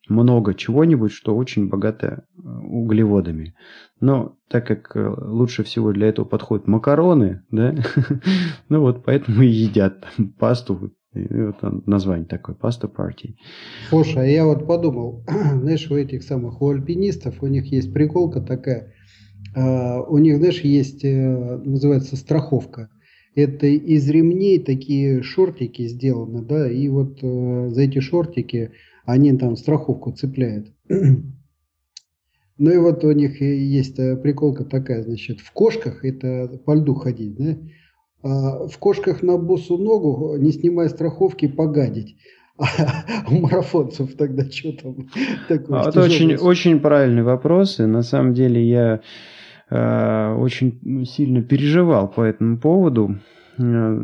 много 0.09 0.53
чего-нибудь, 0.53 1.13
что 1.13 1.37
очень 1.37 1.69
богато 1.69 2.25
углеводами. 2.35 3.55
Но 4.01 4.35
так 4.49 4.67
как 4.67 4.91
лучше 4.93 5.63
всего 5.63 5.93
для 5.93 6.09
этого 6.09 6.25
подходят 6.25 6.67
макароны, 6.67 7.43
да, 7.49 7.73
ну 8.69 8.81
вот 8.81 9.05
поэтому 9.05 9.41
и 9.41 9.47
едят 9.47 10.05
пасту, 10.37 10.91
и 11.13 11.27
вот 11.41 11.87
название 11.87 12.25
такое, 12.25 12.55
паста 12.55 12.87
партии. 12.87 13.37
Слушай, 13.89 14.23
а 14.23 14.25
я 14.25 14.45
вот 14.45 14.67
подумал, 14.67 15.23
знаешь, 15.61 15.89
у 15.89 15.95
этих 15.95 16.23
самых, 16.23 16.61
у 16.61 16.69
альпинистов, 16.69 17.41
у 17.41 17.47
них 17.47 17.65
есть 17.71 17.93
приколка 17.93 18.41
такая, 18.41 18.93
у 19.55 20.17
них, 20.17 20.37
знаешь, 20.37 20.61
есть, 20.61 21.03
называется 21.03 22.15
страховка 22.15 22.89
это 23.35 23.67
из 23.67 24.09
ремней 24.09 24.59
такие 24.59 25.23
шортики 25.23 25.87
сделаны, 25.87 26.43
да, 26.43 26.69
и 26.69 26.87
вот 26.89 27.19
э, 27.21 27.69
за 27.69 27.81
эти 27.81 27.99
шортики 27.99 28.71
они 29.05 29.35
там 29.37 29.55
страховку 29.55 30.11
цепляют. 30.11 30.71
Ну 32.59 32.69
и 32.69 32.77
вот 32.77 33.03
у 33.03 33.11
них 33.11 33.41
есть 33.41 33.97
э, 33.97 34.15
приколка 34.15 34.63
такая, 34.63 35.01
значит, 35.01 35.39
в 35.39 35.51
кошках, 35.53 36.05
это 36.05 36.61
по 36.63 36.75
льду 36.75 36.93
ходить, 36.93 37.35
да, 37.35 37.53
а 37.53 37.57
в 38.23 38.77
кошках 38.79 39.21
на 39.21 39.37
босу 39.37 39.77
ногу, 39.77 40.35
не 40.37 40.51
снимая 40.51 40.89
страховки, 40.89 41.47
погадить. 41.47 42.17
А 42.57 43.25
у 43.29 43.39
марафонцев 43.39 44.15
тогда 44.15 44.43
что 44.49 44.71
там 44.73 45.09
такое? 45.47 45.81
А 45.81 45.89
это 45.89 46.01
очень, 46.01 46.35
очень 46.35 46.79
правильный 46.79 47.23
вопрос, 47.23 47.79
и 47.79 47.85
на 47.85 48.03
самом 48.03 48.33
деле 48.33 48.63
я 48.63 49.01
Э, 49.73 50.35
очень 50.35 51.05
сильно 51.05 51.41
переживал 51.41 52.07
по 52.07 52.21
этому 52.21 52.59
поводу. 52.59 53.15
Э, 53.57 53.97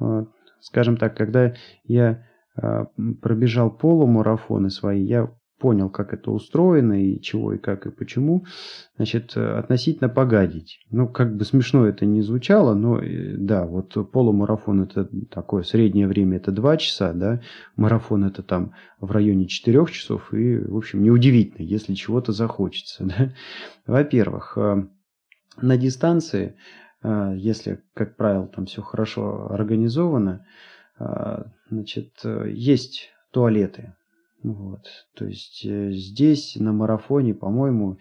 э, 0.00 0.24
скажем 0.60 0.96
так, 0.96 1.16
когда 1.16 1.54
я 1.84 2.22
пробежал 3.20 3.70
полумарафоны 3.70 4.70
свои, 4.70 5.04
я 5.04 5.30
понял, 5.58 5.88
как 5.88 6.12
это 6.12 6.30
устроено, 6.30 7.02
и 7.02 7.20
чего, 7.20 7.54
и 7.54 7.58
как, 7.58 7.86
и 7.86 7.90
почему, 7.90 8.44
значит, 8.96 9.36
относительно 9.36 10.08
погадить. 10.08 10.80
Ну, 10.90 11.08
как 11.08 11.36
бы 11.36 11.44
смешно 11.44 11.86
это 11.86 12.04
не 12.04 12.22
звучало, 12.22 12.74
но 12.74 12.98
э, 12.98 13.34
да, 13.36 13.64
вот 13.64 13.94
полумарафон 14.12 14.82
это 14.82 15.08
такое 15.30 15.62
среднее 15.62 16.06
время, 16.06 16.36
это 16.36 16.52
2 16.52 16.76
часа, 16.76 17.12
да, 17.12 17.40
марафон 17.76 18.24
это 18.24 18.42
там 18.42 18.72
в 19.00 19.10
районе 19.10 19.46
4 19.46 19.86
часов, 19.86 20.32
и, 20.34 20.58
в 20.58 20.76
общем, 20.76 21.02
неудивительно, 21.02 21.64
если 21.64 21.94
чего-то 21.94 22.32
захочется, 22.32 23.04
да. 23.04 23.32
Во-первых, 23.86 24.58
э, 24.58 24.86
на 25.60 25.76
дистанции, 25.78 26.56
э, 27.02 27.34
если, 27.36 27.82
как 27.94 28.16
правило, 28.16 28.46
там 28.46 28.66
все 28.66 28.82
хорошо 28.82 29.50
организовано, 29.50 30.46
значит, 31.68 32.24
есть 32.24 33.10
туалеты, 33.32 33.92
вот. 34.46 34.86
То 35.16 35.26
есть 35.26 35.64
э, 35.64 35.90
здесь 35.90 36.54
на 36.54 36.72
марафоне, 36.72 37.34
по-моему, 37.34 37.98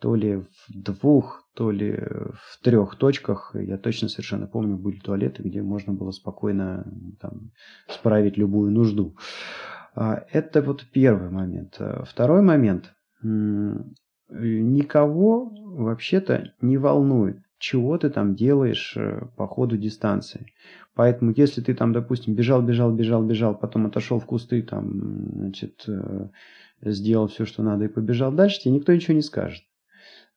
то 0.00 0.16
ли 0.16 0.38
в 0.38 0.48
двух, 0.68 1.48
то 1.54 1.70
ли 1.70 1.92
в 1.92 2.60
трех 2.64 2.96
точках, 2.96 3.54
я 3.54 3.78
точно 3.78 4.08
совершенно 4.08 4.48
помню, 4.48 4.76
были 4.76 4.98
туалеты, 4.98 5.44
где 5.44 5.62
можно 5.62 5.92
было 5.92 6.10
спокойно 6.10 6.84
там, 7.20 7.52
справить 7.86 8.36
любую 8.36 8.72
нужду. 8.72 9.16
А, 9.94 10.24
это 10.32 10.62
вот 10.62 10.84
первый 10.92 11.30
момент. 11.30 11.76
А, 11.78 12.02
второй 12.04 12.42
момент. 12.42 12.92
Никого 14.28 15.48
вообще-то 15.76 16.54
не 16.60 16.76
волнует, 16.76 17.38
чего 17.58 17.96
ты 17.98 18.10
там 18.10 18.34
делаешь 18.34 18.94
э, 18.96 19.26
по 19.36 19.46
ходу 19.46 19.76
дистанции. 19.76 20.52
Поэтому, 20.94 21.32
если 21.36 21.60
ты 21.60 21.74
там, 21.74 21.92
допустим, 21.92 22.34
бежал, 22.34 22.62
бежал, 22.62 22.92
бежал, 22.92 23.24
бежал, 23.24 23.56
потом 23.56 23.86
отошел 23.86 24.20
в 24.20 24.26
кусты, 24.26 24.62
там, 24.62 25.32
значит, 25.34 25.84
э, 25.88 26.28
сделал 26.82 27.28
все, 27.28 27.44
что 27.44 27.62
надо 27.62 27.86
и 27.86 27.88
побежал 27.88 28.32
дальше, 28.32 28.60
тебе 28.60 28.74
никто 28.74 28.92
ничего 28.92 29.14
не 29.14 29.22
скажет. 29.22 29.62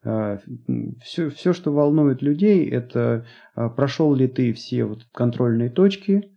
Все, 0.02 1.28
а, 1.28 1.30
все, 1.30 1.54
что 1.54 1.74
волнует 1.74 2.22
людей, 2.22 2.70
это 2.70 3.26
прошел 3.76 4.14
ли 4.14 4.28
ты 4.28 4.54
все 4.54 4.86
вот 4.86 5.06
контрольные 5.12 5.70
точки 5.70 6.32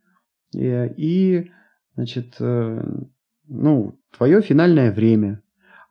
и, 0.52 1.50
значит, 1.94 2.36
э, 2.40 2.82
ну, 3.46 3.98
твое 4.16 4.40
финальное 4.40 4.92
время. 4.92 5.42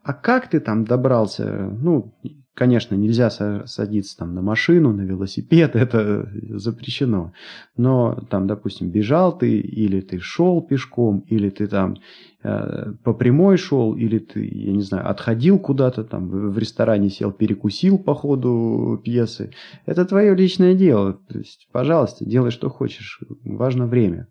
А 0.03 0.13
как 0.13 0.49
ты 0.49 0.59
там 0.59 0.85
добрался? 0.85 1.69
Ну, 1.69 2.17
Конечно, 2.59 2.95
нельзя 2.95 3.29
садиться 3.29 4.17
там 4.17 4.35
на 4.35 4.41
машину, 4.41 4.91
на 4.91 5.03
велосипед, 5.03 5.75
это 5.77 6.29
запрещено. 6.49 7.31
Но 7.77 8.21
там, 8.29 8.47
допустим, 8.47 8.89
бежал 8.89 9.37
ты, 9.37 9.59
или 9.61 10.01
ты 10.01 10.19
шел 10.19 10.61
пешком, 10.61 11.19
или 11.29 11.49
ты 11.51 11.67
там 11.67 11.95
э, 12.43 12.91
по 13.01 13.13
прямой 13.13 13.55
шел, 13.55 13.95
или 13.95 14.19
ты, 14.19 14.45
я 14.45 14.73
не 14.73 14.81
знаю, 14.81 15.09
отходил 15.09 15.57
куда-то, 15.57 16.03
там 16.03 16.27
в 16.51 16.57
ресторане 16.57 17.09
сел, 17.09 17.31
перекусил 17.31 17.97
по 17.97 18.13
ходу 18.13 18.99
пьесы. 19.05 19.53
Это 19.85 20.03
твое 20.03 20.35
личное 20.35 20.73
дело. 20.73 21.13
То 21.29 21.37
есть, 21.37 21.69
пожалуйста, 21.71 22.25
делай, 22.25 22.51
что 22.51 22.69
хочешь. 22.69 23.21
Важно 23.45 23.87
время. 23.87 24.27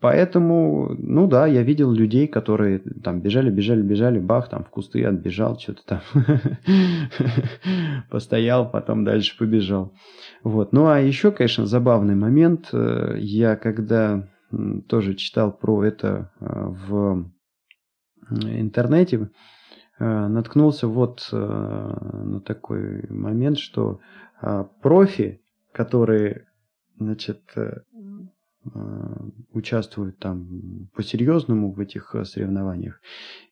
Поэтому, 0.00 0.94
ну 0.96 1.26
да, 1.26 1.46
я 1.48 1.62
видел 1.62 1.90
людей, 1.90 2.28
которые 2.28 2.78
там 2.78 3.20
бежали, 3.20 3.50
бежали, 3.50 3.82
бежали, 3.82 4.20
бах, 4.20 4.48
там 4.48 4.62
в 4.62 4.70
кусты 4.70 5.04
отбежал, 5.04 5.58
что-то 5.58 5.82
там 5.84 6.00
постоял, 8.10 8.70
потом 8.70 9.04
дальше 9.04 9.36
побежал. 9.36 9.92
Вот. 10.44 10.72
Ну 10.72 10.86
а 10.86 11.00
еще, 11.00 11.32
конечно, 11.32 11.66
забавный 11.66 12.14
момент. 12.14 12.68
Э, 12.72 13.16
я 13.18 13.56
когда 13.56 14.28
тоже 14.88 15.14
читал 15.14 15.50
про 15.52 15.82
это 15.82 16.30
э, 16.38 16.46
в 16.86 17.28
интернете, 18.30 19.30
э, 19.98 20.28
наткнулся 20.28 20.86
вот 20.86 21.28
на 21.32 22.40
такой 22.44 23.04
момент, 23.08 23.58
что 23.58 23.98
профи, 24.80 25.40
которые, 25.72 26.46
значит, 26.98 27.42
участвуют 29.52 30.18
там 30.18 30.88
по-серьезному 30.94 31.72
в 31.72 31.80
этих 31.80 32.14
э, 32.14 32.24
соревнованиях, 32.24 33.00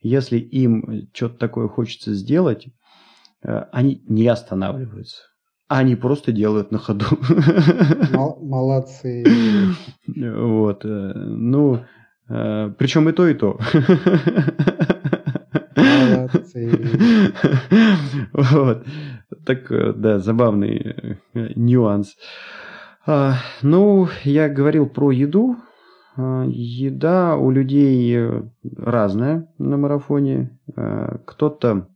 если 0.00 0.38
им 0.38 1.08
что-то 1.12 1.38
такое 1.38 1.68
хочется 1.68 2.14
сделать, 2.14 2.68
э, 3.42 3.64
они 3.72 4.02
не 4.08 4.26
останавливаются. 4.28 5.22
Они 5.68 5.96
просто 5.96 6.30
делают 6.30 6.70
на 6.70 6.78
ходу. 6.78 7.06
Молодцы. 8.12 9.24
Вот. 10.06 10.84
Ну, 10.84 11.84
причем 12.28 13.08
и 13.08 13.12
то, 13.12 13.26
и 13.26 13.34
то. 13.34 13.58
Молодцы. 15.76 16.70
Вот. 18.32 18.86
Так, 19.44 19.98
да, 20.00 20.18
забавный 20.18 21.18
нюанс. 21.34 22.14
А, 23.06 23.36
ну, 23.62 24.08
я 24.24 24.48
говорил 24.48 24.88
про 24.88 25.12
еду. 25.12 25.56
А, 26.16 26.44
еда 26.48 27.36
у 27.36 27.52
людей 27.52 28.16
э, 28.16 28.42
разная 28.76 29.48
на 29.58 29.76
марафоне. 29.76 30.58
А, 30.74 31.18
кто-то 31.24 31.88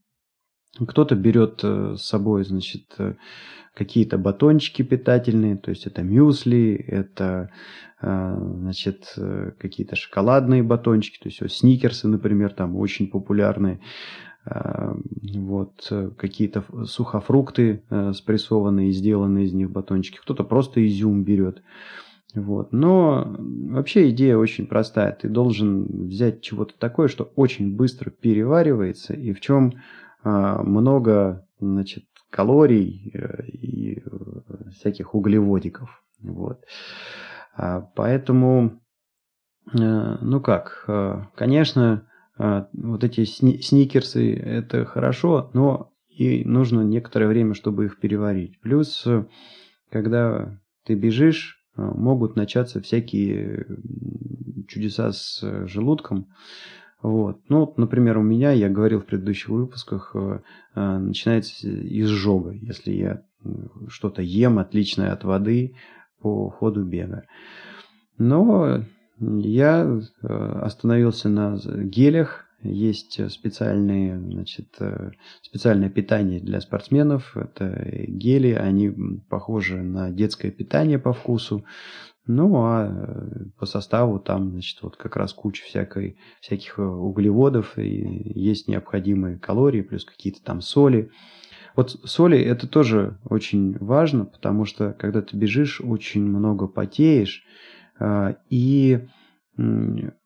кто-то 0.87 1.17
берет 1.17 1.61
э, 1.65 1.97
с 1.99 2.03
собой, 2.03 2.45
значит, 2.45 2.95
э, 2.99 3.15
какие-то 3.75 4.19
батончики 4.19 4.83
питательные, 4.83 5.57
то 5.57 5.71
есть 5.71 5.87
это 5.87 6.03
мюсли, 6.03 6.75
это, 6.75 7.51
значит, 8.01 9.17
какие-то 9.59 9.95
шоколадные 9.95 10.63
батончики, 10.63 11.19
то 11.19 11.29
есть 11.29 11.57
сникерсы, 11.57 12.09
например, 12.09 12.53
там 12.53 12.77
очень 12.77 13.09
популярные. 13.09 13.81
Эм, 14.47 15.05
вот, 15.35 15.87
э, 15.91 16.11
какие-то 16.17 16.65
сухофрукты 16.87 17.83
э, 17.91 18.13
спрессованные, 18.15 18.91
сделанные 18.91 19.45
из 19.45 19.53
них 19.53 19.71
батончики, 19.71 20.17
кто-то 20.17 20.45
просто 20.45 20.85
изюм 20.87 21.25
берет. 21.25 21.63
Вот. 22.35 22.73
Но 22.73 23.37
вообще 23.37 24.09
идея 24.11 24.39
очень 24.39 24.67
простая. 24.67 25.13
Ты 25.13 25.29
должен 25.29 26.07
взять 26.07 26.41
чего-то 26.41 26.73
такое, 26.79 27.09
что 27.09 27.25
очень 27.37 27.77
быстро 27.77 28.09
переваривается 28.09 29.13
и 29.13 29.35
в 29.35 29.41
чем 29.41 29.75
а, 30.23 30.63
много 30.63 31.47
значит, 31.61 32.05
калорий 32.31 33.11
э, 33.13 33.45
и 33.47 34.03
всяких 34.75 35.15
углеводиков. 35.15 36.03
Вот. 36.23 36.65
А, 37.55 37.83
поэтому, 37.95 38.81
ну 39.73 40.41
как, 40.41 40.89
конечно, 41.37 42.10
вот 42.73 43.05
эти 43.05 43.25
сни 43.25 43.61
сникерсы 43.61 44.35
это 44.35 44.87
хорошо, 44.87 45.51
но 45.53 45.93
и 46.09 46.45
нужно 46.45 46.81
некоторое 46.81 47.27
время, 47.27 47.55
чтобы 47.55 47.87
их 47.87 47.99
переварить. 47.99 48.59
Плюс, 48.61 49.07
когда 49.91 50.59
ты 50.85 50.95
бежишь, 50.95 51.61
а, 51.77 51.95
могут 51.95 52.37
начаться 52.37 52.81
всякие 52.81 53.67
чудеса 54.69 55.13
с 55.13 55.67
желудком. 55.67 56.29
Вот. 57.03 57.41
Ну, 57.49 57.73
например, 57.77 58.19
у 58.19 58.23
меня, 58.23 58.53
я 58.53 58.69
говорил 58.69 59.01
в 59.01 59.07
предыдущих 59.07 59.49
выпусках, 59.49 60.15
а, 60.15 60.99
начинается 60.99 61.69
изжога. 61.69 62.53
Если 62.53 62.93
я 62.93 63.23
что-то 63.89 64.21
ем 64.23 64.59
отличное 64.59 65.13
от 65.13 65.25
воды 65.25 65.75
по 66.21 66.51
ходу 66.51 66.85
бега. 66.85 67.25
Но 68.19 68.85
я 69.21 70.01
э, 70.23 70.27
остановился 70.63 71.29
на 71.29 71.59
гелях. 71.85 72.47
Есть 72.63 73.31
специальные, 73.31 74.19
значит, 74.19 74.69
э, 74.81 75.11
специальное 75.43 75.89
питание 75.89 76.41
для 76.41 76.61
спортсменов. 76.61 77.37
Это 77.37 77.89
гели, 78.09 78.53
они 78.53 78.91
похожи 79.29 79.83
на 79.83 80.11
детское 80.11 80.51
питание 80.51 80.99
по 80.99 81.13
вкусу. 81.13 81.65
Ну, 82.27 82.55
а 82.57 82.89
э, 82.89 83.45
по 83.59 83.67
составу 83.67 84.19
там, 84.21 84.51
значит, 84.53 84.83
вот 84.83 84.97
как 84.97 85.17
раз 85.17 85.33
куча 85.33 85.65
всякой, 85.65 86.17
всяких 86.41 86.79
углеводов, 86.79 87.79
и 87.79 88.33
есть 88.35 88.69
необходимые 88.69 89.39
калории, 89.39 89.83
плюс 89.83 90.05
какие-то 90.05 90.43
там 90.43 90.61
соли. 90.61 91.11
Вот 91.77 91.91
соли 92.05 92.39
это 92.39 92.67
тоже 92.67 93.19
очень 93.25 93.77
важно, 93.79 94.25
потому 94.25 94.65
что 94.65 94.93
когда 94.93 95.23
ты 95.23 95.37
бежишь, 95.37 95.81
очень 95.81 96.25
много 96.25 96.67
потеешь, 96.67 97.45
и 98.49 99.07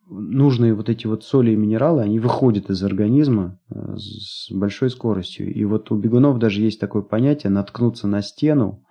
нужные 0.08 0.74
вот 0.74 0.88
эти 0.88 1.06
вот 1.06 1.24
соли 1.24 1.52
и 1.52 1.56
минералы, 1.56 2.02
они 2.02 2.18
выходят 2.18 2.70
из 2.70 2.82
организма 2.82 3.58
а, 3.70 3.96
с 3.96 4.50
большой 4.50 4.90
скоростью. 4.90 5.52
И 5.52 5.64
вот 5.64 5.90
у 5.90 5.96
бегунов 5.96 6.38
даже 6.38 6.60
есть 6.60 6.80
такое 6.80 7.02
понятие 7.02 7.50
наткнуться 7.50 8.06
на 8.06 8.22
стену. 8.22 8.84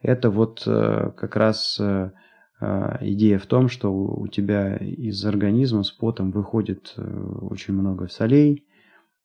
Это 0.00 0.30
вот 0.30 0.62
э, 0.66 1.10
как 1.16 1.36
раз 1.36 1.78
э, 1.80 2.12
а, 2.60 2.98
идея 3.00 3.38
в 3.38 3.46
том, 3.46 3.68
что 3.68 3.92
у 3.92 4.28
тебя 4.28 4.76
из 4.76 5.24
организма 5.24 5.82
с 5.82 5.90
потом 5.90 6.30
выходит 6.30 6.92
э, 6.96 7.02
очень 7.40 7.74
много 7.74 8.08
солей, 8.08 8.65
Э, 8.65 8.65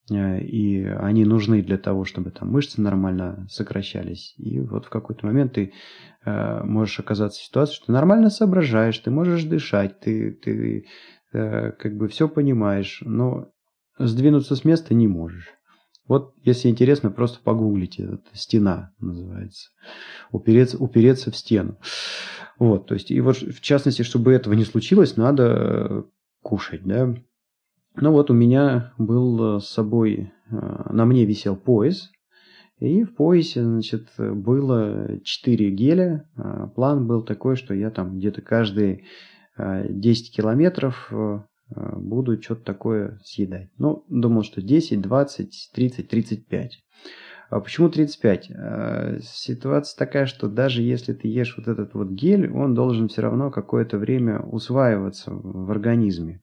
и 0.09 0.83
они 0.83 1.25
нужны 1.25 1.61
для 1.61 1.77
того, 1.77 2.05
чтобы 2.05 2.31
там 2.31 2.51
мышцы 2.51 2.81
нормально 2.81 3.47
сокращались. 3.49 4.33
И 4.37 4.59
вот 4.59 4.85
в 4.85 4.89
какой-то 4.89 5.25
момент 5.25 5.53
ты 5.53 5.73
э, 6.25 6.63
можешь 6.63 6.99
оказаться 6.99 7.39
в 7.39 7.43
ситуации, 7.43 7.75
что 7.75 7.85
ты 7.87 7.91
нормально 7.91 8.29
соображаешь, 8.29 8.97
ты 8.97 9.11
можешь 9.11 9.43
дышать, 9.43 9.99
ты, 9.99 10.31
ты 10.31 10.85
э, 11.33 11.71
как 11.71 11.95
бы 11.95 12.07
все 12.07 12.27
понимаешь, 12.27 13.01
но 13.05 13.51
сдвинуться 13.97 14.55
с 14.55 14.65
места 14.65 14.93
не 14.93 15.07
можешь. 15.07 15.49
Вот, 16.07 16.33
если 16.43 16.67
интересно, 16.67 17.09
просто 17.09 17.39
погуглите. 17.41 18.03
Это 18.03 18.23
стена 18.33 18.91
называется. 18.99 19.69
Упереться, 20.31 20.77
упереться 20.77 21.31
в 21.31 21.37
стену. 21.37 21.77
Вот, 22.59 22.87
то 22.87 22.95
есть, 22.95 23.11
и 23.11 23.21
вот 23.21 23.37
в 23.37 23.61
частности, 23.61 24.01
чтобы 24.01 24.33
этого 24.33 24.53
не 24.53 24.65
случилось, 24.65 25.15
надо 25.15 26.05
кушать, 26.41 26.83
да, 26.83 27.15
ну 27.95 28.11
вот 28.11 28.29
у 28.29 28.33
меня 28.33 28.93
был 28.97 29.57
э, 29.57 29.59
с 29.59 29.67
собой, 29.67 30.31
э, 30.49 30.55
на 30.91 31.05
мне 31.05 31.25
висел 31.25 31.55
пояс, 31.57 32.09
и 32.79 33.03
в 33.03 33.13
поясе, 33.15 33.63
значит, 33.63 34.07
было 34.17 35.19
4 35.23 35.69
геля. 35.71 36.25
Э, 36.37 36.67
план 36.73 37.05
был 37.05 37.23
такой, 37.23 37.55
что 37.55 37.73
я 37.73 37.91
там 37.91 38.17
где-то 38.17 38.41
каждые 38.41 39.03
10 39.57 40.33
километров 40.35 41.11
буду 41.69 42.41
что-то 42.41 42.63
такое 42.63 43.19
съедать. 43.23 43.69
Ну, 43.77 44.05
думал, 44.09 44.43
что 44.43 44.61
10, 44.61 45.01
20, 45.01 45.71
30, 45.75 46.07
35. 46.07 46.79
А 47.49 47.59
почему 47.59 47.89
35? 47.89 48.51
Ситуация 49.23 49.99
такая, 49.99 50.25
что 50.25 50.47
даже 50.47 50.81
если 50.81 51.13
ты 51.13 51.27
ешь 51.27 51.55
вот 51.57 51.67
этот 51.67 51.93
вот 51.93 52.11
гель, 52.11 52.49
он 52.49 52.73
должен 52.73 53.09
все 53.09 53.21
равно 53.21 53.51
какое-то 53.51 53.97
время 53.99 54.39
усваиваться 54.39 55.31
в 55.31 55.69
организме. 55.69 56.41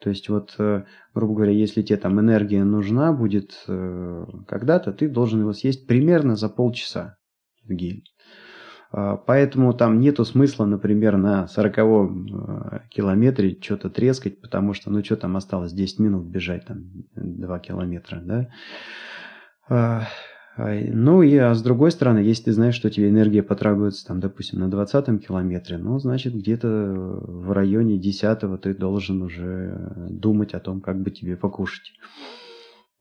То 0.00 0.10
есть 0.10 0.28
вот, 0.28 0.54
э, 0.58 0.84
грубо 1.14 1.34
говоря, 1.34 1.52
если 1.52 1.82
тебе 1.82 1.98
там 1.98 2.20
энергия 2.20 2.62
нужна 2.64 3.12
будет 3.12 3.64
э, 3.66 4.26
когда-то, 4.46 4.92
ты 4.92 5.08
должен 5.08 5.40
его 5.40 5.52
съесть 5.52 5.86
примерно 5.86 6.36
за 6.36 6.48
полчаса 6.48 7.16
в 7.64 7.72
гель. 7.72 8.04
А, 8.90 9.16
поэтому 9.16 9.74
там 9.74 10.00
нету 10.00 10.24
смысла, 10.24 10.64
например, 10.64 11.16
на 11.16 11.46
40 11.48 11.78
э, 11.78 12.80
километре 12.90 13.58
что-то 13.60 13.90
трескать, 13.90 14.40
потому 14.40 14.72
что, 14.72 14.90
ну, 14.90 15.04
что 15.04 15.16
там 15.16 15.36
осталось, 15.36 15.72
10 15.72 15.98
минут 15.98 16.26
бежать, 16.26 16.64
там, 16.66 16.84
2 17.14 17.58
километра, 17.58 18.20
да. 19.68 20.08
Ну 20.58 21.22
и 21.22 21.36
а 21.36 21.54
с 21.54 21.62
другой 21.62 21.92
стороны, 21.92 22.18
если 22.18 22.44
ты 22.44 22.52
знаешь, 22.52 22.74
что 22.74 22.90
тебе 22.90 23.10
энергия 23.10 23.44
потребуется, 23.44 24.04
там, 24.04 24.18
допустим, 24.18 24.58
на 24.58 24.68
20 24.68 25.24
километре, 25.24 25.78
ну, 25.78 25.98
значит, 26.00 26.34
где-то 26.34 26.68
в 26.68 27.52
районе 27.52 27.96
10 27.96 28.60
ты 28.60 28.74
должен 28.74 29.22
уже 29.22 30.08
думать 30.10 30.54
о 30.54 30.60
том, 30.60 30.80
как 30.80 31.00
бы 31.00 31.12
тебе 31.12 31.36
покушать. 31.36 31.92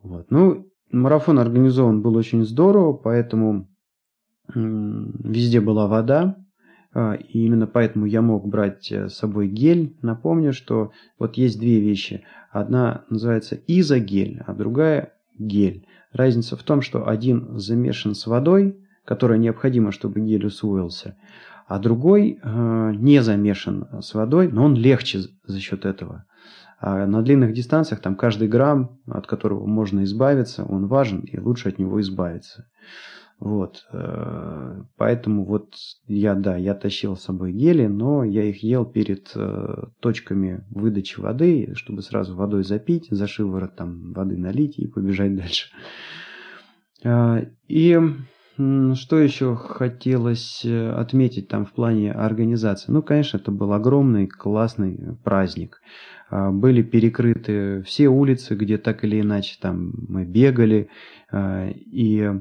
Вот. 0.03 0.29
Ну, 0.29 0.67
марафон 0.91 1.39
организован 1.39 2.01
был 2.01 2.15
очень 2.15 2.45
здорово, 2.45 2.93
поэтому 2.93 3.67
везде 4.53 5.59
была 5.59 5.87
вода, 5.87 6.37
а, 6.93 7.13
и 7.15 7.45
именно 7.45 7.67
поэтому 7.67 8.05
я 8.05 8.21
мог 8.21 8.47
брать 8.47 8.91
с 8.91 9.13
собой 9.15 9.47
гель. 9.47 9.97
Напомню, 10.01 10.53
что 10.53 10.91
вот 11.19 11.37
есть 11.37 11.59
две 11.59 11.79
вещи. 11.79 12.23
Одна 12.51 13.05
называется 13.09 13.59
изогель, 13.67 14.41
а 14.45 14.53
другая 14.53 15.13
гель. 15.37 15.85
Разница 16.13 16.55
в 16.55 16.63
том, 16.63 16.81
что 16.81 17.07
один 17.07 17.59
замешан 17.59 18.15
с 18.15 18.27
водой, 18.27 18.77
которая 19.05 19.37
необходима, 19.37 19.91
чтобы 19.91 20.21
гель 20.21 20.45
усвоился, 20.45 21.15
а 21.67 21.79
другой 21.79 22.39
э, 22.41 22.91
не 22.95 23.21
замешан 23.21 23.87
с 24.01 24.13
водой, 24.13 24.49
но 24.49 24.65
он 24.65 24.75
легче 24.75 25.19
за 25.45 25.59
счет 25.59 25.85
этого. 25.85 26.25
А 26.79 27.05
на 27.07 27.21
длинных 27.21 27.53
дистанциях 27.53 28.01
там 28.01 28.15
каждый 28.15 28.47
грамм, 28.47 28.99
от 29.07 29.27
которого 29.27 29.65
можно 29.65 30.03
избавиться, 30.03 30.63
он 30.63 30.87
важен, 30.87 31.19
и 31.19 31.39
лучше 31.39 31.69
от 31.69 31.79
него 31.79 31.99
избавиться. 32.01 32.67
Вот. 33.39 33.85
Э, 33.93 34.81
поэтому 34.97 35.45
вот 35.45 35.75
я, 36.07 36.33
да, 36.33 36.57
я 36.57 36.73
тащил 36.73 37.15
с 37.15 37.23
собой 37.23 37.51
гели, 37.51 37.85
но 37.85 38.23
я 38.23 38.43
их 38.43 38.63
ел 38.63 38.83
перед 38.83 39.31
э, 39.35 39.83
точками 39.99 40.65
выдачи 40.71 41.19
воды, 41.19 41.73
чтобы 41.75 42.01
сразу 42.01 42.35
водой 42.35 42.63
запить, 42.63 43.07
за 43.11 43.27
шиворот 43.27 43.75
там 43.75 44.13
воды 44.13 44.37
налить 44.37 44.79
и 44.79 44.87
побежать 44.87 45.35
дальше. 45.37 45.69
Э, 47.03 47.45
и 47.67 47.99
что 48.95 49.19
еще 49.19 49.55
хотелось 49.55 50.65
отметить 50.65 51.47
там 51.47 51.67
в 51.67 51.73
плане 51.73 52.11
организации? 52.11 52.91
Ну, 52.91 53.03
конечно, 53.03 53.37
это 53.37 53.51
был 53.51 53.71
огромный, 53.71 54.25
классный 54.25 55.15
праздник. 55.23 55.79
Были 56.31 56.81
перекрыты 56.81 57.83
все 57.83 58.07
улицы, 58.07 58.55
где 58.55 58.79
так 58.79 59.03
или 59.03 59.21
иначе 59.21 59.59
там 59.61 59.93
мы 60.07 60.25
бегали. 60.25 60.89
И 61.31 62.31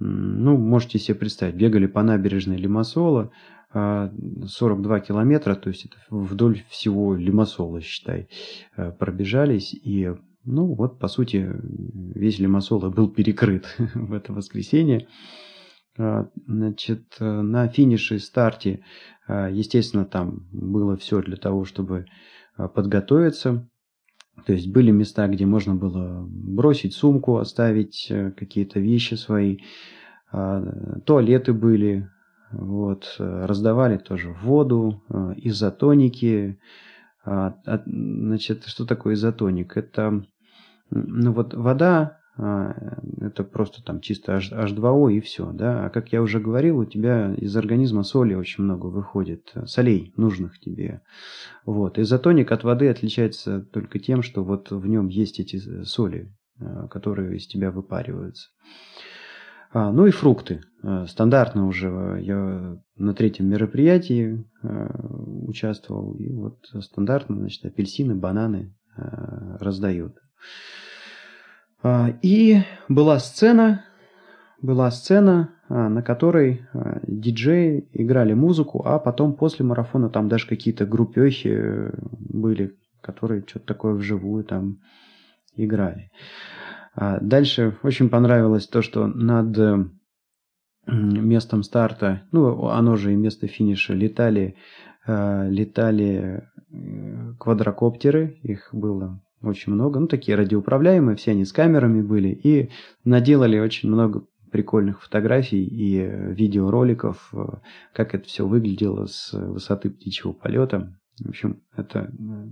ну, 0.00 0.56
можете 0.56 0.98
себе 0.98 1.14
представить, 1.14 1.56
бегали 1.56 1.86
по 1.86 2.02
набережной 2.02 2.56
Лимассола, 2.56 3.30
42 3.72 4.96
а, 4.96 5.00
километра, 5.00 5.54
то 5.54 5.68
есть 5.68 5.84
это 5.84 5.96
вдоль 6.10 6.62
всего 6.68 7.14
Лимассола, 7.14 7.80
считай, 7.80 8.28
а, 8.76 8.90
пробежались. 8.90 9.74
И, 9.74 10.12
ну, 10.44 10.74
вот, 10.74 10.98
по 10.98 11.06
сути, 11.06 11.48
весь 12.14 12.38
Лимассола 12.38 12.90
был 12.90 13.08
перекрыт 13.10 13.66
в 13.94 14.12
это 14.12 14.32
воскресенье. 14.32 15.06
А, 15.98 16.28
значит, 16.46 17.16
на 17.20 17.68
финише 17.68 18.18
старте, 18.18 18.82
естественно, 19.28 20.04
там 20.04 20.48
было 20.50 20.96
все 20.96 21.22
для 21.22 21.36
того, 21.36 21.64
чтобы 21.64 22.06
подготовиться. 22.56 23.69
То 24.46 24.52
есть 24.52 24.68
были 24.68 24.90
места, 24.90 25.28
где 25.28 25.46
можно 25.46 25.74
было 25.74 26.24
бросить 26.26 26.94
сумку, 26.94 27.36
оставить 27.38 28.06
э, 28.10 28.30
какие-то 28.30 28.80
вещи 28.80 29.14
свои. 29.14 29.58
А, 30.32 30.62
туалеты 31.04 31.52
были, 31.52 32.08
вот, 32.52 33.16
раздавали 33.18 33.98
тоже 33.98 34.34
воду, 34.42 35.02
э, 35.08 35.34
изотоники. 35.36 36.58
А, 37.24 37.54
значит, 37.86 38.64
что 38.64 38.86
такое 38.86 39.14
изотоник? 39.14 39.76
Это 39.76 40.24
ну 40.90 41.32
вот 41.32 41.54
вода 41.54 42.19
это 43.20 43.44
просто 43.44 43.82
там 43.82 44.00
чисто 44.00 44.38
H2O 44.38 45.12
и 45.12 45.20
все, 45.20 45.50
да. 45.52 45.86
А 45.86 45.90
как 45.90 46.12
я 46.12 46.22
уже 46.22 46.40
говорил, 46.40 46.78
у 46.78 46.84
тебя 46.84 47.34
из 47.34 47.54
организма 47.56 48.02
соли 48.02 48.34
очень 48.34 48.64
много 48.64 48.86
выходит, 48.86 49.52
солей 49.66 50.12
нужных 50.16 50.58
тебе. 50.58 51.02
Вот. 51.66 51.98
Изотоник 51.98 52.50
от 52.52 52.64
воды 52.64 52.88
отличается 52.88 53.60
только 53.60 53.98
тем, 53.98 54.22
что 54.22 54.42
вот 54.42 54.70
в 54.70 54.86
нем 54.86 55.08
есть 55.08 55.38
эти 55.38 55.82
соли, 55.84 56.34
а, 56.58 56.88
которые 56.88 57.36
из 57.36 57.46
тебя 57.46 57.70
выпариваются. 57.70 58.48
А, 59.72 59.92
ну 59.92 60.06
и 60.06 60.10
фрукты. 60.10 60.62
А, 60.82 61.06
стандартно 61.06 61.66
уже 61.66 62.20
я 62.22 62.78
на 62.96 63.14
третьем 63.14 63.48
мероприятии 63.48 64.46
участвовал. 64.62 66.14
И 66.14 66.32
вот 66.32 66.58
стандартно, 66.80 67.36
значит, 67.36 67.64
апельсины, 67.64 68.14
бананы 68.14 68.74
раздают. 68.96 70.16
А, 71.82 72.12
и 72.22 72.62
была 72.88 73.18
сцена, 73.18 73.84
была 74.60 74.90
сцена, 74.90 75.54
а, 75.68 75.88
на 75.88 76.02
которой 76.02 76.66
а, 76.72 77.00
диджеи 77.06 77.88
играли 77.92 78.34
музыку, 78.34 78.82
а 78.84 78.98
потом 78.98 79.34
после 79.34 79.64
марафона 79.64 80.10
там 80.10 80.28
даже 80.28 80.46
какие-то 80.46 80.84
группехи 80.84 81.48
э, 81.48 81.90
были, 82.10 82.76
которые 83.00 83.44
что-то 83.46 83.66
такое 83.66 83.94
вживую 83.94 84.44
там 84.44 84.80
играли. 85.56 86.10
Дальше 86.96 87.78
очень 87.82 88.10
понравилось 88.10 88.66
то, 88.66 88.82
что 88.82 89.06
над 89.06 89.56
местом 90.86 91.62
старта, 91.62 92.22
ну, 92.32 92.66
оно 92.66 92.96
же 92.96 93.12
и 93.12 93.16
место 93.16 93.46
финиша, 93.46 93.94
летали, 93.94 94.56
летали 95.06 96.48
квадрокоптеры, 97.38 98.38
их 98.42 98.70
было 98.72 99.22
очень 99.42 99.72
много, 99.72 100.00
ну, 100.00 100.06
такие 100.06 100.36
радиоуправляемые, 100.36 101.16
все 101.16 101.32
они 101.32 101.44
с 101.44 101.52
камерами 101.52 102.02
были, 102.02 102.28
и 102.28 102.70
наделали 103.04 103.58
очень 103.58 103.88
много 103.88 104.24
прикольных 104.50 105.02
фотографий 105.02 105.64
и 105.64 105.98
э, 105.98 106.32
видеороликов, 106.32 107.30
э, 107.32 107.38
как 107.94 108.14
это 108.14 108.26
все 108.26 108.46
выглядело 108.46 109.06
с 109.06 109.32
высоты 109.32 109.88
птичьего 109.90 110.32
полета. 110.32 110.96
В 111.18 111.28
общем, 111.28 111.62
это 111.74 112.10
э, 112.10 112.48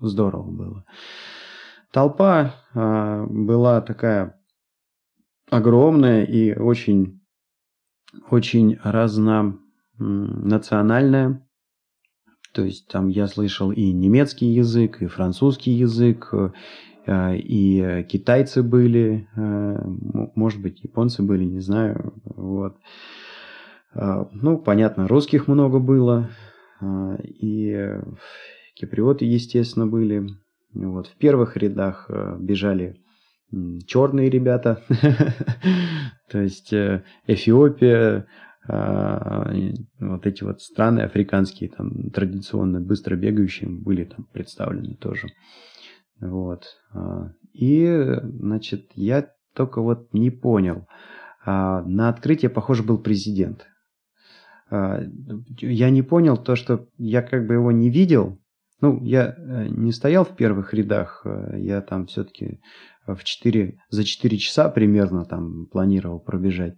здорово 0.00 0.50
было. 0.50 0.84
Толпа 1.90 2.54
была 2.74 3.80
такая 3.80 4.38
огромная 5.50 6.24
и 6.24 6.54
очень, 6.54 7.22
очень 8.30 8.78
разнонациональная. 8.84 11.47
То 12.58 12.64
есть 12.64 12.88
там 12.88 13.06
я 13.06 13.28
слышал 13.28 13.70
и 13.70 13.92
немецкий 13.92 14.46
язык, 14.46 15.00
и 15.00 15.06
французский 15.06 15.70
язык, 15.70 16.28
э, 17.06 17.36
и 17.36 18.04
китайцы 18.08 18.64
были, 18.64 19.28
э, 19.36 19.80
может 20.34 20.60
быть, 20.60 20.82
японцы 20.82 21.22
были, 21.22 21.44
не 21.44 21.60
знаю. 21.60 22.14
Вот. 22.24 22.76
Э, 23.94 24.24
ну, 24.32 24.58
понятно, 24.58 25.06
русских 25.06 25.46
много 25.46 25.78
было, 25.78 26.30
и 26.82 27.92
киприоты, 28.74 29.24
естественно, 29.24 29.86
были. 29.86 30.26
Вот. 30.74 31.06
В 31.06 31.14
первых 31.14 31.56
рядах 31.56 32.10
бежали 32.40 32.96
черные 33.86 34.30
ребята, 34.30 34.82
то 36.28 36.40
есть 36.40 36.74
Эфиопия, 37.28 38.26
вот 38.68 40.26
эти 40.26 40.44
вот 40.44 40.60
страны 40.60 41.00
африканские, 41.00 41.70
там, 41.70 42.10
традиционно 42.10 42.80
быстро 42.80 43.16
бегающие, 43.16 43.68
были 43.68 44.04
там 44.04 44.26
представлены 44.32 44.94
тоже. 44.94 45.28
Вот. 46.20 46.64
А, 46.92 47.32
и, 47.54 48.14
значит, 48.22 48.90
я 48.94 49.30
только 49.54 49.80
вот 49.80 50.12
не 50.12 50.30
понял. 50.30 50.86
А, 51.44 51.82
на 51.82 52.08
открытие, 52.08 52.50
похоже, 52.50 52.82
был 52.82 52.98
президент. 52.98 53.66
Я 54.70 55.88
не 55.88 56.02
понял 56.02 56.36
то, 56.36 56.56
что 56.56 56.88
я 56.98 57.22
как 57.22 57.46
бы 57.46 57.54
его 57.54 57.72
не 57.72 57.88
видел. 57.88 58.38
Ну, 58.80 59.02
я 59.02 59.34
э, 59.36 59.66
не 59.68 59.92
стоял 59.92 60.24
в 60.24 60.36
первых 60.36 60.74
рядах, 60.74 61.26
я 61.54 61.80
там 61.80 62.06
все-таки 62.06 62.60
в 63.14 63.24
4, 63.24 63.78
за 63.90 64.04
4 64.04 64.38
часа 64.38 64.68
примерно 64.68 65.24
там 65.24 65.66
планировал 65.66 66.20
пробежать, 66.20 66.76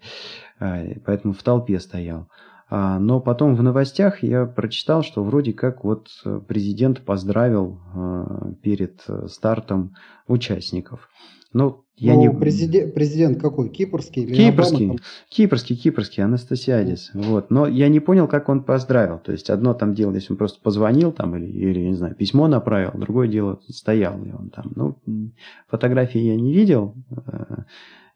а, 0.59 0.85
поэтому 1.05 1.35
в 1.35 1.43
толпе 1.43 1.81
стоял. 1.81 2.29
А, 2.71 2.99
но 2.99 3.21
потом 3.21 3.57
в 3.57 3.63
новостях 3.63 4.23
я 4.23 4.47
прочитал, 4.47 5.03
что 5.03 5.25
вроде 5.25 5.53
как 5.53 5.85
вот 5.85 6.09
президент 6.47 7.03
поздравил 7.03 7.81
а, 7.95 8.53
перед 8.63 9.05
стартом 9.27 9.95
участников. 10.29 11.09
Ну, 11.53 11.85
я 11.97 12.15
ну, 12.15 12.21
не... 12.21 12.31
президент, 12.31 12.95
президент 12.95 13.41
какой? 13.41 13.69
Кипрский? 13.69 14.23
Или 14.23 14.35
кипрский, 14.35 14.85
Обама, 14.87 15.01
кипрский, 15.29 15.77
кипрский, 15.77 16.23
Анастасиадис. 16.23 17.11
Mm. 17.13 17.23
Вот. 17.25 17.51
Но 17.51 17.67
я 17.67 17.89
не 17.89 18.01
понял, 18.01 18.29
как 18.29 18.49
он 18.49 18.63
поздравил. 18.63 19.19
То 19.19 19.33
есть, 19.33 19.51
одно 19.51 19.75
там 19.75 19.95
дело, 19.95 20.15
если 20.15 20.33
он 20.33 20.39
просто 20.39 20.61
позвонил 20.63 21.13
там 21.13 21.37
или, 21.37 21.47
или 21.47 21.81
не 21.81 21.95
знаю, 21.95 22.15
письмо 22.15 22.49
направил, 22.49 22.93
другое 22.95 23.29
дело, 23.29 23.61
стоял 23.69 24.23
ли 24.23 24.33
он 24.33 24.51
там. 24.51 24.73
Ну, 24.77 25.33
фотографии 25.69 26.21
я 26.21 26.37
не 26.37 26.55
видел 26.55 26.95
э, 27.11 27.65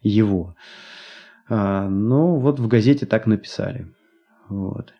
его. 0.00 0.54
А, 1.48 1.88
но 1.88 2.36
вот 2.36 2.60
в 2.60 2.68
газете 2.68 3.04
так 3.04 3.26
написали. 3.26 3.86
Вот. 4.48 4.92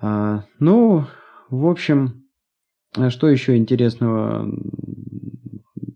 А, 0.00 0.44
ну, 0.58 1.04
в 1.50 1.66
общем, 1.66 2.24
что 3.08 3.28
еще 3.28 3.56
интересного 3.56 4.48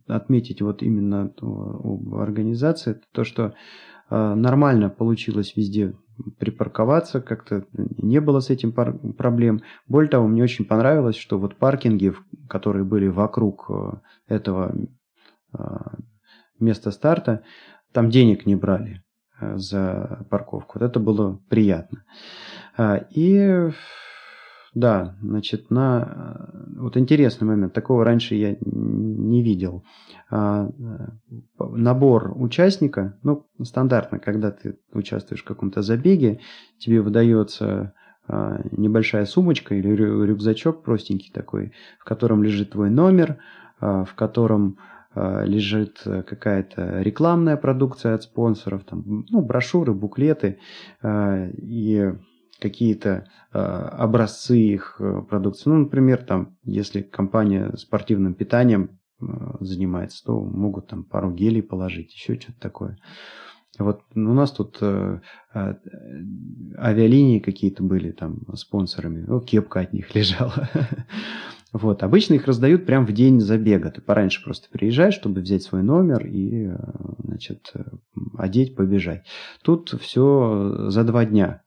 отметить 0.06 0.62
вот 0.62 0.82
именно 0.82 1.32
об 1.40 2.14
организации, 2.14 2.92
это 2.92 3.02
то, 3.12 3.24
что 3.24 3.54
э, 4.10 4.34
нормально 4.34 4.88
получилось 4.88 5.54
везде 5.54 5.94
припарковаться, 6.38 7.20
как-то 7.20 7.66
не 7.72 8.20
было 8.20 8.40
с 8.40 8.50
этим 8.50 8.72
проблем. 8.72 9.62
Более 9.86 10.10
того, 10.10 10.26
мне 10.26 10.42
очень 10.42 10.64
понравилось, 10.64 11.16
что 11.16 11.38
вот 11.38 11.56
паркинги, 11.56 12.14
которые 12.48 12.84
были 12.84 13.08
вокруг 13.08 13.66
э, 13.70 13.92
этого 14.26 14.74
э, 15.52 15.58
места 16.58 16.90
старта, 16.90 17.42
там 17.92 18.10
денег 18.10 18.46
не 18.46 18.56
брали 18.56 19.02
за 19.40 20.26
парковку. 20.30 20.78
Вот 20.78 20.88
это 20.88 21.00
было 21.00 21.40
приятно. 21.48 22.04
И 23.10 23.70
да, 24.74 25.16
значит, 25.22 25.70
на 25.70 26.50
вот 26.76 26.96
интересный 26.96 27.46
момент, 27.46 27.72
такого 27.72 28.04
раньше 28.04 28.34
я 28.34 28.56
не 28.60 29.42
видел. 29.42 29.82
А, 30.30 30.70
набор 31.58 32.32
участника, 32.36 33.18
ну, 33.22 33.46
стандартно, 33.62 34.18
когда 34.18 34.50
ты 34.50 34.78
участвуешь 34.92 35.42
в 35.42 35.46
каком-то 35.46 35.82
забеге, 35.82 36.40
тебе 36.78 37.00
выдается 37.00 37.94
а, 38.28 38.60
небольшая 38.70 39.24
сумочка 39.24 39.74
или 39.74 39.88
рюкзачок 39.90 40.84
простенький 40.84 41.32
такой, 41.32 41.72
в 41.98 42.04
котором 42.04 42.42
лежит 42.42 42.70
твой 42.70 42.90
номер, 42.90 43.38
а, 43.80 44.04
в 44.04 44.14
котором 44.14 44.78
лежит 45.44 46.00
какая-то 46.04 47.00
рекламная 47.00 47.56
продукция 47.56 48.14
от 48.14 48.22
спонсоров, 48.22 48.84
там, 48.84 49.24
ну, 49.28 49.40
брошюры, 49.40 49.92
буклеты, 49.92 50.58
и 51.02 52.12
какие-то 52.60 53.28
э, 53.52 53.58
образцы 53.58 54.58
их 54.58 54.96
э, 54.98 55.22
продукции. 55.28 55.70
Ну, 55.70 55.78
например, 55.78 56.24
там, 56.24 56.56
если 56.64 57.02
компания 57.02 57.72
спортивным 57.76 58.34
питанием 58.34 58.98
э, 59.20 59.24
занимается, 59.60 60.24
то 60.24 60.40
могут 60.40 60.88
там 60.88 61.04
пару 61.04 61.32
гелей 61.32 61.62
положить, 61.62 62.12
еще 62.12 62.38
что-то 62.38 62.60
такое. 62.60 62.98
Вот 63.78 64.00
у 64.14 64.18
нас 64.18 64.50
тут 64.50 64.78
э, 64.80 65.20
э, 65.54 65.74
авиалинии 66.78 67.38
какие-то 67.38 67.82
были 67.84 68.10
там 68.10 68.40
спонсорами, 68.54 69.24
ну, 69.26 69.40
кепка 69.40 69.80
от 69.80 69.92
них 69.92 70.14
лежала. 70.14 70.68
Вот, 71.72 72.02
обычно 72.02 72.34
их 72.34 72.46
раздают 72.46 72.86
прямо 72.86 73.06
в 73.06 73.12
день 73.12 73.40
забега. 73.40 73.90
Ты 73.90 74.00
пораньше 74.00 74.42
просто 74.42 74.68
приезжаешь, 74.70 75.14
чтобы 75.14 75.40
взять 75.40 75.62
свой 75.62 75.82
номер 75.82 76.26
и, 76.26 76.68
э, 76.68 76.76
значит, 77.24 77.72
одеть, 78.36 78.74
побежать. 78.74 79.24
Тут 79.62 79.94
все 80.00 80.86
за 80.88 81.04
два 81.04 81.24
дня 81.26 81.62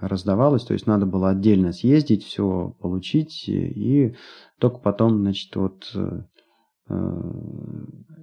раздавалось, 0.00 0.64
то 0.64 0.72
есть 0.72 0.86
надо 0.86 1.06
было 1.06 1.30
отдельно 1.30 1.72
съездить, 1.72 2.24
все 2.24 2.74
получить, 2.80 3.44
и 3.48 4.16
только 4.58 4.78
потом, 4.78 5.18
значит, 5.18 5.54
вот 5.54 5.92
э, 5.94 6.22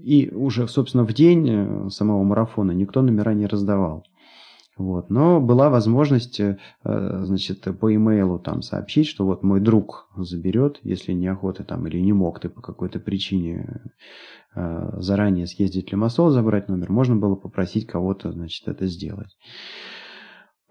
и 0.04 0.30
уже, 0.30 0.68
собственно, 0.68 1.06
в 1.06 1.14
день 1.14 1.48
э, 1.50 1.90
самого 1.90 2.24
марафона 2.24 2.72
никто 2.72 3.02
номера 3.02 3.34
не 3.34 3.48
раздавал. 3.48 4.06
Вот. 4.80 5.10
Но 5.10 5.42
была 5.42 5.70
возможность, 5.70 6.40
э, 6.40 6.58
значит, 6.84 7.68
по 7.80 7.94
имейлу 7.94 8.40
там 8.40 8.62
сообщить, 8.62 9.08
что 9.08 9.26
вот 9.26 9.44
мой 9.44 9.60
друг 9.60 10.08
заберет, 10.16 10.80
если 10.84 11.12
неохота 11.12 11.66
там 11.66 11.86
или 11.86 12.00
не 12.00 12.14
мог 12.14 12.40
ты 12.40 12.48
по 12.48 12.62
какой-то 12.62 13.00
причине 13.00 13.82
заранее 14.56 15.46
съездить 15.46 15.90
в 15.90 15.92
Лимассол, 15.92 16.32
забрать 16.32 16.70
номер, 16.70 16.92
можно 16.92 17.16
было 17.16 17.36
попросить 17.36 17.86
кого-то, 17.86 18.32
значит, 18.32 18.68
это 18.68 18.88
сделать. 18.88 19.38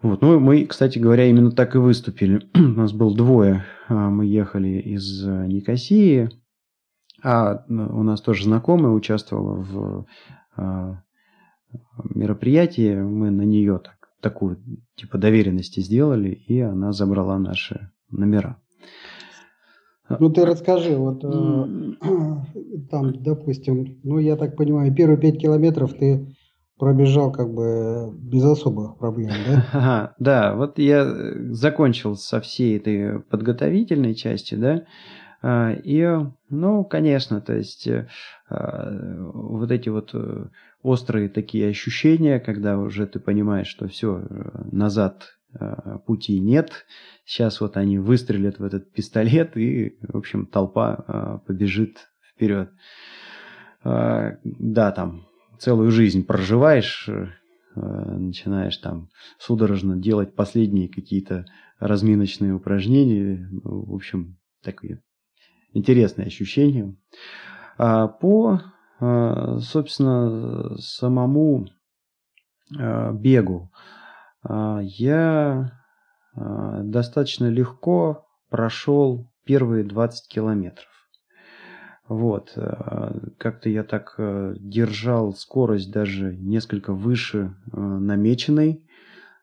Вот. 0.03 0.21
Ну, 0.21 0.41
мы, 0.41 0.65
кстати 0.65 0.99
говоря, 0.99 1.27
именно 1.27 1.53
так 1.53 1.75
и 1.75 1.79
выступили. 1.79 2.49
У 2.55 2.61
нас 2.61 2.93
был 2.93 3.15
двое. 3.15 3.65
А, 3.89 4.11
мы 4.11 4.27
ехали 4.27 4.81
из 4.81 5.25
э, 5.25 5.47
Никосии, 5.47 6.31
а 7.23 7.65
у 7.69 8.03
нас 8.03 8.21
тоже 8.21 8.45
знакомая 8.45 8.93
участвовала 8.93 9.57
в 9.57 10.07
мероприятии. 12.15 12.95
Мы 12.95 13.31
на 13.31 13.43
нее 13.43 13.81
так, 13.83 13.98
такую 14.21 14.59
типа 14.97 15.19
доверенности 15.19 15.81
сделали, 15.81 16.31
и 16.31 16.61
она 16.61 16.93
забрала 16.93 17.39
наши 17.39 17.91
номера. 18.11 18.61
Ну 20.19 20.31
ты 20.31 20.47
расскажи, 20.47 20.97
вот 20.97 21.23
э, 21.23 21.67
там, 22.91 23.23
допустим, 23.23 23.99
ну 24.05 24.19
я 24.19 24.37
так 24.37 24.57
понимаю, 24.57 24.95
первые 24.95 25.19
пять 25.19 25.39
километров 25.39 25.93
ты 25.93 26.35
пробежал 26.79 27.31
как 27.31 27.53
бы 27.53 28.11
без 28.15 28.45
особых 28.45 28.97
проблем, 28.97 29.33
да? 29.47 29.67
Ага, 29.73 30.15
да, 30.19 30.55
вот 30.55 30.79
я 30.79 31.03
э, 31.05 31.53
закончил 31.53 32.17
со 32.17 32.41
всей 32.41 32.79
этой 32.79 33.21
подготовительной 33.21 34.15
части, 34.15 34.55
да, 34.55 34.75
а, 34.77 34.85
и, 35.43 36.19
ну, 36.51 36.85
конечно, 36.85 37.41
то 37.41 37.55
есть 37.55 37.87
э, 37.87 38.09
а, 38.49 39.21
вот 39.33 39.71
эти 39.71 39.89
вот 39.89 40.11
э, 40.13 40.47
острые 40.83 41.29
такие 41.29 41.69
ощущения, 41.69 42.41
когда 42.41 42.79
уже 42.79 43.07
ты 43.07 43.21
понимаешь, 43.21 43.69
что 43.69 43.87
все, 43.89 44.25
назад 44.73 45.35
пути 46.07 46.39
нет, 46.41 46.85
сейчас 47.25 47.61
вот 47.63 47.79
они 47.79 47.99
выстрелят 47.99 48.59
в 48.59 48.65
этот 48.65 48.93
пистолет, 48.93 49.57
и, 49.57 49.97
в 50.03 50.17
общем, 50.17 50.45
толпа 50.45 51.41
побежит 51.47 52.11
вперед. 52.35 52.71
А, 53.83 54.37
да, 54.45 54.93
там 54.93 55.27
целую 55.59 55.91
жизнь 55.91 56.25
проживаешь, 56.25 57.09
э, 57.09 57.27
начинаешь 57.75 58.77
там 58.79 59.09
судорожно 59.39 59.97
делать 59.97 60.35
последние 60.35 60.89
какие-то 60.89 61.47
разминочные 61.79 62.55
упражнения. 62.55 63.49
Ну, 63.51 63.85
в 63.85 63.95
общем, 63.95 64.37
такое 64.63 65.01
интересное 65.79 66.27
ощущение. 66.27 66.97
А 67.79 68.09
по, 68.09 68.61
собственно, 68.99 70.77
самому 70.79 71.69
бегу 72.71 73.71
я 74.49 75.73
достаточно 76.83 77.49
легко 77.49 78.27
прошел 78.51 79.31
первые 79.45 79.85
20 79.85 80.29
километров. 80.29 80.89
Вот, 82.09 82.57
как-то 83.37 83.69
я 83.69 83.85
так 83.85 84.15
э, 84.17 84.55
держал 84.59 85.35
скорость 85.35 85.93
даже 85.93 86.35
несколько 86.37 86.95
выше 86.95 87.55
э, 87.71 87.79
намеченной. 87.79 88.88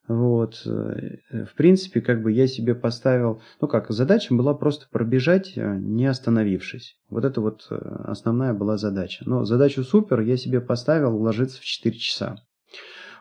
Вот, 0.08 0.62
в 0.66 1.56
принципе, 1.58 1.99
как 1.99 2.22
бы 2.22 2.32
я 2.32 2.45
себе 2.45 2.76
поставил, 2.76 3.41
ну 3.60 3.68
как, 3.68 3.89
задача 3.89 4.36
была 4.36 4.53
просто 4.53 4.86
пробежать, 4.91 5.53
не 5.56 6.06
остановившись. 6.06 6.97
Вот 7.10 7.26
это 7.26 7.41
вот 7.41 7.68
основная 7.70 8.53
была 8.53 8.78
задача. 8.78 9.24
Но 9.26 9.45
задачу 9.45 9.84
супер 9.84 10.22
я 10.22 10.38
себе 10.38 10.62
поставил 10.62 11.16
уложиться 11.16 11.60
в 11.60 11.64
4 11.64 11.97
часа. 11.97 12.36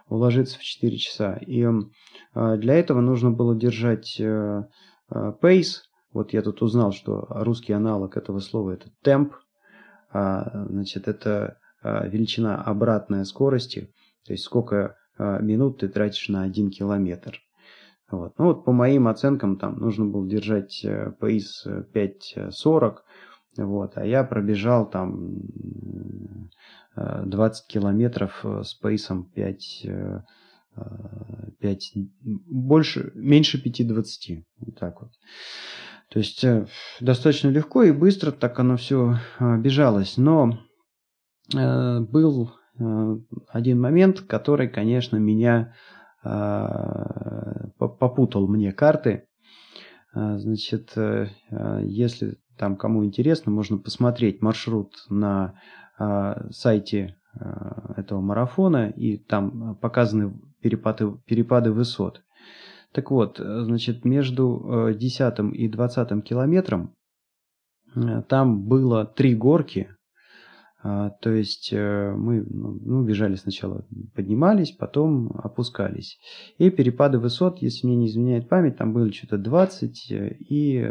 Уложиться 0.09 0.59
в 0.59 0.63
4 0.63 0.99
часа. 0.99 1.39
И 1.47 1.67
для 2.35 2.75
этого 2.75 3.01
нужно 3.01 3.31
было 3.31 3.57
держать 3.57 4.21
пейс, 5.41 5.83
вот 6.13 6.33
я 6.33 6.43
тут 6.43 6.61
узнал, 6.63 6.93
что 6.93 7.27
русский 7.31 7.73
аналог 7.73 8.17
этого 8.19 8.41
слова 8.41 8.73
это 8.73 8.91
темп. 9.03 9.35
А, 10.13 10.67
значит, 10.69 11.09
это 11.09 11.59
величина 11.83 12.63
обратной 12.63 13.25
скорости, 13.25 13.93
то 14.27 14.33
есть 14.33 14.45
сколько 14.45 14.97
минут 15.19 15.81
ты 15.81 15.89
тратишь 15.89 16.29
на 16.29 16.43
один 16.43 16.71
километр. 16.71 17.41
Вот. 18.11 18.39
Ну 18.39 18.47
вот 18.47 18.65
по 18.65 18.73
моим 18.73 19.09
оценкам 19.09 19.59
там 19.59 19.79
нужно 19.79 20.05
было 20.05 20.29
держать 20.29 20.85
э, 20.85 21.13
пейс 21.21 21.67
5.40, 21.67 22.97
вот, 23.57 23.97
а 23.97 24.05
я 24.05 24.25
пробежал 24.25 24.89
там 24.89 25.41
20 26.97 27.67
километров 27.67 28.41
э, 28.45 28.63
с 28.63 28.75
пейсом 28.75 29.25
5, 29.31 29.87
5 31.61 31.93
больше, 32.27 33.13
меньше 33.15 33.63
5.20. 33.63 34.45
Вот 34.59 34.79
так 34.79 35.01
вот. 35.01 35.11
То 36.11 36.19
есть 36.19 36.45
э, 36.45 36.67
достаточно 37.01 37.49
легко 37.49 37.83
и 37.83 37.91
быстро 37.91 38.31
так 38.31 38.59
оно 38.61 38.77
все 38.77 39.19
э, 39.41 39.57
бежалось. 39.59 40.17
Но 40.17 40.59
э, 41.53 42.01
был 42.01 42.53
один 42.77 43.81
момент, 43.81 44.21
который, 44.21 44.69
конечно, 44.69 45.17
меня 45.17 45.75
попутал 47.79 48.49
мне 48.49 48.73
карты. 48.73 49.27
Значит, 50.13 50.93
если 51.83 52.39
там 52.57 52.77
кому 52.77 53.05
интересно, 53.05 53.53
можно 53.53 53.79
посмотреть 53.79 54.43
маршрут 54.43 54.95
на 55.11 55.61
сайте 56.51 57.17
этого 57.97 58.21
марафона, 58.21 58.89
и 58.91 59.19
там 59.19 59.77
показаны 59.77 60.33
перепады, 60.65 61.13
перепады 61.27 61.73
высот. 61.73 62.23
Так 62.95 63.11
вот, 63.11 63.41
э, 63.41 63.65
значит, 63.65 64.05
между 64.05 64.91
10 64.95 65.39
э, 65.39 65.51
и 65.53 65.69
20 65.69 66.25
километром 66.25 66.95
э, 67.95 68.23
там 68.29 68.67
было 68.67 69.05
три 69.05 69.35
горки. 69.35 69.89
А, 70.87 71.09
то 71.09 71.31
есть 71.31 71.73
мы 71.73 72.45
ну, 72.47 72.79
ну, 72.85 73.03
бежали 73.05 73.37
сначала, 73.37 73.87
поднимались, 74.15 74.71
потом 74.71 75.33
опускались. 75.43 76.19
И 76.59 76.69
перепады 76.69 77.19
высот, 77.19 77.63
если 77.63 77.87
мне 77.87 77.97
не 77.97 78.07
изменяет 78.09 78.51
память, 78.51 78.77
там 78.77 78.93
было 78.93 79.11
что-то 79.11 79.39
20 79.39 80.11
и 80.11 80.87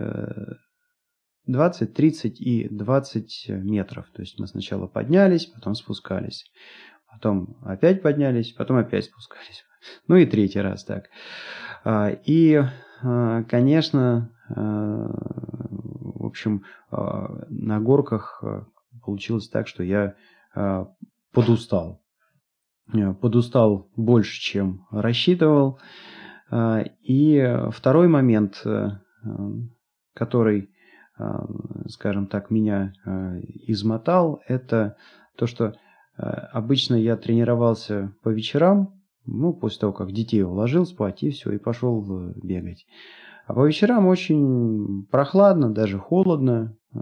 20, 1.46 1.94
30 1.94 2.42
и 2.42 2.68
20 2.70 3.46
метров. 3.50 4.08
То 4.16 4.24
есть 4.24 4.40
мы 4.40 4.48
сначала 4.48 4.88
поднялись, 4.88 5.46
потом 5.46 5.76
спускались. 5.76 6.52
Потом 7.12 7.58
опять 7.64 8.02
поднялись, 8.02 8.52
потом 8.52 8.78
опять 8.78 9.06
спускались. 9.06 9.64
Ну 10.08 10.16
и 10.16 10.26
третий 10.26 10.62
раз 10.62 10.86
так. 10.86 11.10
А, 11.84 12.10
и, 12.10 12.64
а, 13.04 13.44
конечно, 13.44 14.32
в 14.48 16.26
общем, 16.26 16.64
на 16.90 17.80
горках 17.80 18.44
получилось 19.02 19.50
так, 19.50 19.68
что 19.68 19.84
я 19.84 20.16
подустал. 21.32 22.02
Подустал 23.22 23.90
больше, 23.96 24.40
чем 24.42 24.86
рассчитывал. 24.92 25.80
И 27.02 27.58
второй 27.72 28.08
момент, 28.08 28.64
который, 30.14 30.70
скажем 31.88 32.28
так, 32.28 32.52
меня 32.52 32.94
измотал, 33.68 34.42
это 34.48 34.98
то, 35.38 35.48
что 35.48 35.74
обычно 36.18 36.96
я 36.96 37.18
тренировался 37.18 38.14
по 38.22 38.30
вечерам, 38.30 39.04
ну, 39.26 39.54
после 39.54 39.80
того, 39.82 39.94
как 39.94 40.12
детей 40.12 40.44
уложил 40.44 40.86
спать, 40.86 41.24
и 41.24 41.30
все, 41.30 41.52
и 41.52 41.58
пошел 41.58 42.04
э, 42.04 42.34
бегать. 42.36 42.86
А 43.46 43.54
по 43.54 43.66
вечерам 43.66 44.08
очень 44.08 45.06
прохладно, 45.12 45.74
даже 45.74 45.98
холодно 45.98 46.76
э, 46.94 47.00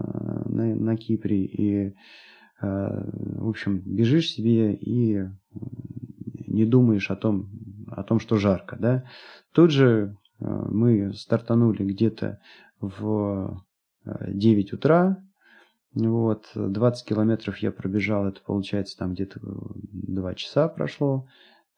на, 0.53 0.75
на 0.75 0.97
Кипре. 0.97 1.45
И, 1.45 1.87
э, 1.87 1.93
в 2.61 3.49
общем, 3.49 3.79
бежишь 3.79 4.31
себе 4.31 4.73
и 4.73 5.25
не 6.47 6.65
думаешь 6.65 7.11
о 7.11 7.15
том, 7.15 7.49
о 7.87 8.03
том, 8.03 8.19
что 8.19 8.37
жарко. 8.37 8.77
Да? 8.79 9.05
Тут 9.53 9.71
же 9.71 10.17
мы 10.39 11.13
стартанули 11.13 11.83
где-то 11.83 12.39
в 12.79 13.63
9 14.05 14.73
утра. 14.73 15.23
Вот, 15.93 16.49
20 16.55 17.07
километров 17.07 17.57
я 17.57 17.71
пробежал, 17.71 18.25
это 18.25 18.41
получается 18.41 18.97
там 18.97 19.13
где-то 19.13 19.39
2 19.43 20.35
часа 20.35 20.67
прошло 20.67 21.27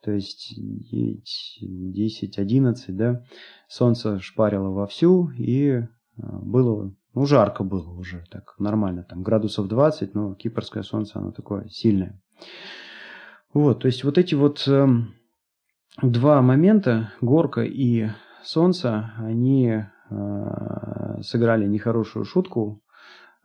то 0.03 0.11
есть 0.11 0.53
10, 0.57 2.37
11, 2.37 2.95
да, 2.95 3.23
солнце 3.69 4.19
шпарило 4.19 4.69
вовсю, 4.69 5.29
и 5.37 5.81
было, 6.17 6.93
ну, 7.13 7.25
жарко 7.25 7.63
было 7.63 7.89
уже, 7.89 8.23
так 8.29 8.55
нормально, 8.59 9.03
там 9.03 9.23
градусов 9.23 9.67
20, 9.67 10.13
но 10.15 10.35
кипрское 10.35 10.83
солнце, 10.83 11.19
оно 11.19 11.31
такое 11.31 11.67
сильное. 11.69 12.21
Вот, 13.53 13.81
то 13.81 13.87
есть 13.87 14.03
вот 14.03 14.17
эти 14.17 14.35
вот 14.35 14.67
э, 14.67 14.87
два 16.01 16.41
момента, 16.41 17.11
горка 17.21 17.61
и 17.61 18.07
солнце, 18.43 19.11
они 19.17 19.85
э, 20.09 21.21
сыграли 21.21 21.67
нехорошую 21.67 22.25
шутку, 22.25 22.81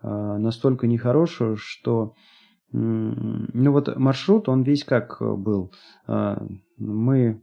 э, 0.02 0.08
настолько 0.08 0.86
нехорошую, 0.86 1.56
что 1.56 2.14
ну 2.70 3.72
вот 3.72 3.96
маршрут, 3.96 4.48
он 4.48 4.62
весь 4.62 4.84
как 4.84 5.18
э, 5.20 5.34
был. 5.34 5.72
А, 6.06 6.42
мы 6.76 7.42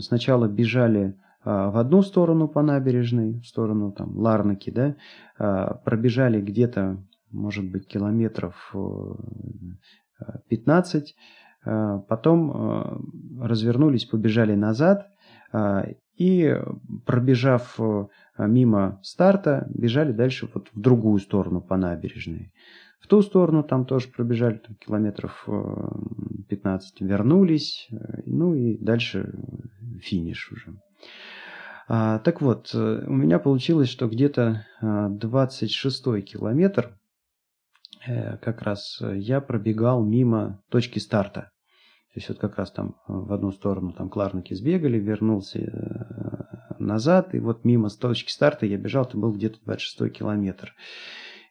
сначала 0.00 0.46
бежали 0.46 1.18
в 1.44 1.78
одну 1.78 2.02
сторону 2.02 2.48
по 2.48 2.62
набережной, 2.62 3.40
в 3.40 3.46
сторону 3.46 3.92
там 3.92 4.16
Ларнаки, 4.16 4.70
да, 4.70 4.96
а, 5.38 5.74
пробежали 5.74 6.40
где-то, 6.40 7.04
может 7.30 7.70
быть, 7.70 7.86
километров 7.86 8.74
15, 10.48 11.14
э, 11.66 12.00
потом 12.08 13.02
развернулись, 13.40 14.04
побежали 14.06 14.54
назад 14.54 15.08
и, 16.16 16.56
пробежав 17.04 17.78
мимо 18.38 19.00
старта, 19.02 19.66
бежали 19.74 20.12
дальше 20.12 20.48
вот 20.52 20.68
в 20.72 20.80
другую 20.80 21.18
сторону 21.18 21.60
по 21.60 21.76
набережной. 21.76 22.52
В 23.00 23.06
ту 23.06 23.20
сторону 23.20 23.62
там 23.62 23.84
тоже 23.84 24.08
пробежали 24.08 24.56
там, 24.56 24.76
километров 24.76 25.46
15, 26.48 27.02
э, 27.02 27.04
вернулись, 27.04 27.86
э, 27.90 28.22
ну 28.24 28.54
и 28.54 28.78
дальше 28.78 29.30
финиш 30.00 30.50
уже. 30.50 30.74
А, 31.86 32.18
так 32.20 32.40
вот, 32.40 32.70
э, 32.74 33.04
у 33.06 33.12
меня 33.12 33.38
получилось, 33.38 33.88
что 33.88 34.08
где-то 34.08 34.66
26 34.80 36.22
километр 36.22 36.98
как 38.06 38.60
раз 38.62 39.00
я 39.14 39.40
пробегал 39.40 40.04
мимо 40.04 40.62
точки 40.68 40.98
старта. 40.98 41.50
То 42.12 42.20
есть 42.20 42.28
вот 42.28 42.38
как 42.38 42.56
раз 42.58 42.70
там 42.70 42.96
в 43.08 43.32
одну 43.32 43.50
сторону 43.50 43.92
там 43.92 44.10
Кларники 44.10 44.52
сбегали, 44.52 44.98
вернулся 44.98 45.58
назад, 46.78 47.34
и 47.34 47.40
вот 47.40 47.64
мимо 47.64 47.88
точки 47.90 48.30
старта 48.30 48.66
я 48.66 48.76
бежал, 48.76 49.04
это 49.04 49.16
был 49.16 49.32
где-то 49.32 49.58
26 49.64 50.12
километр. 50.12 50.74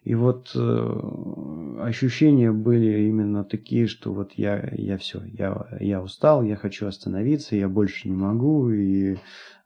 И 0.04 0.16
вот 0.16 0.52
э, 0.54 1.80
ощущения 1.80 2.52
были 2.52 3.08
именно 3.08 3.46
такие, 3.46 3.88
что 3.88 4.14
вот 4.14 4.34
я, 4.34 4.70
я 4.74 4.98
все, 4.98 5.22
я, 5.26 5.66
я 5.80 6.02
устал, 6.02 6.44
я 6.44 6.58
хочу 6.58 6.88
остановиться, 6.88 7.56
я 7.56 7.70
больше 7.70 8.10
не 8.10 8.16
могу, 8.16 8.70
и 8.70 9.16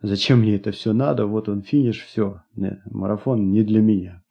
зачем 0.02 0.42
мне 0.42 0.56
это 0.56 0.72
все 0.72 0.94
надо, 0.94 1.26
вот 1.26 1.50
он 1.50 1.64
финиш, 1.64 2.04
все, 2.06 2.44
не, 2.56 2.80
марафон 2.86 3.52
не 3.52 3.64
для 3.64 3.82
меня. 3.82 4.22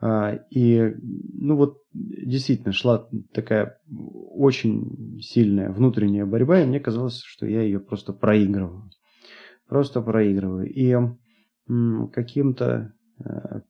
А, 0.00 0.40
и, 0.50 0.92
ну 1.34 1.54
вот, 1.54 1.78
действительно, 1.92 2.72
шла 2.72 3.08
такая 3.32 3.78
очень 3.88 5.20
сильная 5.22 5.70
внутренняя 5.70 6.26
борьба, 6.26 6.60
и 6.60 6.66
мне 6.66 6.80
казалось, 6.80 7.22
что 7.24 7.46
я 7.46 7.62
ее 7.62 7.78
просто 7.78 8.12
проигрываю. 8.12 8.90
Просто 9.68 10.02
проигрываю. 10.02 10.68
И 10.68 10.96
каким-то 12.12 12.64
э, 12.66 13.01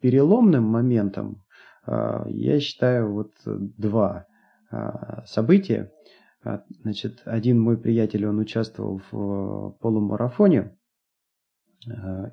переломным 0.00 0.64
моментом 0.64 1.42
а, 1.84 2.26
я 2.28 2.60
считаю 2.60 3.12
вот 3.12 3.32
два 3.44 4.26
а, 4.70 5.24
события. 5.26 5.92
Значит, 6.82 7.22
один 7.24 7.60
мой 7.60 7.78
приятель, 7.78 8.26
он 8.26 8.40
участвовал 8.40 9.00
в 9.10 9.76
полумарафоне, 9.80 10.76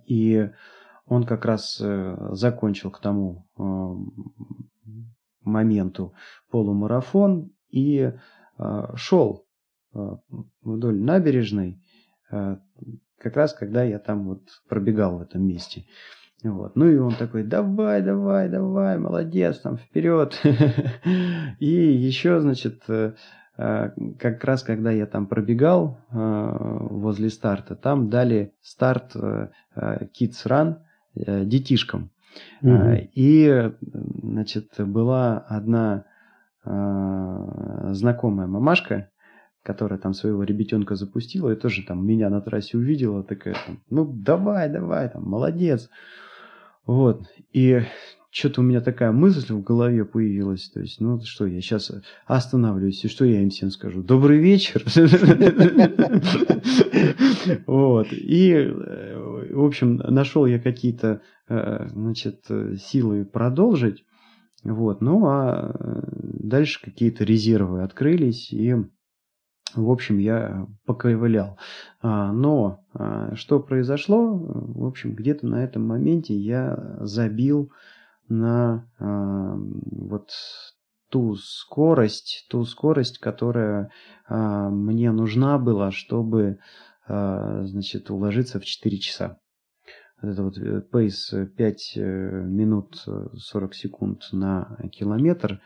и 0.08 0.50
он 1.06 1.26
как 1.26 1.46
раз 1.46 1.80
э, 1.80 2.30
закончил 2.32 2.90
к 2.90 3.00
тому 3.00 3.48
э, 3.58 3.62
моменту 5.42 6.14
полумарафон 6.50 7.52
и 7.70 8.14
э, 8.58 8.88
шел 8.96 9.46
вдоль 10.62 11.02
набережной, 11.02 11.82
как 12.30 13.36
раз 13.36 13.56
когда 13.56 13.84
я 13.84 13.98
там 13.98 14.28
вот 14.28 14.44
пробегал 14.68 15.18
в 15.18 15.22
этом 15.22 15.48
месте. 15.48 15.86
Вот. 16.44 16.76
Ну 16.76 16.90
и 16.90 16.98
он 16.98 17.16
такой, 17.16 17.44
давай, 17.44 18.02
давай, 18.02 18.50
давай, 18.50 18.98
молодец, 18.98 19.60
там 19.60 19.78
вперед. 19.78 20.40
И 21.60 21.68
еще, 21.68 22.40
значит, 22.40 22.84
как 23.58 24.44
раз 24.46 24.64
когда 24.64 24.92
я 24.92 25.06
там 25.06 25.28
пробегал 25.28 26.00
возле 26.10 27.30
старта, 27.30 27.76
там 27.76 28.10
дали 28.10 28.54
старт 28.62 29.16
Kids 29.76 30.46
Run, 30.46 30.78
Э, 31.16 31.44
детишкам. 31.44 32.12
Угу. 32.62 33.10
И, 33.16 33.72
значит, 34.22 34.68
была 34.78 35.40
одна 35.40 36.06
э, 36.64 37.90
знакомая 37.94 38.48
мамашка, 38.48 39.10
которая 39.64 40.00
там 40.00 40.14
своего 40.14 40.44
ребятенка 40.44 40.96
запустила, 40.96 41.52
и 41.52 41.56
тоже 41.56 41.84
там 41.84 42.06
меня 42.06 42.30
на 42.30 42.42
трассе 42.42 42.78
увидела, 42.78 43.24
такая 43.24 43.56
там, 43.66 43.80
ну 43.90 44.06
давай, 44.06 44.70
давай, 44.70 45.10
там, 45.10 45.24
молодец. 45.24 45.90
Вот. 46.90 47.22
И 47.54 47.82
что-то 48.32 48.62
у 48.62 48.64
меня 48.64 48.82
такая 48.82 49.12
мысль 49.12 49.54
в 49.54 49.62
голове 49.62 50.06
появилась. 50.06 50.72
То 50.72 50.80
есть, 50.80 51.00
ну 51.00 51.22
что, 51.22 51.46
я 51.46 51.62
сейчас 51.62 51.92
останавливаюсь, 52.26 53.06
и 53.06 53.08
что 53.08 53.26
я 53.26 53.44
им 53.44 53.52
всем 53.52 53.70
скажу? 53.70 54.02
Добрый 54.02 54.40
вечер. 54.40 54.84
Вот. 57.68 58.08
И, 58.12 58.52
э, 58.52 59.50
в 59.54 59.64
общем, 59.64 59.98
нашел 59.98 60.46
я 60.46 60.60
какие-то, 60.60 61.22
э, 61.48 61.88
значит, 61.90 62.46
силы 62.80 63.24
продолжить. 63.24 64.04
Вот. 64.64 65.02
Ну, 65.02 65.26
а 65.28 65.72
э, 65.80 66.02
дальше 66.44 66.82
какие-то 66.84 67.24
резервы 67.24 67.84
открылись, 67.84 68.52
и 68.52 68.76
в 69.76 69.90
общем, 69.90 70.18
я 70.18 70.68
поковылял. 70.86 71.58
А, 72.02 72.32
но 72.32 72.86
а, 72.94 73.36
что 73.36 73.60
произошло? 73.60 74.36
В 74.36 74.86
общем, 74.86 75.16
где-то 75.16 75.48
на 75.48 75.64
этом 75.64 75.86
моменте 75.86 76.36
я 76.36 76.98
забил 77.02 77.72
на 78.30 78.88
э, 79.00 79.06
вот 79.06 80.30
ту 81.10 81.36
скорость, 81.36 82.46
ту 82.50 82.64
скорость, 82.64 83.18
которая 83.18 83.92
э, 84.30 84.70
мне 84.70 85.12
нужна 85.12 85.58
была, 85.58 85.92
чтобы, 85.92 86.60
э, 87.08 87.62
значит, 87.66 88.12
уложиться 88.12 88.60
в 88.60 88.66
4 88.66 88.98
часа. 89.00 89.40
Это 90.22 90.44
вот 90.44 90.58
э, 90.58 90.82
пейс 90.82 91.34
5 91.58 91.94
э, 91.96 92.02
минут 92.02 93.04
40 93.36 93.74
секунд 93.74 94.24
на 94.32 94.78
километр. 94.92 95.62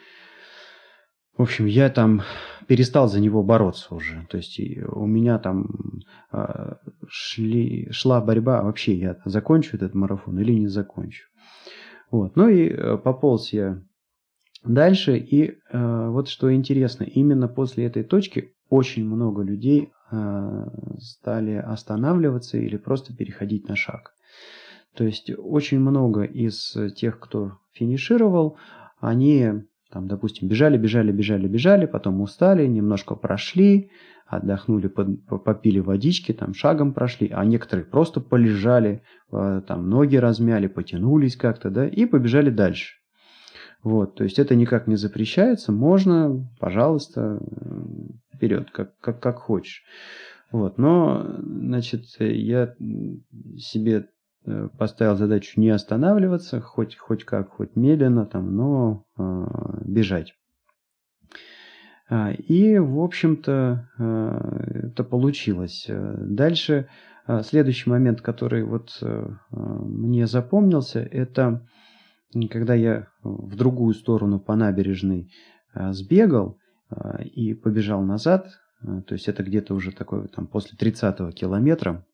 В 1.37 1.41
общем, 1.41 1.65
я 1.65 1.89
там 1.89 2.21
перестал 2.67 3.07
за 3.07 3.19
него 3.19 3.43
бороться 3.43 3.95
уже. 3.95 4.27
То 4.29 4.37
есть 4.37 4.59
у 4.87 5.05
меня 5.05 5.39
там 5.39 5.67
э, 6.31 6.73
шли, 7.07 7.89
шла 7.91 8.21
борьба 8.21 8.61
вообще, 8.61 8.93
я 8.93 9.17
закончу 9.25 9.75
этот 9.75 9.95
марафон 9.95 10.39
или 10.39 10.53
не 10.53 10.67
закончу. 10.67 11.25
Вот. 12.11 12.35
Ну 12.35 12.47
и 12.47 12.69
э, 12.69 12.97
пополз 12.97 13.51
я 13.51 13.81
дальше. 14.63 15.17
И 15.17 15.57
э, 15.71 16.07
вот 16.09 16.29
что 16.29 16.53
интересно, 16.53 17.03
именно 17.03 17.47
после 17.47 17.85
этой 17.85 18.03
точки 18.03 18.53
очень 18.69 19.03
много 19.03 19.41
людей 19.41 19.91
э, 20.11 20.65
стали 20.99 21.55
останавливаться 21.55 22.59
или 22.59 22.77
просто 22.77 23.15
переходить 23.15 23.67
на 23.67 23.75
шаг. 23.75 24.13
То 24.95 25.03
есть 25.03 25.31
очень 25.35 25.79
много 25.79 26.21
из 26.21 26.77
тех, 26.95 27.19
кто 27.19 27.57
финишировал, 27.71 28.57
они 28.99 29.63
там, 29.93 30.07
допустим, 30.07 30.47
бежали, 30.47 30.75
бежали, 30.75 31.11
бежали, 31.11 31.47
бежали, 31.47 31.85
потом 31.85 32.19
устали, 32.21 32.65
немножко 32.65 33.15
прошли, 33.15 33.91
отдохнули, 34.25 34.87
попили 34.87 35.77
водички, 35.77 36.31
там 36.31 36.55
шагом 36.55 36.93
прошли, 36.93 37.29
а 37.31 37.45
некоторые 37.45 37.85
просто 37.85 38.19
полежали, 38.19 39.03
э, 39.31 39.61
там 39.67 39.87
ноги 39.89 40.15
размяли, 40.15 40.65
потянулись 40.65 41.35
как-то, 41.35 41.69
да, 41.69 41.87
и 41.87 42.07
побежали 42.07 42.49
дальше. 42.49 42.95
Вот, 43.83 44.15
то 44.15 44.23
есть 44.23 44.39
это 44.39 44.55
никак 44.55 44.87
не 44.87 44.95
запрещается, 44.95 45.71
можно, 45.71 46.43
пожалуйста, 46.59 47.39
вперед, 48.33 48.71
как, 48.71 48.97
как, 48.99 49.19
как 49.19 49.37
хочешь. 49.37 49.83
Вот, 50.51 50.79
но, 50.79 51.35
значит, 51.37 52.05
я 52.19 52.73
себе 53.57 53.93
э, 53.97 54.03
поставил 54.77 55.15
задачу 55.15 55.59
не 55.59 55.69
останавливаться, 55.69 56.61
хоть, 56.61 56.97
хоть 56.97 57.23
как, 57.23 57.51
хоть 57.51 57.75
медленно, 57.75 58.25
там, 58.25 58.55
но 58.55 59.05
э, 59.17 59.45
бежать. 59.85 60.33
А, 62.09 62.31
и, 62.31 62.77
в 62.77 62.99
общем-то, 62.99 63.89
а, 63.97 64.63
это 64.87 65.03
получилось. 65.03 65.87
Дальше, 65.89 66.87
а, 67.25 67.41
следующий 67.41 67.89
момент, 67.89 68.21
который 68.21 68.63
вот 68.63 69.01
мне 69.51 70.27
запомнился, 70.27 70.99
это 70.99 71.65
когда 72.49 72.73
я 72.73 73.07
в 73.21 73.55
другую 73.55 73.93
сторону 73.93 74.39
по 74.39 74.55
набережной 74.55 75.31
сбегал 75.91 76.57
и 77.23 77.53
побежал 77.53 78.01
назад, 78.01 78.47
то 78.81 79.13
есть 79.13 79.27
это 79.27 79.43
где-то 79.43 79.75
уже 79.75 79.91
такое 79.91 80.27
там 80.27 80.47
после 80.47 80.75
30-го 80.75 81.29
километра, 81.29 82.07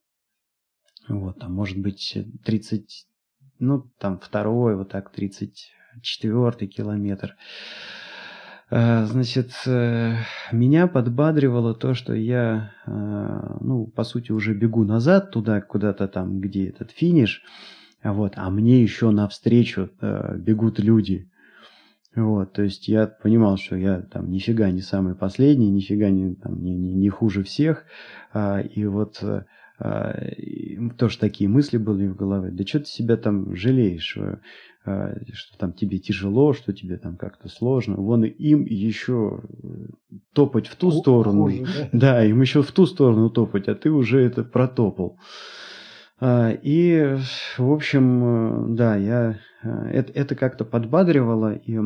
вот, 1.18 1.38
там 1.38 1.52
может 1.52 1.78
быть 1.78 2.16
30, 2.44 3.06
ну 3.58 3.90
там 3.98 4.18
второй, 4.18 4.76
вот 4.76 4.90
так 4.90 5.10
34 5.10 6.68
километр. 6.68 7.36
Э, 8.70 9.04
значит, 9.06 9.50
э, 9.66 10.14
меня 10.52 10.86
подбадривало 10.86 11.74
то, 11.74 11.94
что 11.94 12.14
я, 12.14 12.72
э, 12.86 13.56
ну, 13.60 13.86
по 13.86 14.04
сути, 14.04 14.30
уже 14.30 14.54
бегу 14.54 14.84
назад 14.84 15.32
туда, 15.32 15.60
куда-то 15.60 16.06
там, 16.06 16.40
где 16.40 16.68
этот 16.68 16.92
финиш, 16.92 17.42
вот, 18.04 18.34
а 18.36 18.48
мне 18.50 18.80
еще 18.80 19.10
навстречу 19.10 19.90
бегут 20.00 20.78
люди. 20.78 21.28
Вот, 22.14 22.52
то 22.54 22.62
есть 22.62 22.88
я 22.88 23.06
понимал, 23.06 23.56
что 23.56 23.76
я 23.76 24.00
там 24.00 24.30
нифига 24.30 24.70
не 24.70 24.80
самый 24.80 25.14
последний, 25.14 25.70
нифига 25.70 26.10
не, 26.10 26.34
там, 26.34 26.62
не, 26.62 26.74
не, 26.76 26.94
не 26.94 27.08
хуже 27.08 27.44
всех. 27.44 27.84
А, 28.32 28.60
и 28.60 28.84
вот 28.86 29.22
тоже 30.98 31.18
такие 31.18 31.48
мысли 31.48 31.78
были 31.78 32.06
в 32.06 32.16
голове. 32.16 32.50
Да 32.50 32.66
что 32.66 32.80
ты 32.80 32.86
себя 32.86 33.16
там 33.16 33.54
жалеешь? 33.56 34.18
А, 34.82 35.14
что 35.32 35.58
там 35.58 35.72
тебе 35.74 35.98
тяжело, 35.98 36.54
что 36.54 36.72
тебе 36.72 36.96
там 36.96 37.16
как-то 37.16 37.48
сложно. 37.48 37.96
Вон 37.96 38.24
им 38.24 38.64
еще 38.64 39.42
э, 39.62 39.66
топать 40.32 40.68
в 40.68 40.76
ту 40.76 40.90
сторону. 40.90 41.44
Хуже, 41.44 41.66
да? 41.74 41.88
да, 41.92 42.24
им 42.24 42.40
еще 42.40 42.62
в 42.62 42.72
ту 42.72 42.86
сторону 42.86 43.28
топать, 43.28 43.68
а 43.68 43.74
ты 43.74 43.90
уже 43.90 44.20
это 44.20 44.42
протопал. 44.42 45.18
И, 46.22 47.16
в 47.58 47.72
общем, 47.72 48.24
э, 48.24 48.74
да, 48.74 48.96
я 48.96 49.38
э, 49.62 49.68
это, 49.92 50.12
это 50.12 50.34
как-то 50.34 50.64
подбадривало, 50.64 51.54
и, 51.54 51.78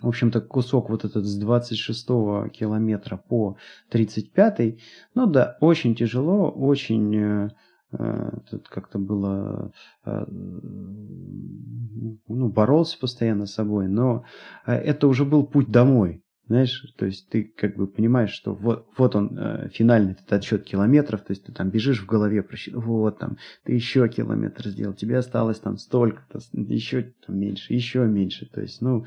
в 0.00 0.08
общем-то, 0.08 0.40
кусок 0.40 0.90
вот 0.90 1.04
этот 1.04 1.24
с 1.24 1.36
26 1.36 2.06
километра 2.52 3.16
по 3.16 3.56
35, 3.90 4.78
ну 5.14 5.26
да, 5.26 5.56
очень 5.60 5.94
тяжело, 5.94 6.50
очень 6.50 7.50
Э, 7.92 8.30
тут 8.50 8.68
как-то 8.68 8.98
было, 8.98 9.72
э, 10.04 10.24
ну, 10.28 12.18
боролся 12.48 12.98
постоянно 12.98 13.46
с 13.46 13.54
собой, 13.54 13.88
но 13.88 14.24
э, 14.66 14.74
это 14.74 15.08
уже 15.08 15.24
был 15.24 15.46
путь 15.46 15.70
домой. 15.70 16.22
Знаешь, 16.48 16.82
то 16.96 17.04
есть 17.04 17.28
ты 17.28 17.44
как 17.44 17.76
бы 17.76 17.86
понимаешь, 17.86 18.30
что 18.30 18.54
вот, 18.54 18.88
вот 18.96 19.14
он, 19.14 19.68
финальный 19.70 20.12
этот 20.12 20.32
отсчет 20.32 20.64
километров, 20.64 21.20
то 21.20 21.32
есть 21.32 21.44
ты 21.44 21.52
там 21.52 21.68
бежишь 21.68 22.02
в 22.02 22.06
голове, 22.06 22.42
вот 22.72 23.18
там, 23.18 23.36
ты 23.64 23.74
еще 23.74 24.08
километр 24.08 24.68
сделал, 24.68 24.94
тебе 24.94 25.18
осталось 25.18 25.60
там 25.60 25.76
столько-то, 25.76 26.38
еще 26.54 27.12
там 27.26 27.38
меньше, 27.38 27.74
еще 27.74 28.06
меньше. 28.06 28.46
То 28.46 28.62
есть, 28.62 28.80
ну, 28.80 29.04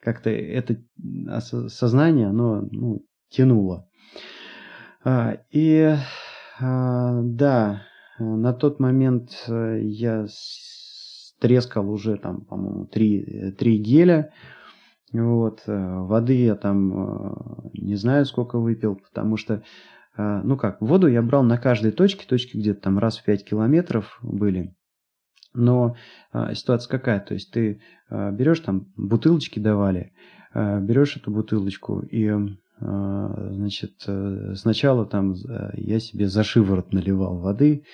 как-то 0.00 0.30
это 0.30 0.82
сознание, 1.40 2.28
оно 2.28 2.62
ну, 2.70 3.04
тянуло. 3.28 3.88
А, 5.04 5.38
и 5.50 5.96
а, 6.60 7.20
да, 7.22 7.82
Э, 8.18 8.24
на 8.24 8.52
тот 8.52 8.80
момент 8.80 9.30
э, 9.48 9.80
я 9.82 10.26
стрескал 10.28 11.90
уже 11.90 12.16
там, 12.16 12.42
по-моему, 12.42 12.86
три, 12.86 13.52
три 13.52 13.78
геля. 13.78 14.32
Вот, 15.10 15.62
воды 15.66 16.34
я 16.44 16.54
там 16.54 17.70
не 17.72 17.94
знаю, 17.94 18.26
сколько 18.26 18.58
выпил, 18.58 18.96
потому 18.96 19.38
что, 19.38 19.62
ну 20.18 20.58
как, 20.58 20.82
воду 20.82 21.06
я 21.06 21.22
брал 21.22 21.44
на 21.44 21.56
каждой 21.56 21.92
точке, 21.92 22.26
точки 22.28 22.58
где-то 22.58 22.82
там 22.82 22.98
раз 22.98 23.16
в 23.16 23.24
5 23.24 23.42
километров 23.42 24.18
были. 24.20 24.76
Но 25.54 25.96
а, 26.32 26.54
ситуация 26.54 26.90
какая? 26.90 27.20
То 27.20 27.34
есть 27.34 27.50
ты 27.50 27.80
а, 28.08 28.30
берешь 28.30 28.60
там 28.60 28.86
бутылочки 28.96 29.58
давали, 29.58 30.12
а, 30.52 30.80
берешь 30.80 31.16
эту 31.16 31.30
бутылочку 31.30 32.00
и 32.00 32.32
значит 32.80 34.04
а, 34.06 34.54
сначала 34.54 35.04
там 35.04 35.34
я 35.74 35.98
себе 35.98 36.28
за 36.28 36.44
шиворот 36.44 36.92
наливал 36.92 37.38
воды 37.38 37.84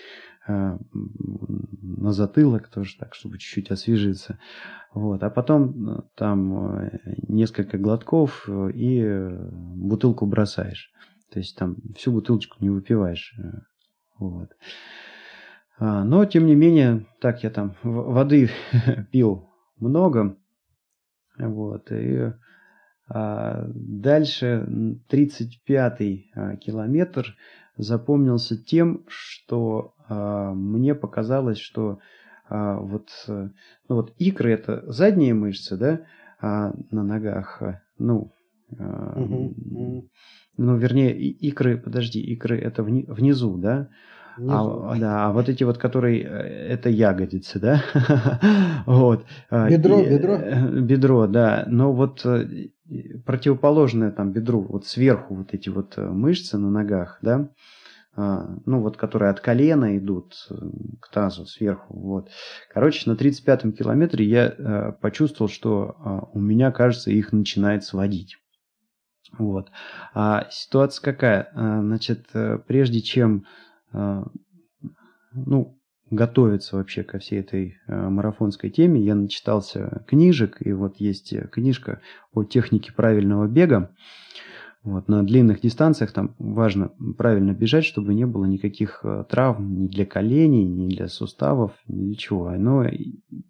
на 0.46 2.12
затылок 2.12 2.68
тоже 2.68 2.98
так, 2.98 3.14
чтобы 3.14 3.38
чуть-чуть 3.38 3.70
освежиться. 3.70 4.38
Вот. 4.92 5.22
А 5.22 5.30
потом 5.30 5.88
а, 5.88 6.04
там 6.16 6.90
несколько 7.28 7.78
глотков 7.78 8.46
и 8.74 9.30
бутылку 9.48 10.26
бросаешь. 10.26 10.92
То 11.32 11.38
есть 11.38 11.56
там 11.56 11.76
всю 11.96 12.12
бутылочку 12.12 12.58
не 12.60 12.68
выпиваешь. 12.68 13.34
Вот. 14.18 14.50
А, 15.78 16.04
но, 16.04 16.24
тем 16.24 16.46
не 16.46 16.54
менее, 16.54 17.06
так 17.20 17.42
я 17.42 17.50
там 17.50 17.74
воды 17.82 18.50
пил 19.10 19.48
много. 19.78 20.36
Вот. 21.38 21.90
И 21.90 22.32
а, 23.08 23.66
дальше 23.74 24.66
35-й 25.10 26.30
а, 26.34 26.56
километр 26.56 27.36
запомнился 27.76 28.56
тем, 28.56 29.04
что 29.08 29.94
а, 30.08 30.52
мне 30.54 30.94
показалось, 30.94 31.58
что 31.58 31.98
а, 32.48 32.78
вот, 32.78 33.08
ну 33.26 33.48
вот 33.88 34.14
икры 34.18 34.52
это 34.52 34.84
задние 34.86 35.34
мышцы, 35.34 35.76
да, 35.76 36.02
а 36.40 36.72
на 36.90 37.02
ногах, 37.02 37.62
ну, 37.98 38.32
а, 38.78 39.20
угу. 39.20 40.08
ну, 40.56 40.76
вернее, 40.76 41.18
икры, 41.18 41.78
подожди, 41.78 42.20
икры 42.20 42.58
это 42.58 42.82
вни, 42.82 43.04
внизу, 43.08 43.56
да, 43.56 43.88
а, 44.36 44.96
да, 44.98 45.26
а 45.26 45.32
вот 45.32 45.48
эти 45.48 45.64
вот, 45.64 45.78
которые, 45.78 46.22
э, 46.22 46.26
это 46.26 46.88
ягодицы, 46.88 47.58
да? 47.60 47.82
вот. 48.86 49.24
А, 49.50 49.68
бедро, 49.68 50.00
и, 50.00 50.10
бедро? 50.10 50.34
Э, 50.34 50.80
бедро, 50.80 51.26
да. 51.26 51.64
Но 51.68 51.92
вот 51.92 52.24
э, 52.24 52.68
противоположное 53.24 54.10
там 54.10 54.32
бедру, 54.32 54.62
вот 54.62 54.86
сверху 54.86 55.36
вот 55.36 55.54
эти 55.54 55.68
вот 55.68 55.96
мышцы 55.96 56.58
на 56.58 56.70
ногах, 56.70 57.18
да, 57.22 57.48
а, 58.16 58.56
ну 58.66 58.80
вот, 58.80 58.96
которые 58.96 59.30
от 59.30 59.40
колена 59.40 59.96
идут 59.98 60.34
к 61.00 61.10
тазу 61.10 61.46
сверху, 61.46 61.98
вот. 61.98 62.28
Короче, 62.72 63.08
на 63.08 63.14
35-м 63.14 63.72
километре 63.72 64.24
я 64.24 64.96
почувствовал, 65.00 65.48
что 65.48 66.28
у 66.32 66.40
меня, 66.40 66.70
кажется, 66.72 67.10
их 67.10 67.32
начинает 67.32 67.84
сводить. 67.84 68.36
Вот. 69.36 69.68
А 70.14 70.46
ситуация 70.50 71.02
какая? 71.02 71.50
Значит, 71.54 72.28
прежде 72.68 73.00
чем 73.00 73.46
а, 73.46 73.64
ну, 75.32 75.78
готовиться 76.10 76.76
вообще 76.76 77.02
ко 77.02 77.18
всей 77.18 77.40
этой 77.40 77.76
а, 77.86 78.08
марафонской 78.10 78.70
теме, 78.70 79.00
я 79.00 79.14
начитался 79.14 80.04
книжек, 80.06 80.58
и 80.60 80.72
вот 80.72 80.96
есть 80.98 81.34
книжка 81.50 82.00
о 82.32 82.44
технике 82.44 82.92
правильного 82.92 83.46
бега. 83.46 83.90
Вот, 84.82 85.08
на 85.08 85.24
длинных 85.24 85.62
дистанциях 85.62 86.12
там 86.12 86.34
важно 86.38 86.92
правильно 87.16 87.52
бежать, 87.52 87.86
чтобы 87.86 88.12
не 88.12 88.26
было 88.26 88.44
никаких 88.44 89.02
травм 89.30 89.80
ни 89.80 89.88
для 89.88 90.04
коленей, 90.04 90.64
ни 90.64 90.88
для 90.88 91.08
суставов, 91.08 91.72
ни 91.88 92.08
для 92.08 92.16
чего. 92.16 92.50
Но 92.50 92.84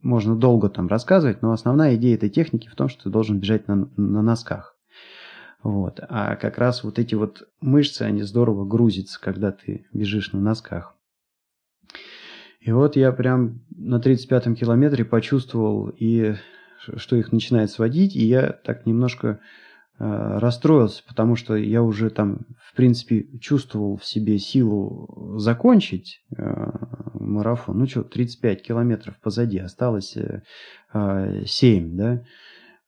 можно 0.01 0.37
долго 0.37 0.69
там 0.69 0.87
рассказывать, 0.87 1.43
но 1.43 1.51
основная 1.51 1.97
идея 1.97 2.15
этой 2.15 2.31
техники 2.31 2.69
в 2.69 2.77
том, 2.77 2.89
что 2.89 3.05
ты 3.05 3.11
должен 3.11 3.41
бежать 3.41 3.67
на, 3.67 3.91
на 3.97 4.23
носках. 4.23 4.74
Вот. 5.65 5.99
А 6.11 6.37
как 6.37 6.59
раз 6.59 6.85
вот 6.85 6.99
эти 6.99 7.15
вот 7.15 7.49
мышцы, 7.63 8.03
они 8.03 8.23
здорово 8.23 8.67
грузятся, 8.67 9.19
когда 9.19 9.51
ты 9.51 9.87
бежишь 9.95 10.33
на 10.33 10.41
носках. 10.41 10.95
И 12.61 12.71
вот 12.71 12.97
я 12.97 13.13
прям 13.13 13.63
на 13.75 13.97
35-м 13.97 14.57
километре 14.57 15.07
почувствовал, 15.07 15.89
и, 15.89 16.35
что 16.79 17.17
их 17.17 17.33
начинает 17.33 17.71
сводить, 17.71 18.15
и 18.15 18.27
я 18.27 18.51
так 18.51 18.85
немножко 18.85 19.41
э, 19.99 20.39
расстроился, 20.39 21.03
потому 21.09 21.35
что 21.35 21.57
я 21.57 21.83
уже 21.83 22.11
там, 22.11 22.41
в 22.63 22.77
принципе, 22.77 23.27
чувствовал 23.39 23.97
в 23.97 24.05
себе 24.05 24.39
силу 24.39 25.39
закончить 25.39 26.23
э, 26.37 26.43
марафон. 27.15 27.79
Ну 27.79 27.87
что, 27.87 28.03
35 28.03 28.63
километров 28.63 29.19
позади, 29.19 29.59
осталось 29.59 30.15
э, 30.17 30.43
7, 31.47 31.97
да. 31.97 32.23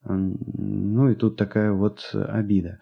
Ну 0.08 1.08
и 1.10 1.14
тут 1.14 1.36
такая 1.36 1.72
вот 1.72 2.10
обида. 2.14 2.80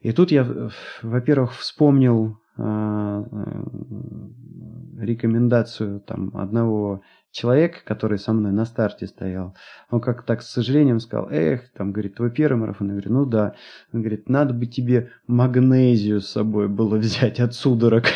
И 0.00 0.12
тут 0.12 0.30
я, 0.30 0.70
во-первых, 1.02 1.52
вспомнил 1.52 2.38
а, 2.56 3.24
э, 3.30 5.04
рекомендацию 5.04 6.00
там 6.00 6.30
одного 6.34 7.02
человека, 7.30 7.78
который 7.84 8.18
со 8.18 8.32
мной 8.32 8.52
на 8.52 8.64
старте 8.64 9.06
стоял. 9.06 9.54
Он 9.90 10.00
как 10.00 10.24
так 10.24 10.42
с 10.42 10.50
сожалением 10.50 11.00
сказал, 11.00 11.28
эх, 11.30 11.70
там, 11.72 11.92
говорит, 11.92 12.16
твой 12.16 12.30
первый 12.30 12.58
марафон. 12.58 12.88
Я 12.88 12.94
говорю, 12.94 13.12
ну 13.12 13.24
да. 13.24 13.54
Он 13.92 14.00
говорит, 14.00 14.28
надо 14.28 14.52
бы 14.52 14.66
тебе 14.66 15.10
магнезию 15.26 16.20
с 16.20 16.28
собой 16.28 16.68
было 16.68 16.96
взять 16.96 17.40
от 17.40 17.54
судорог. 17.54 18.04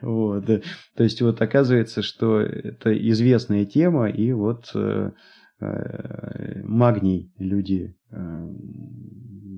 Вот. 0.00 0.46
То 0.46 1.02
есть 1.02 1.22
вот 1.22 1.40
оказывается, 1.40 2.02
что 2.02 2.40
это 2.40 2.96
известная 3.10 3.64
тема, 3.64 4.08
и 4.08 4.32
вот 4.32 4.70
э, 4.74 5.10
магний 6.64 7.32
люди 7.38 7.96
э, 8.10 8.48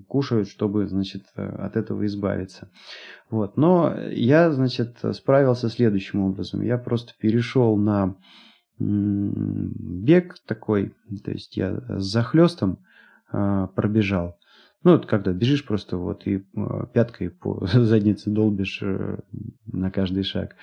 кушают, 0.08 0.48
чтобы, 0.48 0.86
значит, 0.86 1.24
от 1.34 1.76
этого 1.76 2.06
избавиться. 2.06 2.70
Вот. 3.30 3.56
Но 3.56 3.94
я, 4.10 4.52
значит, 4.52 4.98
справился 5.12 5.68
следующим 5.68 6.20
образом. 6.20 6.62
Я 6.62 6.78
просто 6.78 7.12
перешел 7.18 7.76
на 7.76 8.16
бег 8.78 10.34
такой, 10.46 10.94
то 11.24 11.30
есть 11.30 11.56
я 11.56 11.80
с 11.88 12.04
захлестом 12.04 12.78
э, 13.32 13.68
пробежал. 13.74 14.36
Ну, 14.82 14.92
вот 14.92 15.06
когда 15.06 15.32
бежишь 15.32 15.64
просто 15.64 15.96
вот 15.96 16.26
и 16.26 16.44
пяткой 16.92 17.30
по 17.30 17.66
заднице 17.72 18.30
долбишь 18.30 18.82
на 19.66 19.90
каждый 19.90 20.24
шаг. 20.24 20.56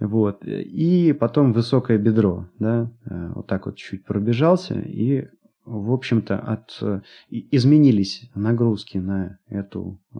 Вот. 0.00 0.44
И 0.46 1.12
потом 1.12 1.52
высокое 1.52 1.98
бедро, 1.98 2.48
да, 2.58 2.90
э, 3.04 3.32
вот 3.34 3.46
так 3.46 3.66
вот 3.66 3.76
чуть 3.76 4.04
пробежался, 4.04 4.80
и, 4.80 5.28
в 5.66 5.92
общем-то, 5.92 6.38
от, 6.38 6.82
изменились 7.28 8.30
нагрузки 8.34 8.96
на, 8.96 9.38
эту, 9.46 10.00
э, 10.14 10.18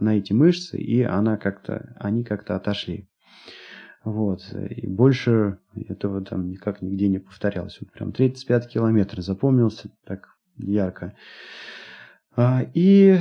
на 0.00 0.18
эти 0.18 0.32
мышцы, 0.32 0.76
и 0.76 1.02
она 1.02 1.36
как-то, 1.36 1.96
они 2.00 2.24
как-то 2.24 2.56
отошли. 2.56 3.08
Вот. 4.06 4.42
И 4.70 4.86
больше 4.86 5.58
этого 5.88 6.20
там 6.20 6.48
никак 6.48 6.82
нигде 6.82 7.08
не 7.08 7.18
повторялось. 7.18 7.78
Вот 7.80 7.90
прям 7.92 8.12
35 8.12 8.68
километр 8.68 9.20
запомнился 9.20 9.90
так 10.04 10.28
ярко. 10.56 11.14
А, 12.36 12.64
и 12.74 13.18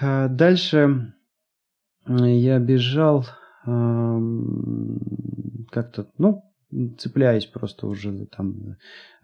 а, 0.00 0.28
дальше 0.28 1.12
я 2.06 2.58
бежал 2.58 3.26
как-то, 5.70 6.08
ну, 6.18 6.42
цепляясь 6.98 7.46
просто 7.46 7.86
уже 7.86 8.26
там 8.26 8.76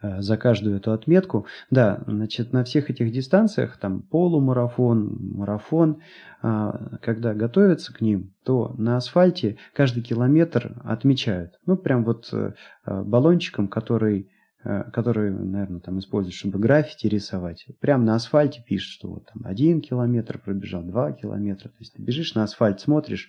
э, 0.03 0.21
за 0.21 0.37
каждую 0.37 0.77
эту 0.77 0.93
отметку. 0.93 1.47
Да, 1.71 2.03
значит, 2.07 2.53
на 2.53 2.65
всех 2.65 2.91
этих 2.91 3.11
дистанциях, 3.11 3.79
там 3.79 4.03
полумарафон, 4.03 5.17
марафон, 5.35 6.01
а, 6.43 6.99
когда 7.01 7.35
готовятся 7.35 7.93
к 7.93 8.01
ним, 8.01 8.35
то 8.45 8.75
на 8.79 8.97
асфальте 8.97 9.57
каждый 9.75 10.03
километр 10.03 10.77
отмечают. 10.85 11.55
Ну, 11.67 11.77
прям 11.77 12.05
вот 12.05 12.29
э, 12.33 12.53
баллончиком, 12.85 13.69
который 13.69 14.31
э, 14.63 14.85
который, 14.93 15.31
наверное, 15.31 15.81
там 15.81 15.99
используют, 16.01 16.35
чтобы 16.35 16.59
граффити 16.59 17.07
рисовать. 17.07 17.67
Прямо 17.81 18.05
на 18.05 18.15
асфальте 18.15 18.63
пишет, 18.63 18.93
что 18.93 19.09
вот 19.09 19.27
там 19.33 19.43
один 19.45 19.81
километр 19.81 20.39
пробежал, 20.39 20.83
два 20.83 21.13
километра. 21.13 21.71
То 21.71 21.77
есть 21.79 21.95
ты 21.95 22.03
бежишь 22.03 22.35
на 22.35 22.43
асфальт, 22.43 22.81
смотришь, 22.81 23.29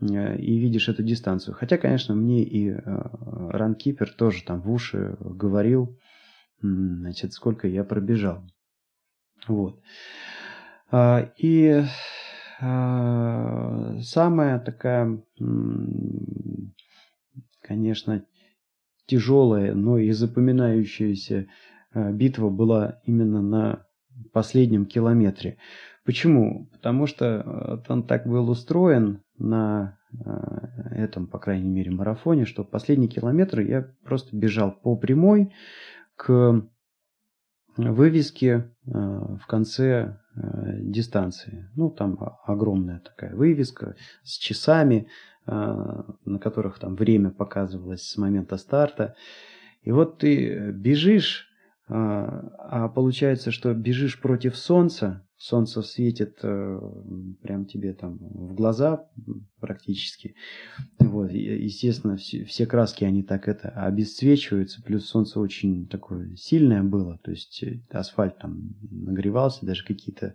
и 0.00 0.58
видишь 0.58 0.88
эту 0.88 1.02
дистанцию. 1.02 1.54
Хотя, 1.54 1.76
конечно, 1.76 2.14
мне 2.14 2.42
и 2.42 2.74
ранкипер 2.74 4.08
э, 4.08 4.12
тоже 4.16 4.42
там 4.44 4.62
в 4.62 4.70
уши 4.70 5.16
говорил, 5.20 5.98
значит, 6.60 7.32
сколько 7.32 7.68
я 7.68 7.84
пробежал. 7.84 8.42
Вот. 9.46 9.80
А, 10.90 11.30
и 11.36 11.82
а, 12.60 13.98
самая 14.02 14.58
такая, 14.58 15.22
конечно, 17.62 18.24
тяжелая, 19.06 19.74
но 19.74 19.98
и 19.98 20.10
запоминающаяся 20.12 21.46
э, 21.92 22.12
битва 22.12 22.48
была 22.48 23.00
именно 23.04 23.42
на 23.42 23.86
последнем 24.32 24.86
километре. 24.86 25.58
Почему? 26.04 26.68
Потому 26.72 27.06
что 27.06 27.82
он 27.88 28.04
так 28.04 28.26
был 28.26 28.48
устроен, 28.50 29.22
на 29.40 29.98
э, 30.12 30.94
этом, 30.94 31.26
по 31.26 31.38
крайней 31.38 31.68
мере, 31.68 31.90
марафоне, 31.90 32.44
что 32.44 32.62
последний 32.62 33.08
километр 33.08 33.60
я 33.60 33.90
просто 34.04 34.36
бежал 34.36 34.70
по 34.72 34.96
прямой 34.96 35.52
к 36.16 36.62
вывеске 37.76 38.50
э, 38.50 38.90
в 38.92 39.46
конце 39.48 40.18
э, 40.36 40.40
дистанции. 40.80 41.68
Ну, 41.74 41.90
там 41.90 42.18
огромная 42.44 43.00
такая 43.00 43.34
вывеска 43.34 43.96
с 44.22 44.36
часами, 44.38 45.08
на 45.46 46.38
которых 46.40 46.78
там 46.78 46.94
время 46.94 47.30
показывалось 47.30 48.02
с 48.02 48.16
момента 48.18 48.56
старта. 48.56 49.16
И 49.82 49.90
вот 49.90 50.18
ты 50.18 50.70
бежишь, 50.70 51.48
а 51.88 52.88
получается, 52.88 53.50
что 53.50 53.74
бежишь 53.74 54.20
против 54.20 54.54
солнца, 54.56 55.26
солнце 55.40 55.80
светит 55.80 56.38
э, 56.42 56.80
прям 57.40 57.64
тебе 57.64 57.94
там 57.94 58.18
в 58.18 58.54
глаза 58.54 59.08
практически. 59.58 60.34
Вот, 60.98 61.32
естественно, 61.32 62.16
все, 62.18 62.44
все 62.44 62.66
краски, 62.66 63.04
они 63.04 63.22
так 63.22 63.48
это 63.48 63.70
обесцвечиваются, 63.70 64.82
плюс 64.82 65.06
солнце 65.06 65.40
очень 65.40 65.88
такое 65.88 66.36
сильное 66.36 66.82
было, 66.82 67.18
то 67.22 67.30
есть 67.30 67.62
э, 67.62 67.80
асфальт 67.90 68.36
там 68.38 68.74
нагревался, 68.90 69.64
даже 69.64 69.82
какие-то 69.82 70.34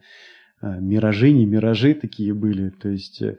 э, 0.61 0.79
миражи, 0.79 1.31
не 1.31 1.45
миражи 1.45 1.93
такие 1.93 2.33
были, 2.33 2.71
то 2.71 2.89
есть 2.89 3.21
э, 3.21 3.37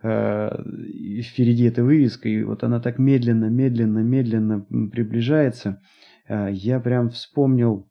впереди 0.00 1.64
эта 1.64 1.82
вывеска, 1.82 2.28
и 2.28 2.44
вот 2.44 2.62
она 2.62 2.78
так 2.78 3.00
медленно, 3.00 3.46
медленно, 3.46 3.98
медленно 3.98 4.60
приближается. 4.60 5.82
Я 6.28 6.80
прям 6.80 7.10
вспомнил 7.10 7.88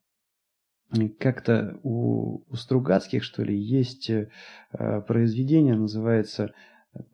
как-то 1.19 1.79
у, 1.83 2.41
у 2.49 2.55
Стругацких, 2.55 3.23
что 3.23 3.43
ли, 3.43 3.57
есть 3.57 4.09
э, 4.09 4.29
произведение, 5.07 5.75
называется, 5.75 6.53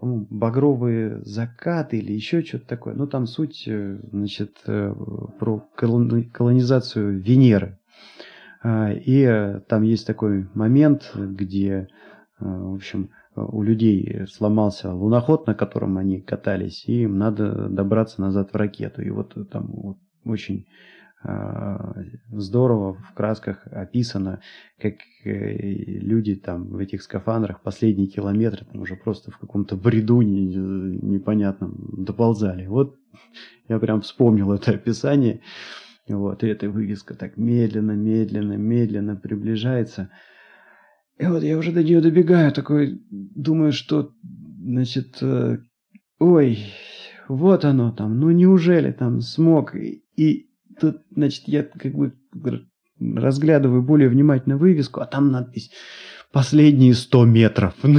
«Багровые 0.02 1.22
закаты» 1.24 2.00
или 2.00 2.12
еще 2.12 2.44
что-то 2.44 2.68
такое. 2.68 2.94
Ну, 2.96 3.08
там 3.08 3.26
суть, 3.28 3.64
э, 3.68 4.00
значит, 4.12 4.58
э, 4.66 4.94
про 5.40 5.60
колонизацию 5.76 7.20
Венеры. 7.20 7.80
Э, 8.64 8.94
и 8.94 9.22
э, 9.22 9.62
там 9.68 9.84
есть 9.84 10.06
такой 10.06 10.50
момент, 10.54 11.12
где, 11.16 11.88
в 12.40 12.76
общем, 12.76 13.12
у 13.36 13.64
людей 13.64 14.26
сломался 14.28 14.94
луноход, 14.94 15.48
на 15.48 15.56
котором 15.56 15.98
они 15.98 16.20
катались, 16.20 16.84
и 16.86 17.04
им 17.04 17.18
надо 17.18 17.70
добраться 17.70 18.20
назад 18.22 18.52
в 18.52 18.56
ракету. 18.56 19.02
И 19.02 19.10
вот 19.12 19.34
там 19.50 19.68
вот, 19.68 19.98
очень 20.26 20.66
а, 20.66 21.09
здорово 21.22 22.94
в 22.94 23.14
красках 23.14 23.68
описано, 23.68 24.42
как 24.80 24.94
э, 25.26 25.54
люди 25.54 26.36
там 26.36 26.70
в 26.70 26.78
этих 26.78 27.02
скафандрах 27.02 27.62
последние 27.62 28.08
километры 28.08 28.66
там 28.66 28.82
уже 28.82 28.96
просто 28.96 29.30
в 29.30 29.38
каком-то 29.38 29.76
бреду 29.76 30.22
непонятном 30.22 32.06
доползали. 32.06 32.68
Вот 32.68 32.96
я 33.68 33.80
прям 33.80 34.02
вспомнил 34.02 34.54
это 34.54 34.72
описание. 34.72 35.42
Вот, 36.08 36.44
и 36.44 36.48
эта 36.48 36.70
вывеска 36.70 37.14
так 37.14 37.38
медленно, 37.38 37.92
медленно, 37.92 38.54
медленно 38.54 39.16
приближается. 39.16 40.10
И 41.20 41.26
вот 41.26 41.44
я 41.44 41.58
уже 41.58 41.72
до 41.72 41.84
нее 41.84 42.02
добегаю, 42.02 42.52
такой, 42.52 43.00
думаю, 43.12 43.74
что, 43.74 44.14
значит, 44.64 45.18
э, 45.22 45.58
ой, 46.18 46.60
вот 47.28 47.66
оно 47.66 47.92
там, 47.92 48.20
ну 48.20 48.32
неужели 48.32 48.92
там 48.92 49.22
смог? 49.22 49.76
И, 49.76 50.49
тут, 50.80 51.02
значит, 51.12 51.44
я 51.48 51.64
как 51.64 51.94
бы 51.94 52.14
разглядываю 53.00 53.82
более 53.82 54.10
внимательно 54.10 54.58
вывеску, 54.58 55.00
а 55.02 55.06
там 55.06 55.32
надпись 55.32 55.72
«Последние 56.32 56.94
сто 56.94 57.26
метров». 57.26 57.74
И 57.84 57.90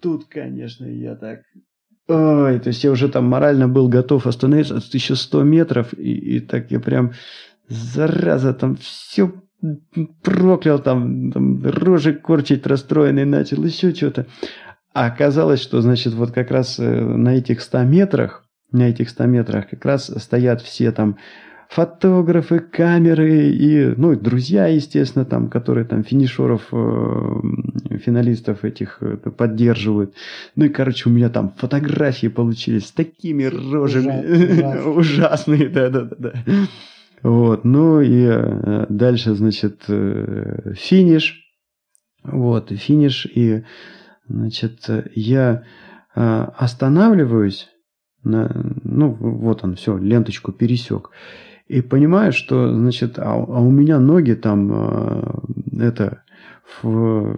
тут, 0.00 0.24
конечно, 0.26 0.86
я 0.86 1.16
так... 1.16 1.40
Ой, 2.08 2.58
то 2.58 2.68
есть 2.68 2.82
я 2.84 2.90
уже 2.90 3.08
там 3.08 3.26
морально 3.26 3.68
был 3.68 3.88
готов 3.88 4.26
остановиться, 4.26 4.76
а 4.76 4.80
еще 4.92 5.16
100 5.16 5.42
метров, 5.44 5.94
и, 5.94 6.36
и 6.36 6.40
так 6.40 6.70
я 6.70 6.80
прям, 6.80 7.12
зараза, 7.68 8.54
там 8.54 8.76
все 8.76 9.32
проклял, 10.22 10.80
там, 10.80 11.30
там 11.30 11.64
рожи 11.64 12.14
корчить 12.14 12.66
расстроенный 12.66 13.24
начал, 13.24 13.64
еще 13.64 13.94
что-то. 13.94 14.26
А 14.92 15.06
оказалось, 15.06 15.62
что, 15.62 15.80
значит, 15.80 16.14
вот 16.14 16.32
как 16.32 16.50
раз 16.50 16.78
э, 16.78 17.00
на 17.00 17.36
этих 17.36 17.62
100 17.62 17.84
метрах 17.84 18.44
на 18.72 18.88
этих 18.88 19.10
100 19.10 19.26
метрах 19.26 19.68
как 19.70 19.84
раз 19.84 20.06
стоят 20.16 20.62
все 20.62 20.92
там 20.92 21.16
фотографы, 21.72 22.58
камеры 22.58 23.48
и, 23.48 23.94
ну, 23.96 24.14
друзья, 24.14 24.66
естественно, 24.66 25.24
там, 25.24 25.48
которые 25.48 25.86
там 25.86 26.04
финишеров, 26.04 26.68
э, 26.70 27.96
финалистов 28.04 28.64
этих 28.64 28.98
э, 29.00 29.16
поддерживают. 29.16 30.14
Ну 30.54 30.66
и, 30.66 30.68
короче, 30.68 31.08
у 31.08 31.12
меня 31.12 31.30
там 31.30 31.52
фотографии 31.56 32.26
получились 32.26 32.88
с 32.88 32.92
такими 32.92 33.44
рожами. 33.44 34.86
Ужасные, 34.98 35.68
да-да-да. 35.70 36.34
Вот, 37.22 37.64
ну 37.64 38.00
и 38.00 38.26
э, 38.26 38.86
дальше, 38.90 39.34
значит, 39.34 39.84
э, 39.88 40.74
финиш. 40.76 41.42
Вот, 42.22 42.70
финиш. 42.70 43.26
И, 43.26 43.64
значит, 44.28 44.90
я 45.14 45.62
э, 46.14 46.46
останавливаюсь 46.56 47.71
на, 48.24 48.74
ну, 48.84 49.10
вот 49.10 49.64
он, 49.64 49.74
все, 49.74 49.96
ленточку 49.98 50.52
пересек. 50.52 51.10
И 51.68 51.80
понимаю, 51.80 52.32
что, 52.32 52.72
значит, 52.74 53.18
а, 53.18 53.32
а 53.34 53.60
у 53.60 53.70
меня 53.70 53.98
ноги 53.98 54.32
там, 54.32 54.70
э, 54.72 55.32
это, 55.80 56.22
в 56.82 57.36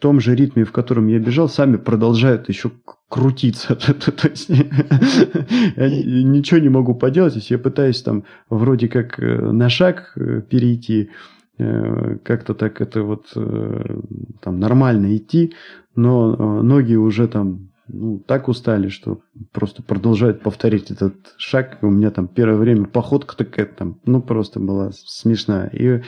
том 0.00 0.20
же 0.20 0.34
ритме, 0.34 0.64
в 0.64 0.72
котором 0.72 1.06
я 1.08 1.18
бежал, 1.18 1.48
сами 1.48 1.76
продолжают 1.76 2.48
еще 2.48 2.70
крутиться. 3.08 3.74
То 3.76 4.28
есть 4.28 4.48
я 5.76 5.88
ничего 5.88 6.60
не 6.60 6.68
могу 6.68 6.94
поделать, 6.94 7.36
если 7.36 7.54
я 7.54 7.58
пытаюсь 7.58 8.02
там 8.02 8.24
вроде 8.50 8.88
как 8.88 9.18
э, 9.18 9.52
на 9.52 9.68
шаг 9.68 10.12
э, 10.16 10.42
перейти, 10.42 11.10
как-то 11.58 12.52
так 12.52 12.82
это 12.82 13.02
вот 13.02 13.28
там 13.32 14.60
нормально 14.60 15.16
идти, 15.16 15.54
но 15.94 16.60
ноги 16.62 16.96
уже 16.96 17.28
там 17.28 17.70
ну, 17.88 18.18
так 18.18 18.48
устали, 18.48 18.88
что 18.88 19.20
просто 19.52 19.82
продолжают 19.82 20.42
повторить 20.42 20.90
этот 20.90 21.14
шаг. 21.36 21.78
У 21.82 21.90
меня 21.90 22.10
там 22.10 22.28
первое 22.28 22.56
время 22.56 22.86
походка 22.86 23.36
такая 23.36 23.66
там, 23.66 24.00
ну, 24.04 24.22
просто 24.22 24.60
была 24.60 24.90
смешная. 24.92 25.68
И 25.68 26.02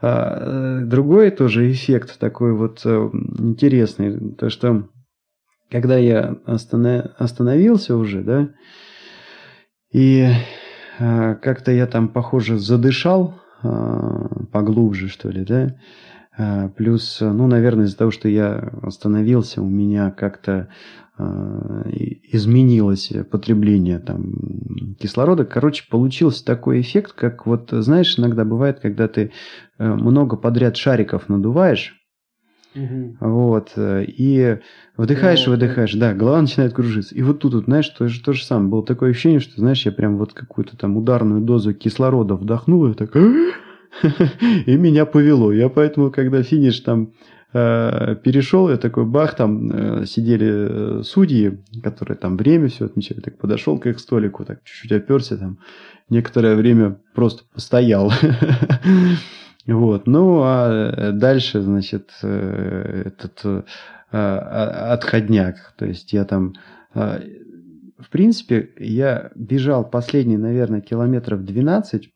а, 0.00 0.80
другой 0.84 1.30
тоже 1.30 1.70
эффект 1.70 2.18
такой 2.18 2.52
вот 2.54 2.82
а, 2.84 3.10
интересный, 3.38 4.34
то 4.34 4.50
что 4.50 4.88
когда 5.70 5.96
я 5.96 6.36
останов... 6.44 7.06
остановился 7.18 7.96
уже, 7.96 8.22
да, 8.22 8.50
и 9.92 10.28
а, 10.98 11.34
как-то 11.36 11.72
я 11.72 11.86
там, 11.86 12.08
похоже, 12.08 12.58
задышал 12.58 13.34
а, 13.62 14.44
поглубже, 14.52 15.08
что 15.08 15.30
ли, 15.30 15.44
да, 15.44 15.76
плюс, 16.76 17.18
ну, 17.20 17.46
наверное, 17.46 17.84
из-за 17.86 17.96
того, 17.96 18.10
что 18.10 18.28
я 18.28 18.72
остановился, 18.82 19.62
у 19.62 19.68
меня 19.68 20.10
как-то 20.10 20.68
э, 21.18 21.22
изменилось 22.32 23.12
потребление 23.30 23.98
там, 23.98 24.94
кислорода. 24.98 25.44
Короче, 25.44 25.84
получился 25.90 26.44
такой 26.44 26.80
эффект, 26.80 27.12
как 27.12 27.46
вот, 27.46 27.68
знаешь, 27.70 28.18
иногда 28.18 28.44
бывает, 28.44 28.80
когда 28.80 29.08
ты 29.08 29.32
э, 29.78 29.94
много 29.94 30.36
подряд 30.36 30.76
шариков 30.76 31.28
надуваешь, 31.28 31.98
Угу. 32.74 33.16
Вот. 33.20 33.72
И 33.76 34.58
вдыхаешь, 34.96 35.44
да, 35.44 35.50
выдыхаешь. 35.50 35.92
Да, 35.94 36.14
голова 36.14 36.40
начинает 36.40 36.72
кружиться. 36.72 37.14
И 37.14 37.22
вот 37.22 37.40
тут, 37.40 37.54
вот, 37.54 37.64
знаешь, 37.64 37.88
то, 37.90 38.08
то 38.24 38.32
же 38.32 38.44
самое. 38.44 38.68
Было 38.68 38.84
такое 38.84 39.10
ощущение, 39.10 39.40
что, 39.40 39.60
знаешь, 39.60 39.84
я 39.84 39.92
прям 39.92 40.16
вот 40.16 40.32
какую-то 40.32 40.76
там 40.76 40.96
ударную 40.96 41.42
дозу 41.42 41.74
кислорода 41.74 42.34
вдохнул, 42.34 42.86
и 42.86 42.94
так... 42.94 43.14
и 44.66 44.76
меня 44.76 45.06
повело. 45.06 45.52
Я 45.52 45.68
поэтому, 45.68 46.10
когда 46.10 46.42
финиш 46.42 46.80
там 46.80 47.12
э, 47.52 48.16
перешел, 48.22 48.70
я 48.70 48.76
такой 48.76 49.04
бах, 49.04 49.34
там 49.34 49.70
э, 49.70 50.06
сидели 50.06 51.00
э, 51.00 51.02
судьи, 51.02 51.62
которые 51.82 52.16
там 52.16 52.36
время 52.36 52.68
все 52.68 52.86
отмечали, 52.86 53.20
так 53.20 53.38
подошел 53.38 53.78
к 53.78 53.86
их 53.86 53.98
столику, 53.98 54.44
так 54.44 54.62
чуть-чуть 54.64 54.92
оперся 54.92 55.36
там, 55.36 55.58
некоторое 56.08 56.56
время 56.56 57.00
просто 57.14 57.44
постоял. 57.52 58.12
Вот, 59.64 60.08
ну 60.08 60.40
а 60.42 61.12
дальше, 61.12 61.60
значит, 61.60 62.10
этот 62.20 63.64
отходняк, 64.10 65.54
то 65.78 65.86
есть 65.86 66.12
я 66.12 66.24
там 66.24 66.54
в 68.02 68.10
принципе, 68.10 68.70
я 68.76 69.30
бежал 69.36 69.88
последние, 69.88 70.38
наверное, 70.38 70.80
километров 70.80 71.44
12 71.44 72.10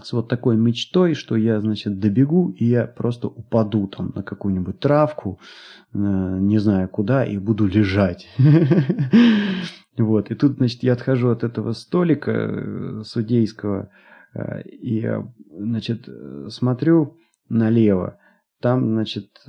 с 0.00 0.12
вот 0.12 0.28
такой 0.28 0.56
мечтой, 0.56 1.14
что 1.14 1.36
я, 1.36 1.60
значит, 1.60 1.98
добегу, 1.98 2.50
и 2.50 2.64
я 2.64 2.86
просто 2.86 3.28
упаду 3.28 3.86
там 3.88 4.12
на 4.14 4.22
какую-нибудь 4.22 4.80
травку, 4.80 5.38
э, 5.92 5.98
не 5.98 6.58
знаю 6.58 6.88
куда, 6.88 7.24
и 7.24 7.38
буду 7.38 7.66
лежать. 7.66 8.28
Вот, 9.98 10.30
и 10.30 10.34
тут, 10.34 10.56
значит, 10.56 10.82
я 10.82 10.94
отхожу 10.94 11.28
от 11.28 11.44
этого 11.44 11.72
столика 11.72 12.30
э, 12.30 13.02
судейского, 13.04 13.90
э, 14.34 14.62
и, 14.62 15.06
значит, 15.54 16.08
смотрю 16.48 17.18
налево, 17.50 18.18
там, 18.62 18.86
значит, 18.86 19.46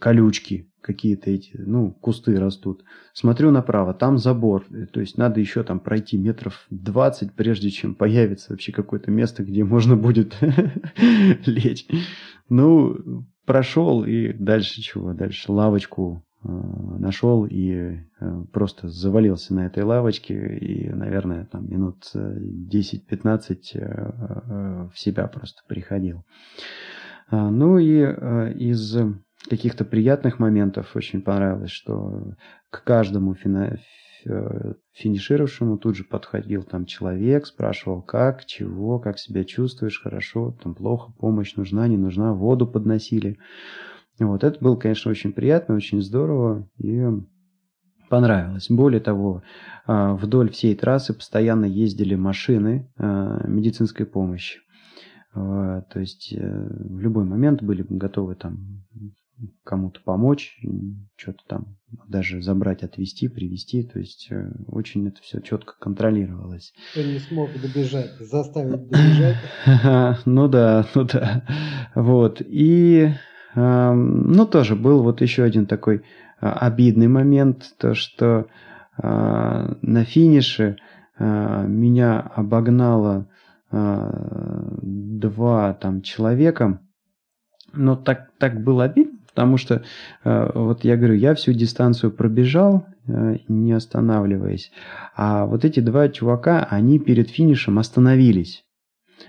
колючки, 0.00 0.69
какие-то 0.80 1.30
эти, 1.30 1.56
ну, 1.56 1.92
кусты 1.92 2.38
растут. 2.38 2.84
Смотрю 3.12 3.50
направо, 3.50 3.94
там 3.94 4.18
забор. 4.18 4.64
То 4.92 5.00
есть 5.00 5.18
надо 5.18 5.40
еще 5.40 5.62
там 5.62 5.80
пройти 5.80 6.16
метров 6.18 6.66
20, 6.70 7.34
прежде 7.34 7.70
чем 7.70 7.94
появится 7.94 8.52
вообще 8.52 8.72
какое-то 8.72 9.10
место, 9.10 9.42
где 9.42 9.64
можно 9.64 9.96
будет 9.96 10.36
лечь. 11.46 11.86
Ну, 12.48 13.24
прошел 13.50 14.04
и 14.04 14.32
дальше 14.32 14.80
чего? 14.80 15.12
Дальше 15.12 15.50
лавочку 15.50 16.24
э, 16.44 16.48
нашел 16.48 17.46
и 17.46 17.72
э, 17.72 18.44
просто 18.52 18.88
завалился 18.88 19.54
на 19.54 19.66
этой 19.66 19.82
лавочке 19.82 20.56
и, 20.56 20.88
наверное, 20.88 21.46
там 21.46 21.68
минут 21.68 22.04
10-15 22.14 23.58
э, 23.74 24.88
в 24.92 24.98
себя 24.98 25.26
просто 25.26 25.62
приходил. 25.68 26.24
А, 27.28 27.50
ну 27.50 27.78
и 27.78 28.00
из 28.56 28.96
каких-то 29.48 29.84
приятных 29.84 30.38
моментов 30.38 30.94
очень 30.94 31.22
понравилось, 31.22 31.70
что 31.70 32.34
к 32.70 32.84
каждому 32.84 33.34
фина 33.34 33.78
финишировавшему 34.92 35.78
тут 35.78 35.96
же 35.96 36.04
подходил 36.04 36.62
там 36.62 36.84
человек, 36.84 37.46
спрашивал, 37.46 38.02
как, 38.02 38.44
чего, 38.44 38.98
как 38.98 39.18
себя 39.18 39.44
чувствуешь, 39.44 40.02
хорошо, 40.02 40.56
там 40.62 40.74
плохо, 40.74 41.12
помощь 41.18 41.54
нужна, 41.56 41.88
не 41.88 41.96
нужна, 41.96 42.34
воду 42.34 42.66
подносили. 42.66 43.38
Вот, 44.18 44.44
это 44.44 44.62
было, 44.62 44.76
конечно, 44.76 45.10
очень 45.10 45.32
приятно, 45.32 45.74
очень 45.74 46.02
здорово 46.02 46.68
и 46.76 47.06
понравилось. 48.10 48.66
Более 48.68 49.00
того, 49.00 49.42
а, 49.86 50.14
вдоль 50.14 50.50
всей 50.50 50.74
трассы 50.74 51.14
постоянно 51.14 51.64
ездили 51.64 52.14
машины 52.14 52.92
а, 52.98 53.46
медицинской 53.46 54.04
помощи. 54.04 54.60
То 55.32 55.84
есть 55.94 56.32
э, 56.32 56.40
в 56.40 56.98
любой 56.98 57.24
момент 57.24 57.62
были 57.62 57.86
готовы 57.88 58.34
там 58.34 58.82
кому-то 59.64 60.00
помочь, 60.04 60.58
что-то 61.16 61.42
там 61.46 61.76
даже 62.08 62.42
забрать, 62.42 62.82
отвезти, 62.82 63.28
привезти. 63.28 63.82
То 63.82 63.98
есть 63.98 64.28
э, 64.30 64.50
очень 64.68 65.08
это 65.08 65.20
все 65.22 65.40
четко 65.40 65.74
контролировалось. 65.78 66.72
Кто 66.92 67.02
не 67.02 67.18
смог 67.18 67.50
добежать, 67.60 68.12
заставить 68.18 68.88
добежать. 68.88 69.36
Ну 70.24 70.48
да, 70.48 70.86
ну 70.94 71.04
да. 71.04 71.44
Вот. 71.94 72.42
И 72.44 73.12
ну 73.54 74.46
тоже 74.46 74.76
был 74.76 75.02
вот 75.02 75.20
еще 75.20 75.42
один 75.42 75.66
такой 75.66 76.02
а, 76.40 76.66
обидный 76.66 77.08
момент, 77.08 77.74
то 77.78 77.94
что 77.94 78.46
а, 78.96 79.76
на 79.82 80.04
финише 80.04 80.76
меня 81.18 82.20
обогнало 82.20 83.28
два 83.70 85.74
там 85.74 86.00
человека, 86.00 86.80
но 87.72 87.96
так, 87.96 88.30
так 88.38 88.62
было 88.62 88.84
обидно, 88.84 89.18
Потому 89.34 89.56
что, 89.56 89.82
э, 90.24 90.50
вот 90.54 90.84
я 90.84 90.96
говорю, 90.96 91.14
я 91.14 91.34
всю 91.34 91.52
дистанцию 91.52 92.12
пробежал, 92.12 92.86
э, 93.06 93.36
не 93.48 93.72
останавливаясь. 93.72 94.72
А 95.16 95.46
вот 95.46 95.64
эти 95.64 95.80
два 95.80 96.08
чувака, 96.08 96.66
они 96.68 96.98
перед 96.98 97.30
финишем 97.30 97.78
остановились. 97.78 98.64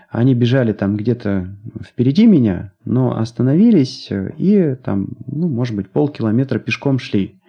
Они 0.10 0.34
бежали 0.34 0.74
там 0.74 0.98
где-то 0.98 1.56
впереди 1.86 2.26
меня, 2.26 2.74
но 2.86 3.18
остановились 3.18 4.10
и 4.38 4.76
там, 4.84 5.10
ну, 5.28 5.48
может 5.48 5.76
быть, 5.76 5.90
полкилометра 5.90 6.60
пешком 6.60 7.00
шли. 7.00 7.42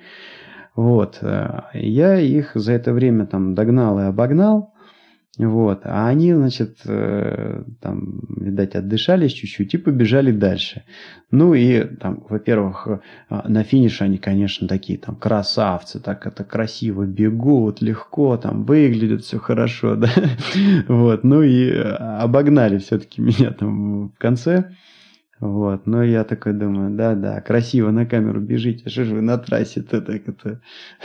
Вот. 0.74 1.18
Э, 1.22 1.62
я 1.74 2.18
их 2.18 2.52
за 2.54 2.72
это 2.72 2.92
время 2.92 3.26
там 3.26 3.54
догнал 3.54 3.98
и 3.98 4.04
обогнал. 4.04 4.71
Вот. 5.38 5.80
А 5.84 6.08
они, 6.08 6.34
значит, 6.34 6.80
э, 6.84 7.64
там, 7.80 8.20
видать, 8.36 8.74
отдышались 8.74 9.32
чуть-чуть 9.32 9.72
и 9.72 9.78
побежали 9.78 10.30
дальше. 10.30 10.84
Ну 11.30 11.54
и 11.54 11.84
там, 11.84 12.22
во-первых, 12.28 12.86
э, 12.86 13.00
на 13.48 13.64
финише 13.64 14.04
они, 14.04 14.18
конечно, 14.18 14.68
такие 14.68 14.98
там 14.98 15.16
красавцы, 15.16 16.00
так 16.00 16.26
это 16.26 16.44
красиво 16.44 17.06
бегут, 17.06 17.80
легко, 17.80 18.36
там 18.36 18.64
выглядят 18.64 19.22
все 19.22 19.38
хорошо, 19.38 19.96
да. 19.96 20.10
Вот. 20.88 21.24
Ну 21.24 21.42
и 21.42 21.70
э, 21.70 21.80
обогнали 21.80 22.76
все-таки 22.76 23.20
меня 23.22 23.52
там 23.52 24.08
в 24.08 24.18
конце. 24.18 24.72
Вот, 25.40 25.86
но 25.86 26.04
я 26.04 26.22
такой 26.22 26.52
думаю, 26.52 26.94
да-да, 26.94 27.40
красиво 27.40 27.90
на 27.90 28.06
камеру 28.06 28.40
бежите, 28.40 28.88
что 28.88 29.04
же 29.04 29.16
вы 29.16 29.22
на 29.22 29.38
трассе-то 29.38 30.00
так 30.00 30.22
это 30.28 30.60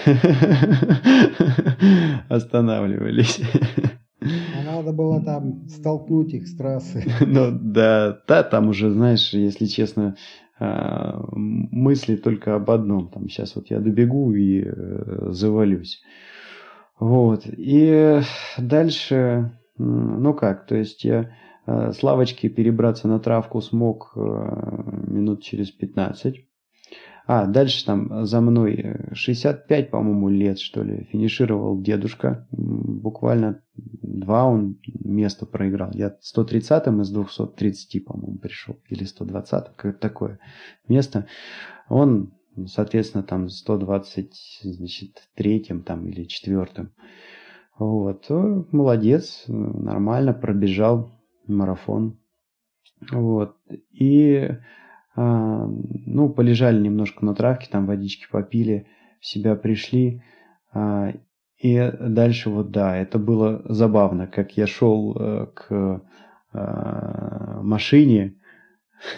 останавливались. 2.29 3.41
А 4.19 4.63
надо 4.65 4.93
было 4.93 5.21
там 5.21 5.67
столкнуть 5.67 6.33
их 6.33 6.47
с 6.47 6.55
трассы. 6.55 7.03
Ну 7.25 7.51
да, 7.51 8.19
да, 8.27 8.43
там 8.43 8.69
уже, 8.69 8.89
знаешь, 8.91 9.33
если 9.33 9.65
честно, 9.65 10.15
а, 10.59 11.23
мысли 11.31 12.15
только 12.15 12.55
об 12.55 12.69
одном. 12.71 13.09
Там 13.09 13.29
сейчас 13.29 13.55
вот 13.55 13.69
я 13.69 13.79
добегу 13.79 14.33
и 14.33 14.63
э, 14.65 15.27
завалюсь. 15.29 16.01
Вот. 16.99 17.43
И 17.45 18.21
дальше, 18.57 19.51
ну 19.77 20.33
как, 20.33 20.65
то 20.65 20.75
есть 20.75 21.03
я 21.03 21.31
э, 21.67 21.91
с 21.91 22.01
лавочки 22.01 22.49
перебраться 22.49 23.07
на 23.07 23.19
травку 23.19 23.61
смог 23.61 24.13
э, 24.15 24.19
минут 25.07 25.43
через 25.43 25.69
15. 25.69 26.46
А, 27.29 27.45
дальше 27.45 27.85
там 27.85 28.25
за 28.25 28.39
мной 28.39 28.95
65, 29.11 29.91
по-моему, 29.91 30.29
лет, 30.29 30.59
что 30.59 30.81
ли, 30.81 31.09
финишировал 31.11 31.81
дедушка. 31.81 32.47
Буквально 32.51 33.61
два 33.75 34.45
он 34.45 34.79
места 35.03 35.45
проиграл. 35.45 35.91
Я 35.93 36.15
130-м 36.23 37.01
из 37.01 37.11
230, 37.11 38.05
по-моему, 38.05 38.37
пришел. 38.37 38.77
Или 38.87 39.03
120-м, 39.03 39.73
какое-то 39.75 39.99
такое 39.99 40.39
место. 40.87 41.27
Он, 41.89 42.31
соответственно, 42.65 43.23
там 43.23 43.47
123-м 43.47 45.83
там, 45.83 46.07
или 46.07 46.25
4-м. 46.25 46.93
Вот. 47.77 48.29
Молодец, 48.29 49.43
нормально 49.47 50.33
пробежал 50.33 51.11
марафон. 51.45 52.17
Вот. 53.11 53.57
И 53.91 54.49
ну, 55.17 56.29
полежали 56.29 56.79
немножко 56.79 57.25
на 57.25 57.33
травке, 57.33 57.67
там 57.71 57.87
водички 57.87 58.27
попили, 58.31 58.85
в 59.19 59.25
себя 59.25 59.55
пришли. 59.55 60.21
А, 60.71 61.13
и 61.57 61.91
дальше 61.99 62.49
вот 62.49 62.71
да, 62.71 62.95
это 62.95 63.17
было 63.17 63.63
забавно, 63.65 64.27
как 64.27 64.57
я 64.57 64.67
шел 64.67 65.17
э, 65.19 65.47
к 65.55 66.03
а, 66.53 67.61
машине 67.63 68.35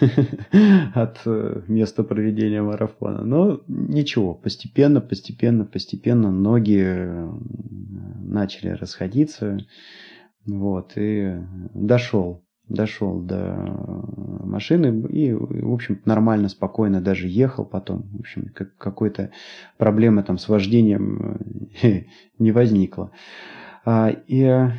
от 0.94 1.20
э, 1.26 1.62
места 1.68 2.02
проведения 2.02 2.62
марафона. 2.62 3.22
Но 3.24 3.60
ничего, 3.68 4.34
постепенно, 4.34 5.02
постепенно, 5.02 5.66
постепенно 5.66 6.30
ноги 6.30 6.82
э, 6.82 7.30
начали 8.22 8.70
расходиться. 8.70 9.58
Вот, 10.46 10.92
и 10.96 11.36
дошел 11.74 12.42
дошел 12.70 13.20
до 13.20 13.56
машины 14.44 15.06
и, 15.08 15.32
в 15.32 15.72
общем, 15.72 16.00
нормально, 16.04 16.48
спокойно 16.48 17.00
даже 17.00 17.28
ехал 17.28 17.64
потом. 17.64 18.08
В 18.12 18.20
общем, 18.20 18.50
как, 18.54 18.76
какой-то 18.76 19.32
проблемы 19.76 20.22
там 20.22 20.38
с 20.38 20.48
вождением 20.48 21.38
э, 21.82 22.04
не 22.38 22.52
возникло. 22.52 23.10
А, 23.84 24.10
и 24.10 24.44
а, 24.44 24.72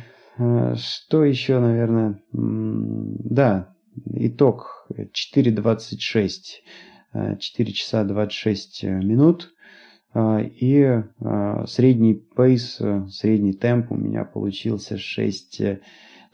что 0.76 1.24
еще, 1.24 1.60
наверное, 1.60 2.22
да, 2.32 3.74
итог 4.14 4.86
4.26, 4.90 7.38
4 7.38 7.72
часа 7.72 8.04
26 8.04 8.84
минут. 8.84 9.52
А, 10.14 10.40
и 10.40 11.02
средний 11.66 12.14
пейс, 12.14 12.80
средний 13.10 13.52
темп 13.52 13.92
у 13.92 13.96
меня 13.96 14.24
получился 14.24 14.98
6 14.98 15.60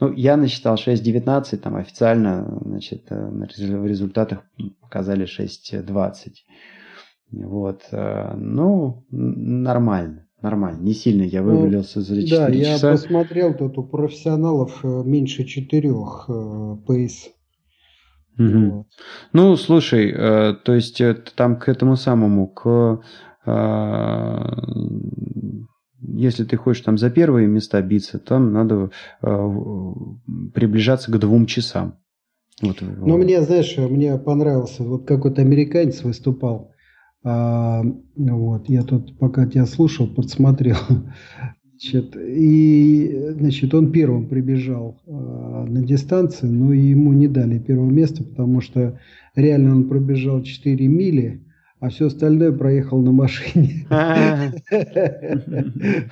ну, 0.01 0.13
я 0.13 0.37
насчитал 0.37 0.77
6.19, 0.77 1.57
там 1.57 1.77
официально, 1.77 2.61
значит, 2.65 3.07
э, 3.11 3.29
в 3.29 3.87
результатах 3.87 4.45
показали 4.81 5.27
6.20. 5.27 6.33
Вот. 7.33 7.83
Э, 7.91 8.35
ну, 8.37 9.05
нормально. 9.11 10.25
Нормально, 10.41 10.83
не 10.83 10.93
сильно 10.93 11.25
я 11.25 11.43
ну, 11.43 11.51
вывалился 11.51 11.99
ну, 11.99 12.05
за 12.05 12.23
4 12.23 12.31
да, 12.31 12.53
часа. 12.53 12.83
Да, 12.83 12.91
я 12.91 12.97
посмотрел, 12.97 13.55
тут 13.55 13.77
у 13.77 13.83
профессионалов 13.83 14.85
э, 14.85 15.03
меньше 15.05 15.45
4 15.45 15.93
пейс. 16.87 17.29
Угу. 18.39 18.71
Вот. 18.71 18.87
Ну, 19.33 19.57
слушай, 19.57 20.13
то 20.13 20.75
есть 20.75 21.03
там 21.35 21.59
к 21.59 21.69
этому 21.69 21.97
самому, 21.97 22.47
к 22.47 23.01
если 26.01 26.45
ты 26.45 26.57
хочешь 26.57 26.85
там 26.85 26.99
за 26.99 27.11
первые 27.11 27.47
места 27.47 27.81
биться, 27.83 28.19
там 28.19 28.53
надо 28.53 28.91
э, 29.23 29.95
приближаться 30.55 31.11
к 31.11 31.19
двум 31.19 31.47
часам. 31.47 31.99
Вот. 32.61 32.77
Ну, 32.81 33.19
мне, 33.19 33.41
знаешь, 33.43 33.77
мне 33.77 34.17
понравился, 34.17 34.83
вот 34.83 35.07
какой-то 35.07 35.43
американец 35.43 36.03
выступал. 36.03 36.73
А, 37.25 37.83
вот, 38.17 38.69
я 38.69 38.83
тут, 38.83 39.19
пока 39.19 39.47
тебя 39.47 39.67
слушал, 39.67 40.09
подсмотрел. 40.09 40.77
Значит, 41.81 42.17
и, 42.17 43.35
значит, 43.39 43.73
он 43.73 43.93
первым 43.93 44.29
прибежал 44.29 45.01
а, 45.07 45.65
на 45.65 45.81
дистанцию, 45.85 46.51
но 46.51 46.73
ему 46.73 47.13
не 47.13 47.29
дали 47.29 47.61
первое 47.61 47.89
место, 47.89 48.25
потому 48.25 48.61
что 48.61 48.99
реально 49.37 49.77
он 49.77 49.89
пробежал 49.89 50.43
4 50.43 50.89
мили, 50.89 51.47
а 51.81 51.89
все 51.89 52.07
остальное 52.07 52.53
проехал 52.53 53.01
на 53.01 53.13
машине. 53.13 53.87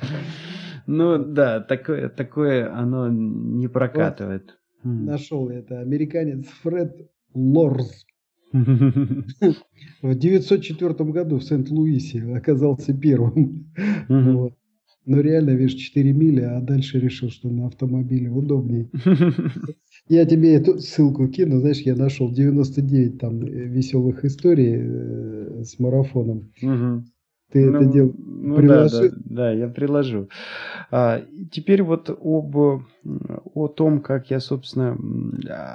Ну 0.89 1.19
да, 1.19 1.59
такое, 1.59 2.09
такое 2.09 2.73
оно 2.73 3.09
не 3.09 3.67
прокатывает. 3.67 4.57
Нашел 4.85 5.49
это. 5.49 5.81
Американец 5.81 6.47
Фред 6.62 7.11
Лорз. 7.35 8.07
В 8.53 10.14
904 10.14 10.95
году 11.11 11.39
в 11.39 11.43
Сент-Луисе 11.43 12.23
оказался 12.37 12.95
первым. 12.95 13.67
Но 15.07 15.21
реально, 15.21 15.51
видишь, 15.51 15.75
4 15.75 16.12
мили, 16.12 16.41
а 16.41 16.61
дальше 16.61 16.99
решил, 16.99 17.31
что 17.31 17.49
на 17.49 17.69
автомобиле 17.69 18.29
удобнее. 18.29 18.91
Я 20.09 20.25
тебе 20.25 20.55
эту 20.55 20.79
ссылку 20.79 21.29
кину, 21.29 21.61
знаешь, 21.61 21.81
я 21.81 21.97
нашел 21.97 22.31
99 22.31 23.19
там 23.19 23.43
э, 23.43 23.67
веселых 23.67 24.25
историй 24.25 24.75
э, 24.77 25.36
с 25.65 25.79
марафоном. 25.79 26.53
Ты 27.53 27.71
ну, 27.71 27.79
это 27.79 27.93
дело 27.93 28.13
ну, 28.17 28.57
приложи. 28.57 29.11
Да, 29.11 29.17
да, 29.17 29.25
да, 29.25 29.53
я 29.53 29.69
приложу. 29.69 30.29
А, 30.91 31.23
теперь 31.53 31.83
вот 31.83 32.11
об 32.11 32.57
о 32.57 33.69
том, 33.69 34.01
как 34.01 34.31
я, 34.31 34.41
собственно, 34.41 34.99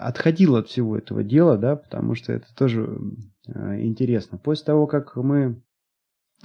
отходил 0.02 0.58
от 0.58 0.68
всего 0.68 0.98
этого 0.98 1.24
дела, 1.24 1.58
да, 1.58 1.78
потому 1.78 2.16
что 2.16 2.34
это 2.34 2.48
тоже 2.56 3.00
а, 3.48 3.80
интересно. 3.80 4.38
После 4.38 4.66
того, 4.66 4.86
как 4.86 5.16
мы 5.16 5.62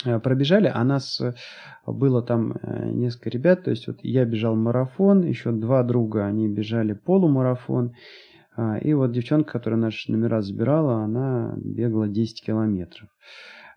а, 0.04 0.20
пробежали, 0.20 0.70
а 0.72 0.84
нас 0.84 1.20
было 1.84 2.22
там 2.22 2.54
несколько 2.92 3.30
ребят, 3.30 3.64
то 3.64 3.70
есть 3.70 3.88
вот 3.88 3.98
я 4.02 4.24
бежал 4.24 4.54
марафон, 4.54 5.22
еще 5.22 5.50
два 5.50 5.82
друга, 5.82 6.26
они 6.26 6.48
бежали 6.48 6.92
полумарафон, 6.92 7.88
а, 7.88 7.94
и 8.82 8.94
вот 8.94 9.12
девчонка, 9.12 9.52
которая 9.52 9.78
наши 9.78 10.10
номера 10.10 10.40
забирала, 10.40 11.02
она 11.02 11.54
бегала 11.58 12.08
10 12.08 12.42
километров. 12.42 13.08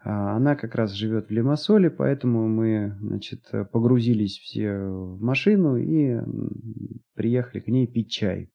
А, 0.01 0.35
она 0.35 0.55
как 0.55 0.75
раз 0.75 0.91
живет 0.91 1.27
в 1.27 1.31
Лимассоле, 1.31 1.89
поэтому 1.89 2.47
мы 2.47 2.95
значит, 3.01 3.49
погрузились 3.71 4.37
все 4.37 4.71
в 4.73 5.21
машину 5.21 5.75
и 5.75 6.19
приехали 7.15 7.59
к 7.59 7.67
ней 7.67 7.85
пить 7.87 8.09
чай. 8.09 8.49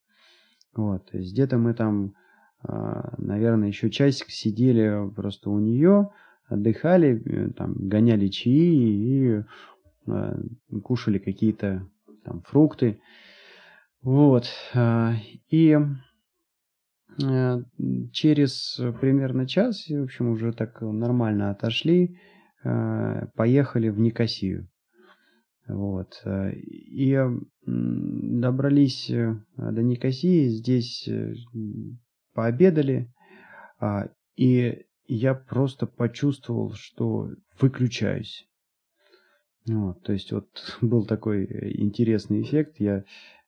Вот, 0.74 1.10
то 1.10 1.18
есть 1.18 1.32
где-то 1.32 1.58
мы 1.58 1.74
там, 1.74 2.14
а, 2.62 3.14
наверное, 3.18 3.68
еще 3.68 3.90
часик 3.90 4.30
сидели 4.30 5.10
просто 5.14 5.50
у 5.50 5.58
нее, 5.58 6.10
отдыхали, 6.46 7.22
э, 7.24 7.50
там, 7.52 7.74
гоняли 7.74 8.28
чаи 8.28 8.52
и 8.52 9.44
а, 10.06 10.38
кушали 10.82 11.18
какие-то 11.18 11.86
там 12.24 12.42
фрукты. 12.42 13.00
Вот. 14.02 14.46
И 15.50 15.78
через 18.12 18.80
примерно 19.00 19.46
час, 19.46 19.86
в 19.88 20.02
общем, 20.02 20.30
уже 20.30 20.52
так 20.52 20.80
нормально 20.80 21.50
отошли, 21.50 22.18
э, 22.64 23.26
поехали 23.34 23.88
в 23.88 23.98
Никосию. 23.98 24.68
Вот. 25.68 26.20
Э, 26.24 26.52
и 26.52 27.18
добрались 27.66 29.08
до 29.08 29.82
Никосии, 29.82 30.48
здесь 30.48 31.08
пообедали, 32.34 33.10
а, 33.78 34.08
и 34.36 34.84
я 35.06 35.34
просто 35.34 35.86
почувствовал, 35.86 36.72
что 36.74 37.30
выключаюсь. 37.60 38.48
Вот, 39.66 40.02
то 40.02 40.12
есть 40.12 40.32
вот 40.32 40.48
был 40.80 41.06
такой 41.06 41.44
интересный 41.80 42.42
эффект. 42.42 42.76
Я 42.78 43.04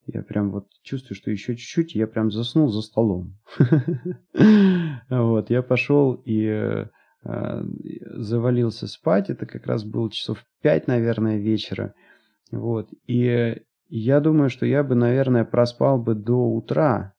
я 0.06 0.22
прям 0.22 0.52
вот 0.52 0.68
чувствую, 0.82 1.16
что 1.16 1.30
еще 1.30 1.56
чуть-чуть, 1.56 1.94
я 1.94 2.06
прям 2.06 2.30
заснул 2.30 2.68
за 2.68 2.82
столом. 2.82 3.36
Вот, 5.08 5.50
я 5.50 5.62
пошел 5.62 6.14
и 6.24 6.46
э, 6.46 7.62
завалился 8.14 8.86
спать. 8.86 9.30
Это 9.30 9.46
как 9.46 9.66
раз 9.66 9.84
было 9.84 10.10
часов 10.10 10.44
пять, 10.62 10.86
наверное, 10.86 11.38
вечера. 11.38 11.94
Вот, 12.50 12.88
и 13.06 13.62
я 13.88 14.20
думаю, 14.20 14.50
что 14.50 14.66
я 14.66 14.82
бы, 14.82 14.94
наверное, 14.94 15.44
проспал 15.44 15.98
бы 15.98 16.14
до 16.14 16.36
утра. 16.36 17.14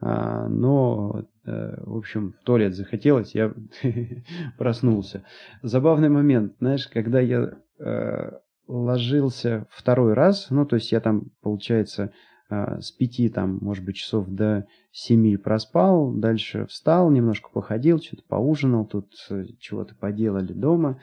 А, 0.00 0.48
но, 0.48 1.24
э, 1.46 1.82
в 1.82 1.96
общем, 1.96 2.34
в 2.40 2.44
туалет 2.44 2.74
захотелось, 2.74 3.34
я 3.34 3.52
проснулся. 4.58 5.24
Забавный 5.62 6.08
момент, 6.08 6.54
знаешь, 6.58 6.86
когда 6.88 7.20
я 7.20 7.52
э, 7.78 8.30
ложился 8.66 9.66
второй 9.70 10.14
раз, 10.14 10.48
ну, 10.50 10.64
то 10.66 10.76
есть 10.76 10.92
я 10.92 11.00
там, 11.00 11.30
получается, 11.42 12.12
а, 12.48 12.80
с 12.80 12.92
пяти, 12.92 13.28
там, 13.28 13.58
может 13.60 13.84
быть, 13.84 13.96
часов 13.96 14.28
до 14.28 14.66
семи 14.92 15.36
проспал, 15.36 16.12
дальше 16.12 16.66
встал, 16.66 17.10
немножко 17.10 17.50
походил, 17.50 18.00
что-то 18.00 18.22
поужинал, 18.28 18.86
тут 18.86 19.12
э, 19.30 19.44
чего-то 19.58 19.94
поделали 19.94 20.52
дома, 20.52 21.00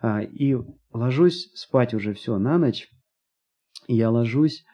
а, 0.00 0.22
и 0.22 0.56
ложусь 0.92 1.50
спать 1.54 1.94
уже 1.94 2.12
все 2.14 2.38
на 2.38 2.58
ночь, 2.58 2.88
я 3.88 4.10
ложусь, 4.10 4.64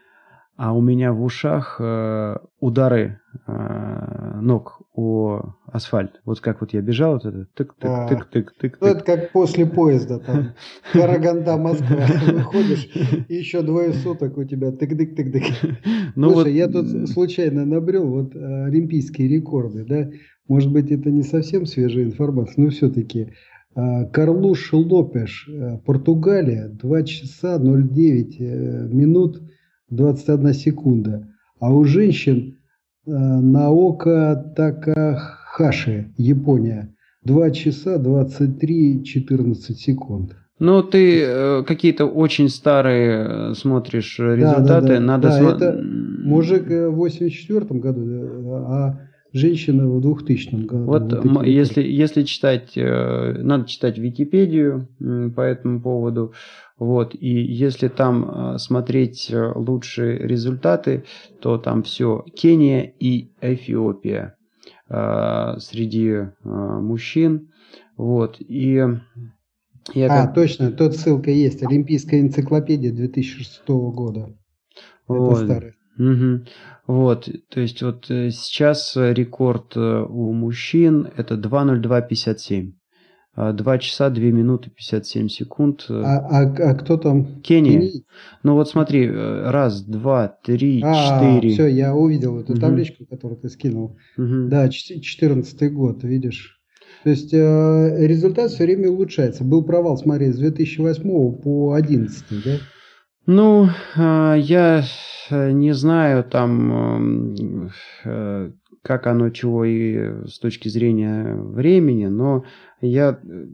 а 0.58 0.72
у 0.72 0.80
меня 0.80 1.12
в 1.12 1.22
ушах 1.22 1.76
э, 1.78 2.36
удары 2.58 3.20
э, 3.46 4.40
ног 4.42 4.82
о 4.92 5.54
асфальт. 5.66 6.20
Вот 6.24 6.40
как 6.40 6.60
вот 6.60 6.74
я 6.74 6.80
бежал, 6.80 7.12
вот 7.12 7.26
это 7.26 7.46
тык-тык-тык-тык-тык. 7.56 8.72
Ну, 8.80 8.86
это 8.88 9.04
как 9.04 9.30
после 9.30 9.66
поезда, 9.66 10.18
там, 10.18 10.54
Караганда, 10.92 11.56
Москва, 11.56 12.06
выходишь, 12.32 12.90
и 13.28 13.34
еще 13.36 13.62
двое 13.62 13.92
суток 13.92 14.36
у 14.36 14.42
тебя 14.42 14.70
тык-тык-тык-тык. 14.70 15.44
Ну, 16.16 16.30
Слушай, 16.32 16.50
вот... 16.50 16.58
я 16.58 16.66
тут 16.66 17.08
случайно 17.08 17.64
набрел 17.64 18.08
вот 18.08 18.34
э, 18.34 18.64
олимпийские 18.64 19.28
рекорды, 19.28 19.84
да, 19.84 20.10
может 20.48 20.72
быть, 20.72 20.90
это 20.90 21.08
не 21.12 21.22
совсем 21.22 21.66
свежая 21.66 22.02
информация, 22.02 22.64
но 22.64 22.70
все-таки 22.70 23.32
э, 23.76 24.06
Карлуш 24.12 24.72
Лопеш, 24.72 25.48
э, 25.48 25.78
Португалия, 25.86 26.66
2 26.66 27.02
часа 27.04 27.60
09 27.60 28.40
минут 28.92 29.40
21 29.90 30.54
секунда. 30.54 31.28
А 31.60 31.72
у 31.72 31.84
женщин 31.84 32.58
э, 33.06 33.10
Наока 33.10 34.52
Такахаши, 34.56 36.12
Япония, 36.16 36.94
2 37.24 37.50
часа 37.50 37.98
23 37.98 39.04
14 39.04 39.78
секунд. 39.78 40.36
Ну, 40.60 40.82
ты 40.82 41.22
э, 41.22 41.62
какие-то 41.64 42.06
очень 42.06 42.48
старые 42.48 43.50
э, 43.50 43.54
смотришь 43.54 44.18
результаты. 44.18 44.66
Да, 44.66 44.80
да, 44.80 44.88
да. 44.88 45.00
Надо 45.00 45.28
да, 45.28 45.34
см... 45.34 45.56
это 45.56 45.82
мужик 46.24 46.68
в 46.68 46.90
84 46.96 47.80
году, 47.80 48.52
а 48.66 49.07
женщина 49.32 49.88
в 49.88 50.00
2000 50.00 50.54
году. 50.66 50.84
Вот, 50.84 51.12
вот 51.12 51.46
если, 51.46 51.82
если 51.82 52.22
читать, 52.22 52.72
э, 52.76 53.34
надо 53.38 53.66
читать 53.66 53.98
Википедию 53.98 54.88
по 55.34 55.40
этому 55.40 55.80
поводу. 55.80 56.32
Вот, 56.78 57.14
и 57.14 57.28
если 57.28 57.88
там 57.88 58.54
э, 58.54 58.58
смотреть 58.58 59.30
э, 59.30 59.52
лучшие 59.54 60.18
результаты, 60.18 61.04
то 61.40 61.58
там 61.58 61.82
все 61.82 62.24
Кения 62.34 62.82
и 62.82 63.32
Эфиопия 63.40 64.34
среди 64.90 66.28
мужчин. 66.44 67.50
Вот, 67.98 68.36
и 68.38 68.82
я 69.94 70.22
а, 70.24 70.28
точно, 70.28 70.72
тут 70.72 70.94
ссылка 70.96 71.30
есть. 71.30 71.62
Олимпийская 71.62 72.20
энциклопедия 72.20 72.92
2006 72.92 73.68
года. 73.68 74.34
Вот. 75.06 75.42
Это 75.42 75.44
старый. 75.44 75.72
Угу. 75.98 76.44
Вот, 76.86 77.28
то 77.50 77.60
есть 77.60 77.82
вот 77.82 78.10
э, 78.10 78.30
сейчас 78.30 78.92
рекорд 78.96 79.76
э, 79.76 80.04
у 80.08 80.32
мужчин 80.32 81.08
это 81.16 81.34
2.02.57. 81.34 82.72
2 83.52 83.72
а, 83.72 83.78
часа 83.78 84.10
2 84.10 84.24
минуты 84.24 84.70
57 84.70 85.28
секунд. 85.28 85.86
А, 85.88 86.18
а, 86.18 86.40
а 86.42 86.74
кто 86.74 86.96
там? 86.96 87.40
Кения. 87.40 87.80
Кения. 87.80 88.02
Ну 88.42 88.54
вот 88.54 88.68
смотри, 88.68 89.06
э, 89.06 89.50
раз, 89.50 89.82
два, 89.82 90.36
три, 90.42 90.82
а, 90.84 91.40
четыре. 91.40 91.54
Все, 91.54 91.66
я 91.68 91.94
увидел 91.94 92.40
эту 92.40 92.52
угу. 92.52 92.60
табличку, 92.60 93.06
которую 93.06 93.40
ты 93.40 93.48
скинул. 93.48 93.96
Угу. 94.16 94.48
Да, 94.48 94.68
14 94.68 95.72
год, 95.72 96.02
видишь. 96.02 96.60
То 97.04 97.10
есть 97.10 97.32
э, 97.32 98.06
результат 98.06 98.50
все 98.50 98.64
время 98.64 98.90
улучшается. 98.90 99.44
Был 99.44 99.62
провал, 99.62 99.96
смотри, 99.98 100.32
с 100.32 100.38
2008 100.38 101.02
по 101.40 101.76
2011, 101.78 102.24
да? 102.44 102.58
Ну, 103.30 103.68
а, 103.94 104.36
я 104.36 104.84
э, 105.28 105.50
не 105.50 105.72
знаю 105.72 106.24
там, 106.24 107.68
э, 108.02 108.52
как 108.82 109.06
оно 109.06 109.28
чего 109.28 109.66
и 109.66 110.26
с 110.26 110.38
точки 110.38 110.70
зрения 110.70 111.34
времени, 111.34 112.06
но 112.06 112.46
я 112.80 113.20
э, 113.22 113.46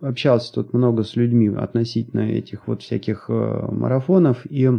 общался 0.00 0.54
тут 0.54 0.72
много 0.72 1.02
с 1.02 1.16
людьми 1.16 1.48
относительно 1.48 2.20
этих 2.20 2.68
вот 2.68 2.82
всяких 2.82 3.28
марафонов, 3.28 4.46
и 4.48 4.70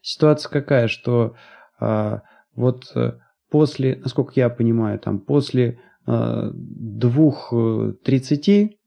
ситуация 0.00 0.50
какая, 0.52 0.86
что 0.86 1.34
а, 1.80 2.22
вот 2.54 2.94
после, 3.50 3.96
насколько 3.96 4.34
я 4.36 4.50
понимаю, 4.50 5.00
там 5.00 5.18
после 5.18 5.80
двух 6.06 7.52
тридцати 8.04 8.79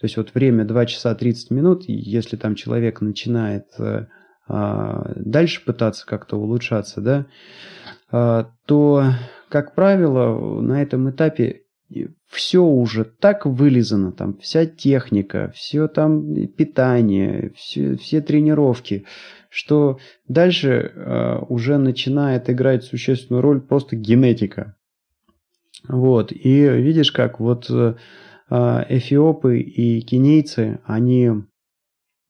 то 0.00 0.06
есть 0.06 0.16
вот 0.16 0.32
время 0.32 0.64
2 0.64 0.86
часа 0.86 1.14
30 1.14 1.50
минут, 1.50 1.84
если 1.86 2.36
там 2.36 2.54
человек 2.54 3.02
начинает 3.02 3.66
э, 3.78 4.06
а, 4.48 5.12
дальше 5.14 5.62
пытаться 5.62 6.06
как-то 6.06 6.38
улучшаться, 6.38 7.02
да, 7.02 7.26
а, 8.10 8.50
то, 8.64 9.04
как 9.50 9.74
правило, 9.74 10.60
на 10.62 10.80
этом 10.80 11.10
этапе 11.10 11.64
все 12.28 12.62
уже 12.62 13.04
так 13.04 13.44
вылизано, 13.44 14.12
там 14.12 14.38
вся 14.38 14.64
техника, 14.64 15.52
все 15.54 15.86
там 15.86 16.46
питание, 16.46 17.52
все, 17.54 17.96
все 17.96 18.22
тренировки, 18.22 19.04
что 19.50 19.98
дальше 20.28 20.92
э, 20.94 21.38
уже 21.48 21.76
начинает 21.76 22.48
играть 22.48 22.84
существенную 22.84 23.42
роль 23.42 23.60
просто 23.60 23.96
генетика. 23.96 24.76
Вот, 25.86 26.32
и 26.32 26.68
видишь, 26.68 27.12
как 27.12 27.38
вот 27.38 27.66
э, 27.68 27.96
эфиопы 28.50 29.60
и 29.60 30.00
кенийцы, 30.00 30.80
они 30.84 31.30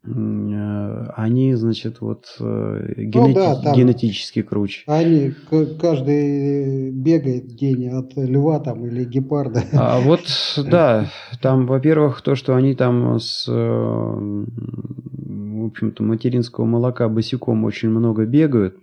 Э, 0.02 1.08
они, 1.14 1.54
значит, 1.54 2.00
вот 2.00 2.34
э, 2.40 2.94
генети- 2.96 3.36
ну, 3.36 3.62
да, 3.62 3.74
генетически 3.74 4.40
круче. 4.40 4.84
Они, 4.86 5.34
каждый 5.78 6.90
бегает 6.90 7.48
день 7.48 7.88
от 7.88 8.16
льва 8.16 8.60
там 8.60 8.86
или 8.86 9.04
гепарда. 9.04 9.62
А 9.74 10.00
вот, 10.00 10.22
да, 10.70 11.10
там, 11.42 11.66
во-первых, 11.66 12.22
то, 12.22 12.34
что 12.34 12.54
они 12.54 12.74
там 12.74 13.18
с, 13.18 13.46
э, 13.46 13.52
в 13.52 15.66
общем-то, 15.66 16.02
материнского 16.02 16.64
молока 16.64 17.06
босиком 17.10 17.64
очень 17.64 17.90
много 17.90 18.24
бегают, 18.24 18.76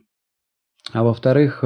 а 0.94 1.04
во-вторых, 1.04 1.64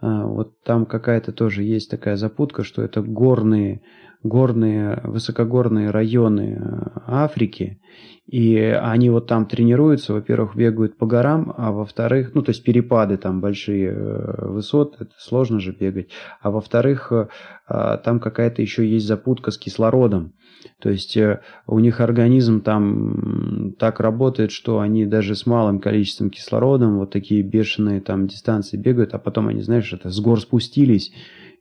вот 0.00 0.62
там 0.62 0.86
какая-то 0.86 1.32
тоже 1.32 1.64
есть 1.64 1.90
такая 1.90 2.16
запутка, 2.16 2.62
что 2.62 2.82
это 2.82 3.02
горные, 3.02 3.82
горные, 4.28 5.00
высокогорные 5.04 5.90
районы 5.90 6.60
Африки, 7.06 7.80
и 8.26 8.56
они 8.58 9.08
вот 9.08 9.28
там 9.28 9.46
тренируются, 9.46 10.12
во-первых, 10.12 10.56
бегают 10.56 10.98
по 10.98 11.06
горам, 11.06 11.54
а 11.56 11.70
во-вторых, 11.70 12.32
ну, 12.34 12.42
то 12.42 12.50
есть 12.50 12.64
перепады 12.64 13.18
там 13.18 13.40
большие 13.40 13.92
э, 13.92 14.48
высот, 14.48 14.96
это 14.98 15.12
сложно 15.16 15.60
же 15.60 15.72
бегать, 15.72 16.10
а 16.40 16.50
во-вторых, 16.50 17.12
э, 17.12 17.28
там 17.68 18.18
какая-то 18.18 18.62
еще 18.62 18.84
есть 18.84 19.06
запутка 19.06 19.52
с 19.52 19.58
кислородом. 19.58 20.32
То 20.80 20.90
есть 20.90 21.16
э, 21.16 21.40
у 21.68 21.78
них 21.78 22.00
организм 22.00 22.62
там 22.62 23.74
так 23.78 24.00
работает, 24.00 24.50
что 24.50 24.80
они 24.80 25.06
даже 25.06 25.36
с 25.36 25.46
малым 25.46 25.78
количеством 25.78 26.30
кислородом 26.30 26.98
вот 26.98 27.12
такие 27.12 27.42
бешеные 27.42 28.00
там 28.00 28.26
дистанции 28.26 28.76
бегают, 28.76 29.14
а 29.14 29.18
потом 29.18 29.46
они, 29.46 29.62
знаешь, 29.62 29.92
это 29.92 30.10
с 30.10 30.18
гор 30.18 30.40
спустились, 30.40 31.12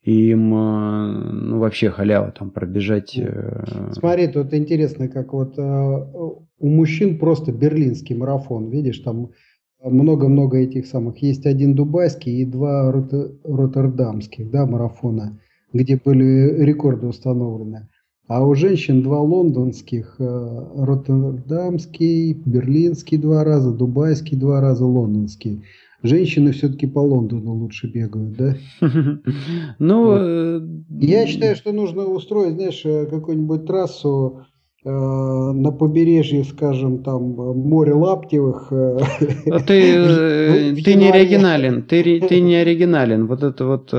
им 0.06 0.50
ну, 0.52 1.60
вообще 1.60 1.90
халява 1.90 2.32
там 2.32 2.52
пробежать. 2.52 3.20
Смотри, 3.92 4.28
тут 4.28 4.54
интересно, 4.54 5.08
как 5.08 5.34
вот 5.34 5.58
у 5.58 6.70
мужчин 6.70 7.18
просто 7.18 7.52
берлинский 7.52 8.16
марафон, 8.16 8.70
видишь, 8.70 9.00
там 9.00 9.32
много-много 9.84 10.58
этих 10.58 10.88
самых. 10.88 11.18
Есть 11.20 11.46
один 11.46 11.76
дубайский 11.76 12.42
и 12.42 12.46
два 12.46 12.92
роттердамских 12.92 14.50
да, 14.50 14.66
марафона, 14.66 15.40
где 15.74 16.00
были 16.04 16.64
рекорды 16.64 17.08
установлены. 17.08 17.88
А 18.28 18.44
у 18.44 18.56
женщин 18.56 19.04
два 19.04 19.20
лондонских, 19.22 20.16
э, 20.18 20.68
роттердамский, 20.78 22.34
берлинский 22.34 23.20
два 23.20 23.44
раза, 23.44 23.72
дубайский 23.72 24.36
два 24.36 24.62
раза, 24.62 24.84
лондонский. 24.84 25.64
Женщины 26.06 26.52
все-таки 26.52 26.88
по 26.88 27.00
Лондону 27.00 27.54
лучше 27.54 27.88
бегают, 27.88 28.38
да? 28.38 28.56
Ну, 29.80 30.16
э, 30.16 30.62
я 31.02 31.28
считаю, 31.28 31.56
что 31.56 31.72
нужно 31.72 32.06
устроить, 32.06 32.56
знаешь, 32.56 32.82
э, 32.86 33.06
какую-нибудь 33.08 33.66
трассу 33.66 34.46
Э, 34.88 35.52
на 35.52 35.72
побережье, 35.72 36.44
скажем, 36.44 37.02
там 37.02 37.34
море 37.34 37.94
Лаптевых. 37.94 38.70
Но 38.70 39.60
ты, 39.66 40.76
ты 40.84 40.94
не 40.94 41.10
оригинален, 41.10 41.82
ты, 41.82 42.22
ты 42.22 42.40
не 42.40 42.58
оригинален. 42.58 43.26
Вот 43.26 43.42
это 43.42 43.66
вот 43.66 43.92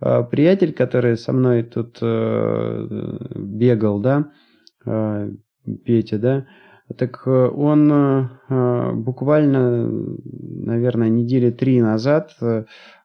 а, 0.00 0.22
приятель, 0.24 0.74
который 0.74 1.16
со 1.16 1.32
мной 1.32 1.62
тут 1.62 1.98
бегал, 2.02 4.00
да, 4.00 4.26
Петя, 5.86 6.18
да, 6.18 6.46
так 6.96 7.26
он 7.26 8.28
буквально, 9.02 9.88
наверное, 10.22 11.08
недели 11.08 11.50
три 11.50 11.80
назад, 11.80 12.36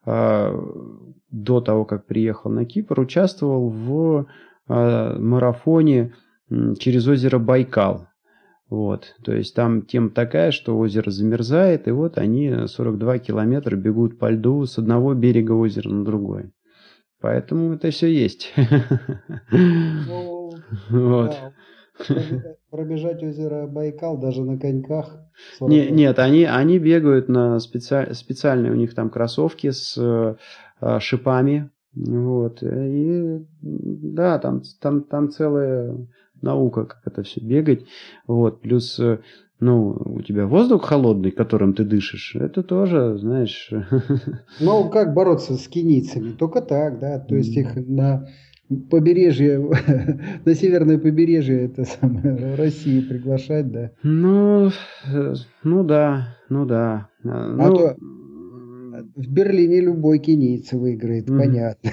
до 0.05 1.61
того, 1.61 1.85
как 1.85 2.05
приехал 2.05 2.51
на 2.51 2.65
Кипр, 2.65 2.99
участвовал 2.99 3.69
в 3.69 4.25
марафоне 4.67 6.13
через 6.79 7.07
озеро 7.07 7.39
Байкал. 7.39 8.07
Вот, 8.69 9.15
то 9.23 9.33
есть 9.33 9.55
там 9.55 9.81
тема 9.81 10.11
такая, 10.11 10.51
что 10.51 10.77
озеро 10.77 11.09
замерзает, 11.09 11.87
и 11.87 11.91
вот 11.91 12.19
они 12.19 12.67
42 12.67 13.17
километра 13.17 13.75
бегут 13.75 14.19
по 14.19 14.29
льду 14.29 14.63
с 14.65 14.77
одного 14.77 15.15
берега 15.15 15.53
озера 15.53 15.89
на 15.89 16.05
другой. 16.05 16.51
Поэтому 17.19 17.73
это 17.73 17.89
все 17.89 18.07
есть. 18.07 18.53
Вот. 20.91 21.35
Пробежать 22.69 23.23
озеро 23.23 23.67
Байкал 23.67 24.17
даже 24.17 24.43
на 24.43 24.57
коньках. 24.57 25.17
Не, 25.59 25.89
нет, 25.89 26.19
они, 26.19 26.45
они 26.45 26.79
бегают 26.79 27.29
на 27.29 27.59
специаль, 27.59 28.13
специальные 28.13 28.71
у 28.71 28.75
них 28.75 28.93
там 28.93 29.09
кроссовки 29.09 29.71
с 29.71 29.97
э, 29.97 30.99
шипами. 30.99 31.69
Вот. 31.95 32.61
И 32.61 33.45
да, 33.61 34.39
там, 34.39 34.61
там, 34.79 35.03
там 35.03 35.29
целая 35.29 35.97
наука, 36.41 36.85
как 36.85 37.01
это 37.05 37.23
все 37.23 37.41
бегать. 37.41 37.85
Вот. 38.27 38.61
Плюс, 38.61 38.99
э, 38.99 39.19
ну, 39.59 39.89
у 40.05 40.21
тебя 40.21 40.45
воздух 40.45 40.85
холодный, 40.85 41.31
которым 41.31 41.73
ты 41.73 41.83
дышишь, 41.83 42.35
это 42.35 42.63
тоже, 42.63 43.17
знаешь... 43.17 43.71
Ну, 44.59 44.89
как 44.89 45.13
бороться 45.13 45.55
с 45.55 45.67
кенийцами? 45.67 46.31
Только 46.31 46.61
так, 46.61 46.99
да. 46.99 47.19
То 47.19 47.35
есть 47.35 47.55
их 47.55 47.75
на 47.75 48.27
побережье, 48.89 49.59
на 50.45 50.53
северное 50.55 50.97
побережье 50.97 51.65
это 51.65 51.85
самое, 51.85 52.55
России 52.57 53.01
приглашать, 53.01 53.71
да? 53.71 53.91
Ну, 54.03 54.69
ну 55.63 55.83
да, 55.83 56.37
ну 56.49 56.65
да. 56.65 57.09
А, 57.23 57.29
а 57.29 57.67
ну, 57.69 57.75
то 57.75 57.95
в 59.15 59.31
Берлине 59.31 59.81
любой 59.81 60.19
кенийц 60.19 60.71
выиграет, 60.73 61.29
mm-hmm. 61.29 61.37
понятно. 61.37 61.91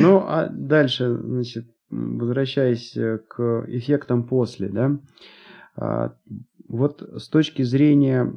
Ну, 0.00 0.18
а 0.18 0.48
дальше, 0.48 1.16
значит, 1.16 1.66
возвращаясь 1.90 2.96
э, 2.96 3.18
к 3.28 3.64
эффектам 3.68 4.26
после, 4.26 4.68
да, 4.68 4.98
а, 5.76 6.14
вот 6.68 7.02
с 7.16 7.28
точки 7.28 7.62
зрения 7.62 8.32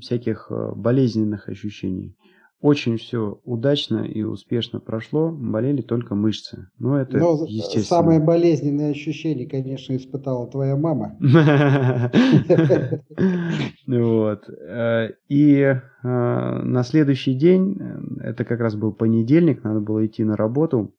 всяких 0.00 0.48
э, 0.50 0.72
болезненных 0.74 1.48
ощущений, 1.48 2.16
очень 2.60 2.96
все 2.96 3.40
удачно 3.44 3.98
и 3.98 4.22
успешно 4.22 4.80
прошло, 4.80 5.30
болели 5.30 5.80
только 5.80 6.14
мышцы. 6.14 6.68
Но 6.78 6.98
это 6.98 7.18
Но 7.18 7.44
естественно. 7.46 7.84
Самое 7.84 8.20
болезненное 8.20 8.90
ощущение, 8.90 9.48
конечно, 9.48 9.94
испытала 9.96 10.46
твоя 10.48 10.76
мама. 10.76 11.16
Вот. 13.86 14.50
Э, 14.50 15.08
и 15.28 15.74
на 16.02 16.82
следующий 16.84 17.32
день, 17.32 17.78
это 18.20 18.44
как 18.44 18.60
раз 18.60 18.76
был 18.76 18.92
понедельник, 18.92 19.64
надо 19.64 19.80
было 19.80 20.04
идти 20.04 20.24
на 20.24 20.36
работу, 20.36 20.94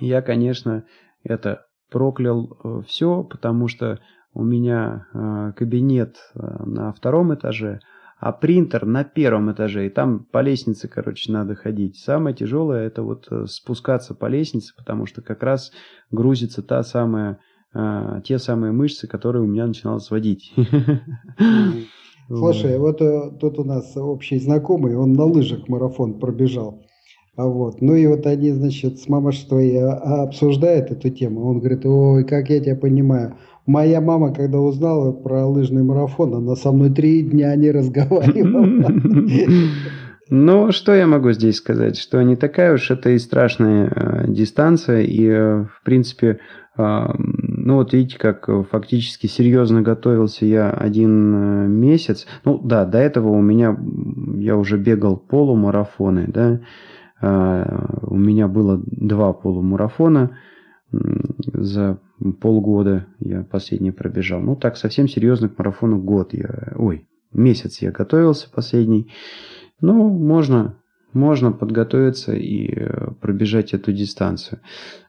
я, 0.00 0.22
конечно, 0.22 0.84
это 1.24 1.66
проклял 1.90 2.58
э, 2.62 2.82
все, 2.86 3.24
потому 3.24 3.68
что 3.68 4.00
у 4.34 4.44
меня 4.44 5.06
э, 5.12 5.52
кабинет 5.56 6.16
э, 6.34 6.64
на 6.64 6.92
втором 6.92 7.34
этаже, 7.34 7.80
а 8.20 8.32
принтер 8.32 8.84
на 8.86 9.04
первом 9.04 9.52
этаже, 9.52 9.86
и 9.86 9.90
там 9.90 10.26
по 10.30 10.40
лестнице, 10.40 10.88
короче, 10.88 11.32
надо 11.32 11.54
ходить. 11.54 11.96
Самое 11.96 12.34
тяжелое 12.34 12.86
это 12.86 13.02
вот 13.02 13.28
спускаться 13.46 14.14
по 14.14 14.26
лестнице, 14.26 14.74
потому 14.76 15.06
что 15.06 15.22
как 15.22 15.42
раз 15.42 15.72
грузится 16.10 16.62
та 16.62 16.82
самая, 16.82 17.38
те 18.24 18.38
самые 18.38 18.72
мышцы, 18.72 19.06
которые 19.06 19.42
у 19.42 19.46
меня 19.46 19.66
начинало 19.66 19.98
сводить. 19.98 20.52
Слушай, 22.28 22.78
вот 22.78 22.98
тут 23.40 23.58
у 23.58 23.64
нас 23.64 23.96
общий 23.96 24.38
знакомый, 24.38 24.96
он 24.96 25.12
на 25.12 25.24
лыжах 25.24 25.68
марафон 25.68 26.18
пробежал. 26.18 26.82
А 27.38 27.46
вот. 27.46 27.80
Ну 27.80 27.94
и 27.94 28.04
вот 28.08 28.26
они, 28.26 28.50
значит, 28.50 28.98
с 28.98 29.08
мамой 29.08 29.32
а, 29.78 29.92
а, 29.92 30.22
обсуждают 30.24 30.90
эту 30.90 31.08
тему. 31.08 31.48
Он 31.48 31.60
говорит, 31.60 31.86
ой, 31.86 32.24
как 32.24 32.50
я 32.50 32.58
тебя 32.58 32.74
понимаю. 32.74 33.36
Моя 33.68 34.00
мама, 34.00 34.32
когда 34.32 34.58
узнала 34.60 35.12
про 35.12 35.46
лыжный 35.46 35.82
марафон, 35.82 36.34
она 36.34 36.56
со 36.56 36.72
мной 36.72 36.88
три 36.88 37.22
дня 37.22 37.54
не 37.54 37.70
разговаривала. 37.70 38.66
Ну, 40.30 40.72
что 40.72 40.94
я 40.94 41.06
могу 41.06 41.32
здесь 41.32 41.56
сказать? 41.56 41.96
Что 41.98 42.20
не 42.20 42.36
такая 42.36 42.74
уж 42.74 42.90
это 42.90 43.08
и 43.08 43.18
страшная 43.18 43.88
э, 43.88 44.24
дистанция. 44.28 45.00
И, 45.00 45.26
э, 45.26 45.64
в 45.64 45.82
принципе, 45.82 46.40
э, 46.76 47.06
ну 47.16 47.76
вот 47.76 47.94
видите, 47.94 48.18
как 48.18 48.46
фактически 48.70 49.26
серьезно 49.26 49.80
готовился 49.80 50.44
я 50.44 50.70
один 50.70 51.34
э, 51.34 51.66
месяц. 51.68 52.26
Ну 52.44 52.58
да, 52.58 52.84
до 52.84 52.98
этого 52.98 53.30
у 53.30 53.40
меня, 53.40 53.74
я 54.36 54.58
уже 54.58 54.76
бегал 54.76 55.16
полумарафоны, 55.16 56.26
да, 56.28 56.60
а, 57.22 57.98
у 58.02 58.16
меня 58.16 58.48
было 58.48 58.82
два 58.84 59.32
полумарафона 59.32 60.36
за 60.92 61.98
полгода 62.40 63.06
я 63.20 63.42
последний 63.42 63.90
пробежал. 63.90 64.40
Ну, 64.40 64.56
так 64.56 64.76
совсем 64.76 65.08
серьезно 65.08 65.48
к 65.48 65.58
марафону 65.58 66.00
год 66.00 66.34
я... 66.34 66.72
Ой, 66.76 67.08
месяц 67.32 67.80
я 67.80 67.90
готовился 67.90 68.50
последний. 68.50 69.12
Ну, 69.80 70.08
можно, 70.08 70.76
можно 71.12 71.52
подготовиться 71.52 72.32
и 72.34 72.72
э, 72.74 73.10
пробежать 73.20 73.74
эту 73.74 73.92
дистанцию. 73.92 74.60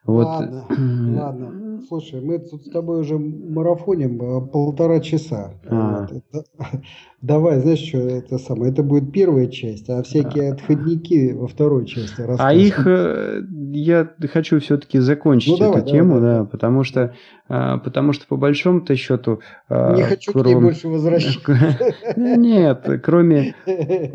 Вот. 0.05 0.25
Ладно, 0.25 0.65
ладно. 0.69 1.68
Слушай, 1.87 2.21
мы 2.21 2.39
тут 2.39 2.65
с 2.65 2.69
тобой 2.69 3.01
уже 3.01 3.17
марафоним 3.17 4.21
э, 4.21 4.47
полтора 4.47 4.99
часа. 4.99 5.53
А. 5.67 6.07
Вот. 6.09 6.23
Давай, 7.21 7.59
знаешь, 7.59 7.79
что 7.79 7.97
это 7.97 8.37
самое? 8.37 8.71
Это 8.71 8.81
будет 8.81 9.11
первая 9.11 9.47
часть, 9.47 9.89
а 9.89 10.01
всякие 10.03 10.53
отходники 10.53 11.33
во 11.33 11.47
второй 11.47 11.85
части. 11.85 12.23
А 12.39 12.53
их 12.53 12.87
э, 12.87 13.41
я 13.71 14.09
хочу 14.31 14.59
все-таки 14.61 14.99
закончить 14.99 15.51
ну, 15.51 15.57
давай, 15.57 15.79
эту 15.79 15.85
давай, 15.87 15.99
тему, 15.99 16.15
давай, 16.15 16.37
да, 16.37 16.45
потому 16.45 16.83
что, 16.85 17.13
а, 17.49 17.77
потому 17.79 18.13
что 18.13 18.25
по 18.25 18.37
большому-то 18.37 18.95
счету. 18.95 19.41
А, 19.67 19.95
Не 19.95 20.03
хочу 20.03 20.31
кроме... 20.31 20.45
к 20.45 20.47
ней 20.47 20.61
больше 20.61 20.87
возвращаться. 20.87 21.77
Нет, 22.15 22.87
кроме, 23.03 23.53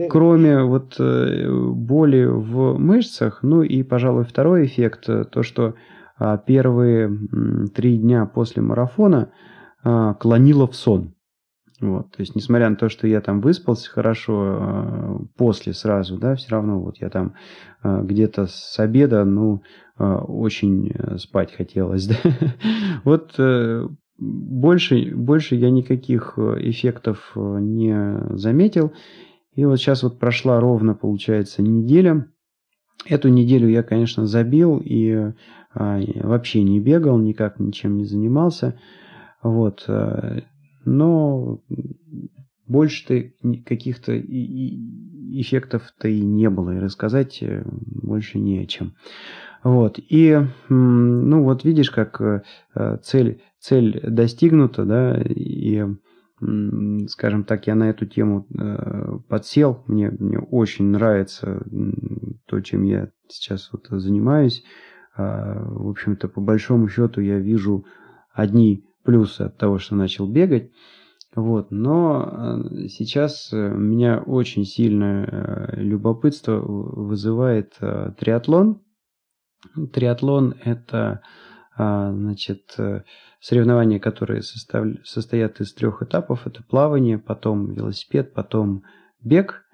кроме 0.09 0.63
вот 0.63 0.97
э, 0.99 1.47
боли 1.51 2.25
в 2.25 2.79
мышцах, 2.79 3.41
ну 3.43 3.63
и, 3.63 3.83
пожалуй, 3.83 4.25
второй 4.25 4.65
эффект, 4.65 5.11
то, 5.31 5.43
что 5.43 5.67
а, 5.67 5.75
первые 6.47 7.11
три 7.75 7.99
дня 7.99 8.27
после 8.27 8.63
марафона 8.63 9.33
клонило 9.83 10.67
в 10.67 10.75
сон. 10.75 11.15
Вот, 11.81 12.13
то 12.13 12.21
есть, 12.21 12.37
несмотря 12.37 12.71
на 12.71 12.77
то, 12.77 12.89
что 12.89 13.07
я 13.07 13.21
там 13.21 13.41
выспался 13.41 13.91
хорошо 13.91 14.59
э, 14.59 15.19
после 15.37 15.75
сразу, 15.75 16.17
да, 16.17 16.37
все 16.37 16.51
равно 16.51 16.81
вот 16.81 16.99
я 16.99 17.11
там 17.11 17.35
э, 17.83 18.01
где-то 18.05 18.47
с 18.47 18.79
обеда, 18.79 19.25
ну, 19.25 19.63
э, 19.99 20.05
очень 20.05 20.95
спать 21.19 21.53
хотелось, 21.53 22.07
да. 22.09 22.17
Вот 23.05 23.39
больше, 24.17 25.15
больше 25.15 25.57
я 25.57 25.71
никаких 25.71 26.39
эффектов 26.39 27.33
не 27.35 28.37
заметил. 28.37 28.93
И 29.55 29.65
вот 29.65 29.79
сейчас 29.79 30.05
вот 30.05 30.19
прошла 30.19 30.61
ровно, 30.61 30.95
получается, 30.95 31.61
неделя. 31.61 32.27
Эту 33.07 33.29
неделю 33.29 33.69
я, 33.69 33.83
конечно, 33.83 34.27
забил 34.27 34.81
и 34.85 35.33
вообще 35.75 36.63
не 36.63 36.81
бегал, 36.81 37.19
никак 37.19 37.59
ничем 37.59 37.97
не 37.97 38.05
занимался. 38.05 38.79
Вот 39.43 39.87
но 40.85 41.61
больше-то 42.67 43.31
каких-то 43.65 44.19
эффектов-то 44.19 46.09
и 46.09 46.21
не 46.21 46.49
было, 46.49 46.77
и 46.77 46.81
рассказать 46.81 47.43
э, 47.43 47.65
больше 47.67 48.39
не 48.39 48.61
о 48.61 48.67
чем. 48.67 48.95
Вот, 49.63 49.99
и, 49.99 50.39
ну, 50.69 51.43
вот 51.43 51.65
видишь, 51.65 51.91
как 51.91 52.21
э, 52.21 52.43
цель, 53.03 53.43
цель 53.59 54.01
достигнута, 54.03 54.85
да, 54.85 55.21
и, 55.23 55.85
скажем 57.09 57.45
так, 57.45 57.67
я 57.67 57.75
на 57.75 57.91
эту 57.91 58.07
тему 58.07 58.47
э, 58.59 59.19
подсел, 59.29 59.85
мне, 59.87 60.11
мне 60.11 60.39
очень 60.39 60.87
нравится 60.87 61.65
то, 62.47 62.61
чем 62.61 62.83
я 62.83 63.11
сейчас 63.29 63.71
вот 63.73 63.87
занимаюсь. 63.89 64.65
А, 65.17 65.63
в 65.65 65.89
общем-то, 65.89 66.29
по 66.29 66.41
большому 66.41 66.89
счету 66.89 67.21
я 67.21 67.39
вижу 67.39 67.87
одни 68.33 68.85
плюсы 69.05 69.43
от 69.43 69.57
того, 69.59 69.79
что 69.79 69.95
начал 69.95 70.29
бегать. 70.29 70.73
Вот, 71.35 71.73
но 71.73 72.69
э, 72.73 72.89
сейчас 72.89 73.53
э, 73.53 73.57
меня 73.57 74.21
очень 74.21 74.65
сильное 74.65 75.27
э, 75.27 75.81
любопытство 75.81 76.61
вызывает 76.61 77.77
триатлон. 78.19 78.81
Триатлон– 79.93 80.55
это 80.65 81.23
значит, 81.77 82.77
соревнования, 83.41 83.99
которые 83.99 84.43
состав... 84.43 84.87
состоят 85.05 85.61
из 85.61 85.73
трех 85.75 86.03
этапов. 86.03 86.47
Это 86.47 86.63
плавание, 86.63 87.19
потом 87.19 87.73
велосипед, 87.73 88.33
потом 88.33 88.85
бег. 89.21 89.65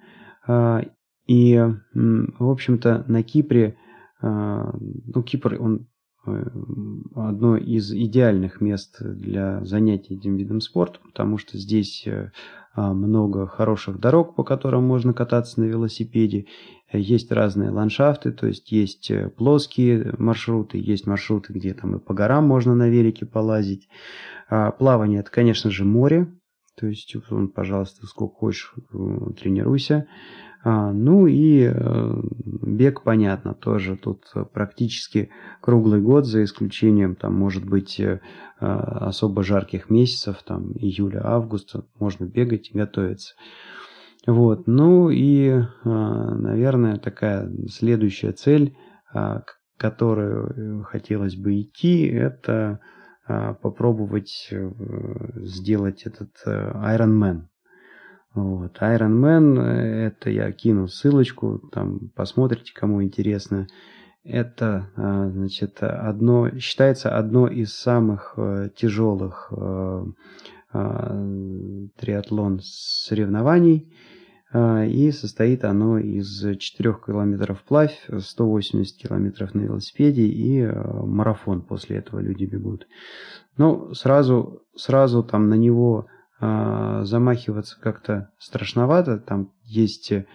И, 1.26 1.56
в 1.58 2.50
общем-то, 2.50 3.04
на 3.06 3.22
Кипре, 3.22 3.76
ну, 4.22 5.22
Кипр, 5.22 5.56
он 5.60 5.86
Э, 5.90 5.99
одно 6.24 7.56
из 7.56 7.92
идеальных 7.92 8.60
мест 8.60 8.96
для 9.00 9.64
занятий 9.64 10.16
этим 10.16 10.36
видом 10.36 10.60
спорта, 10.60 10.98
потому 11.02 11.38
что 11.38 11.56
здесь 11.56 12.06
э, 12.06 12.30
а, 12.74 12.92
много 12.92 13.46
хороших 13.46 13.98
дорог, 13.98 14.34
по 14.34 14.44
которым 14.44 14.84
можно 14.84 15.14
кататься 15.14 15.60
на 15.60 15.64
велосипеде, 15.64 16.46
есть 16.92 17.32
разные 17.32 17.70
ландшафты, 17.70 18.32
то 18.32 18.46
есть 18.46 18.70
есть 18.70 19.10
э, 19.10 19.30
плоские 19.30 20.14
маршруты, 20.18 20.78
есть 20.78 21.06
маршруты, 21.06 21.52
где 21.52 21.72
там 21.72 21.96
и 21.96 21.98
по 21.98 22.12
горам 22.12 22.46
можно 22.46 22.74
на 22.74 22.88
велике 22.88 23.26
полазить. 23.26 23.88
А, 24.48 24.72
плавание 24.72 25.20
это, 25.20 25.30
конечно 25.30 25.70
же, 25.70 25.84
море, 25.84 26.32
то 26.76 26.86
есть, 26.86 27.14
пожалуйста, 27.54 28.06
сколько 28.06 28.36
хочешь, 28.36 28.74
тренируйся. 29.38 30.06
А, 30.62 30.92
ну 30.92 31.26
и 31.26 31.70
э, 31.72 32.22
бег, 32.44 33.02
понятно, 33.02 33.54
тоже 33.54 33.96
тут 33.96 34.24
практически 34.52 35.30
круглый 35.62 36.02
год, 36.02 36.26
за 36.26 36.44
исключением, 36.44 37.14
там, 37.14 37.34
может 37.34 37.64
быть, 37.64 37.98
э, 37.98 38.20
особо 38.58 39.42
жарких 39.42 39.88
месяцев, 39.88 40.42
там, 40.44 40.72
июля-августа, 40.72 41.86
можно 41.98 42.26
бегать 42.26 42.70
и 42.70 42.78
готовиться. 42.78 43.34
Вот, 44.26 44.66
ну 44.66 45.08
и, 45.08 45.48
э, 45.48 45.64
наверное, 45.84 46.98
такая 46.98 47.50
следующая 47.68 48.32
цель, 48.32 48.76
к 49.12 49.44
которой 49.76 50.84
хотелось 50.84 51.34
бы 51.34 51.62
идти, 51.62 52.06
это 52.06 52.78
попробовать 53.26 54.48
сделать 55.34 56.02
этот 56.04 56.30
Ironman. 56.46 57.49
Вот. 58.34 58.78
Iron 58.80 59.20
Man, 59.20 59.60
э, 59.60 60.06
это 60.06 60.30
я 60.30 60.52
кину 60.52 60.86
ссылочку, 60.86 61.58
там 61.72 62.10
посмотрите, 62.14 62.72
кому 62.74 63.02
интересно. 63.02 63.66
Это, 64.22 64.90
а, 64.96 65.30
значит, 65.30 65.82
одно, 65.82 66.50
считается 66.58 67.16
одно 67.16 67.48
из 67.48 67.72
самых 67.72 68.34
э, 68.36 68.68
тяжелых 68.76 69.50
э, 69.50 70.04
а, 70.72 71.88
триатлон 71.96 72.60
соревнований. 72.62 73.92
А, 74.52 74.84
и 74.84 75.10
состоит 75.10 75.64
оно 75.64 75.98
из 75.98 76.44
4 76.58 76.96
километров 77.06 77.60
вплавь, 77.60 77.98
180 78.14 78.96
километров 78.96 79.54
на 79.54 79.62
велосипеде 79.62 80.24
и 80.24 80.66
марафон 80.66 81.62
после 81.62 81.96
этого 81.96 82.20
люди 82.20 82.44
бегут. 82.44 82.86
Ну, 83.56 83.94
сразу, 83.94 84.62
сразу 84.76 85.24
там 85.24 85.48
на 85.48 85.54
него 85.54 86.06
замахиваться 86.40 87.78
как-то 87.80 88.30
страшновато. 88.38 89.18
Там 89.18 89.52
есть 89.64 90.10
э, 90.10 90.26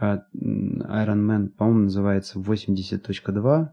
Iron 0.00 1.26
Man, 1.26 1.48
по-моему, 1.48 1.84
называется 1.84 2.38
80.2. 2.38 3.68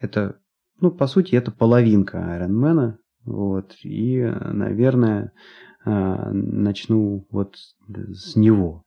Это, 0.00 0.36
ну, 0.80 0.90
по 0.90 1.06
сути, 1.06 1.36
это 1.36 1.52
половинка 1.52 2.18
Iron 2.18 2.50
Man. 2.50 2.94
Вот. 3.24 3.74
И, 3.82 4.20
наверное, 4.22 5.32
а, 5.84 6.30
начну 6.32 7.26
вот 7.30 7.54
с 7.88 8.34
него. 8.36 8.84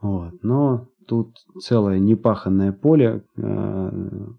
Вот. 0.00 0.42
Но 0.42 0.88
тут 1.08 1.34
целое 1.60 1.98
непаханное 1.98 2.72
поле, 2.72 3.24
а, 3.36 3.92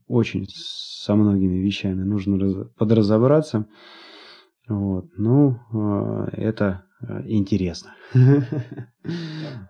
очень 0.07 0.45
со 0.49 1.15
многими 1.15 1.57
вещами 1.57 2.03
нужно 2.03 2.65
подразобраться. 2.77 3.67
Вот. 4.69 5.07
Ну, 5.17 5.59
это 6.31 6.85
интересно. 7.25 7.91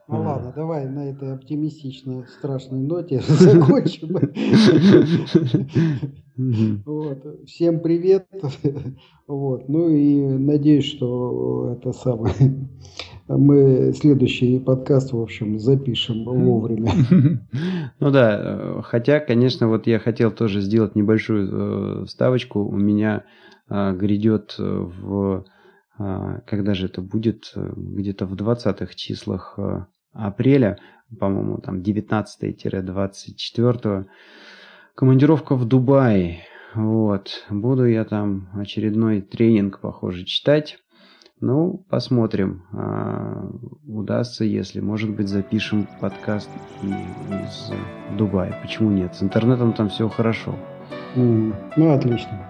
Ну 0.07 0.23
ладно, 0.23 0.51
давай 0.53 0.89
на 0.89 1.09
этой 1.09 1.33
оптимистичной, 1.33 2.25
страшной 2.27 2.81
ноте 2.81 3.21
закончим. 3.27 4.17
Вот. 6.85 7.45
Всем 7.45 7.79
привет. 7.79 8.27
Вот. 9.25 9.69
Ну 9.69 9.87
и 9.87 10.19
надеюсь, 10.37 10.83
что 10.83 11.77
это 11.77 11.93
самое. 11.93 12.35
Мы 13.29 13.93
следующий 13.93 14.59
подкаст, 14.59 15.13
в 15.13 15.21
общем, 15.21 15.57
запишем 15.59 16.25
вовремя. 16.25 16.91
Ну 18.01 18.11
да, 18.11 18.81
хотя, 18.83 19.21
конечно, 19.21 19.69
вот 19.69 19.87
я 19.87 19.99
хотел 19.99 20.31
тоже 20.31 20.59
сделать 20.59 20.95
небольшую 20.95 22.03
э, 22.03 22.05
ставочку. 22.07 22.65
У 22.65 22.75
меня 22.75 23.23
э, 23.69 23.95
грядет 23.95 24.55
в 24.57 25.45
когда 26.47 26.73
же 26.73 26.87
это 26.87 27.01
будет, 27.01 27.51
э, 27.55 27.71
где-то 27.75 28.25
в 28.25 28.33
20-х 28.35 28.93
числах 28.95 29.55
э, 29.57 29.85
апреля, 30.13 30.77
по-моему, 31.19 31.57
там 31.57 31.81
19-24, 31.81 34.05
командировка 34.95 35.55
в 35.55 35.65
Дубай. 35.65 36.43
Вот. 36.73 37.45
Буду 37.49 37.85
я 37.85 38.05
там 38.05 38.49
очередной 38.53 39.19
тренинг, 39.21 39.79
похоже, 39.79 40.23
читать. 40.25 40.77
Ну, 41.41 41.83
посмотрим. 41.89 42.63
А, 42.71 43.49
удастся, 43.87 44.45
если, 44.45 44.79
может 44.79 45.09
быть, 45.09 45.27
запишем 45.27 45.87
подкаст 45.99 46.49
из 46.83 47.71
Дубая. 48.15 48.55
Почему 48.61 48.91
нет? 48.91 49.15
С 49.15 49.23
интернетом 49.23 49.73
там 49.73 49.89
все 49.89 50.07
хорошо. 50.07 50.55
Mm, 51.15 51.55
ну, 51.77 51.93
отлично. 51.93 52.47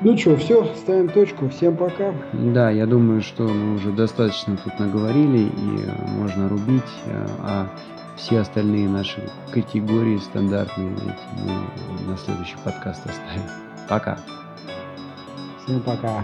Ну 0.00 0.16
что, 0.16 0.36
все, 0.36 0.64
ставим 0.76 1.08
точку. 1.08 1.48
Всем 1.48 1.76
пока. 1.76 2.14
Да, 2.32 2.70
я 2.70 2.86
думаю, 2.86 3.20
что 3.20 3.42
мы 3.42 3.74
уже 3.74 3.90
достаточно 3.90 4.56
тут 4.56 4.78
наговорили 4.78 5.48
и 5.48 5.84
э, 5.84 6.06
можно 6.06 6.48
рубить, 6.48 6.82
э, 7.06 7.26
а 7.40 7.68
все 8.16 8.40
остальные 8.40 8.88
наши 8.88 9.28
категории 9.50 10.18
стандартные 10.18 10.92
эти 10.92 11.44
мы 11.44 12.10
на 12.10 12.16
следующий 12.16 12.56
подкаст 12.64 13.00
оставим. 13.06 13.42
Пока. 13.88 14.18
Всем 15.64 15.80
пока. 15.80 16.22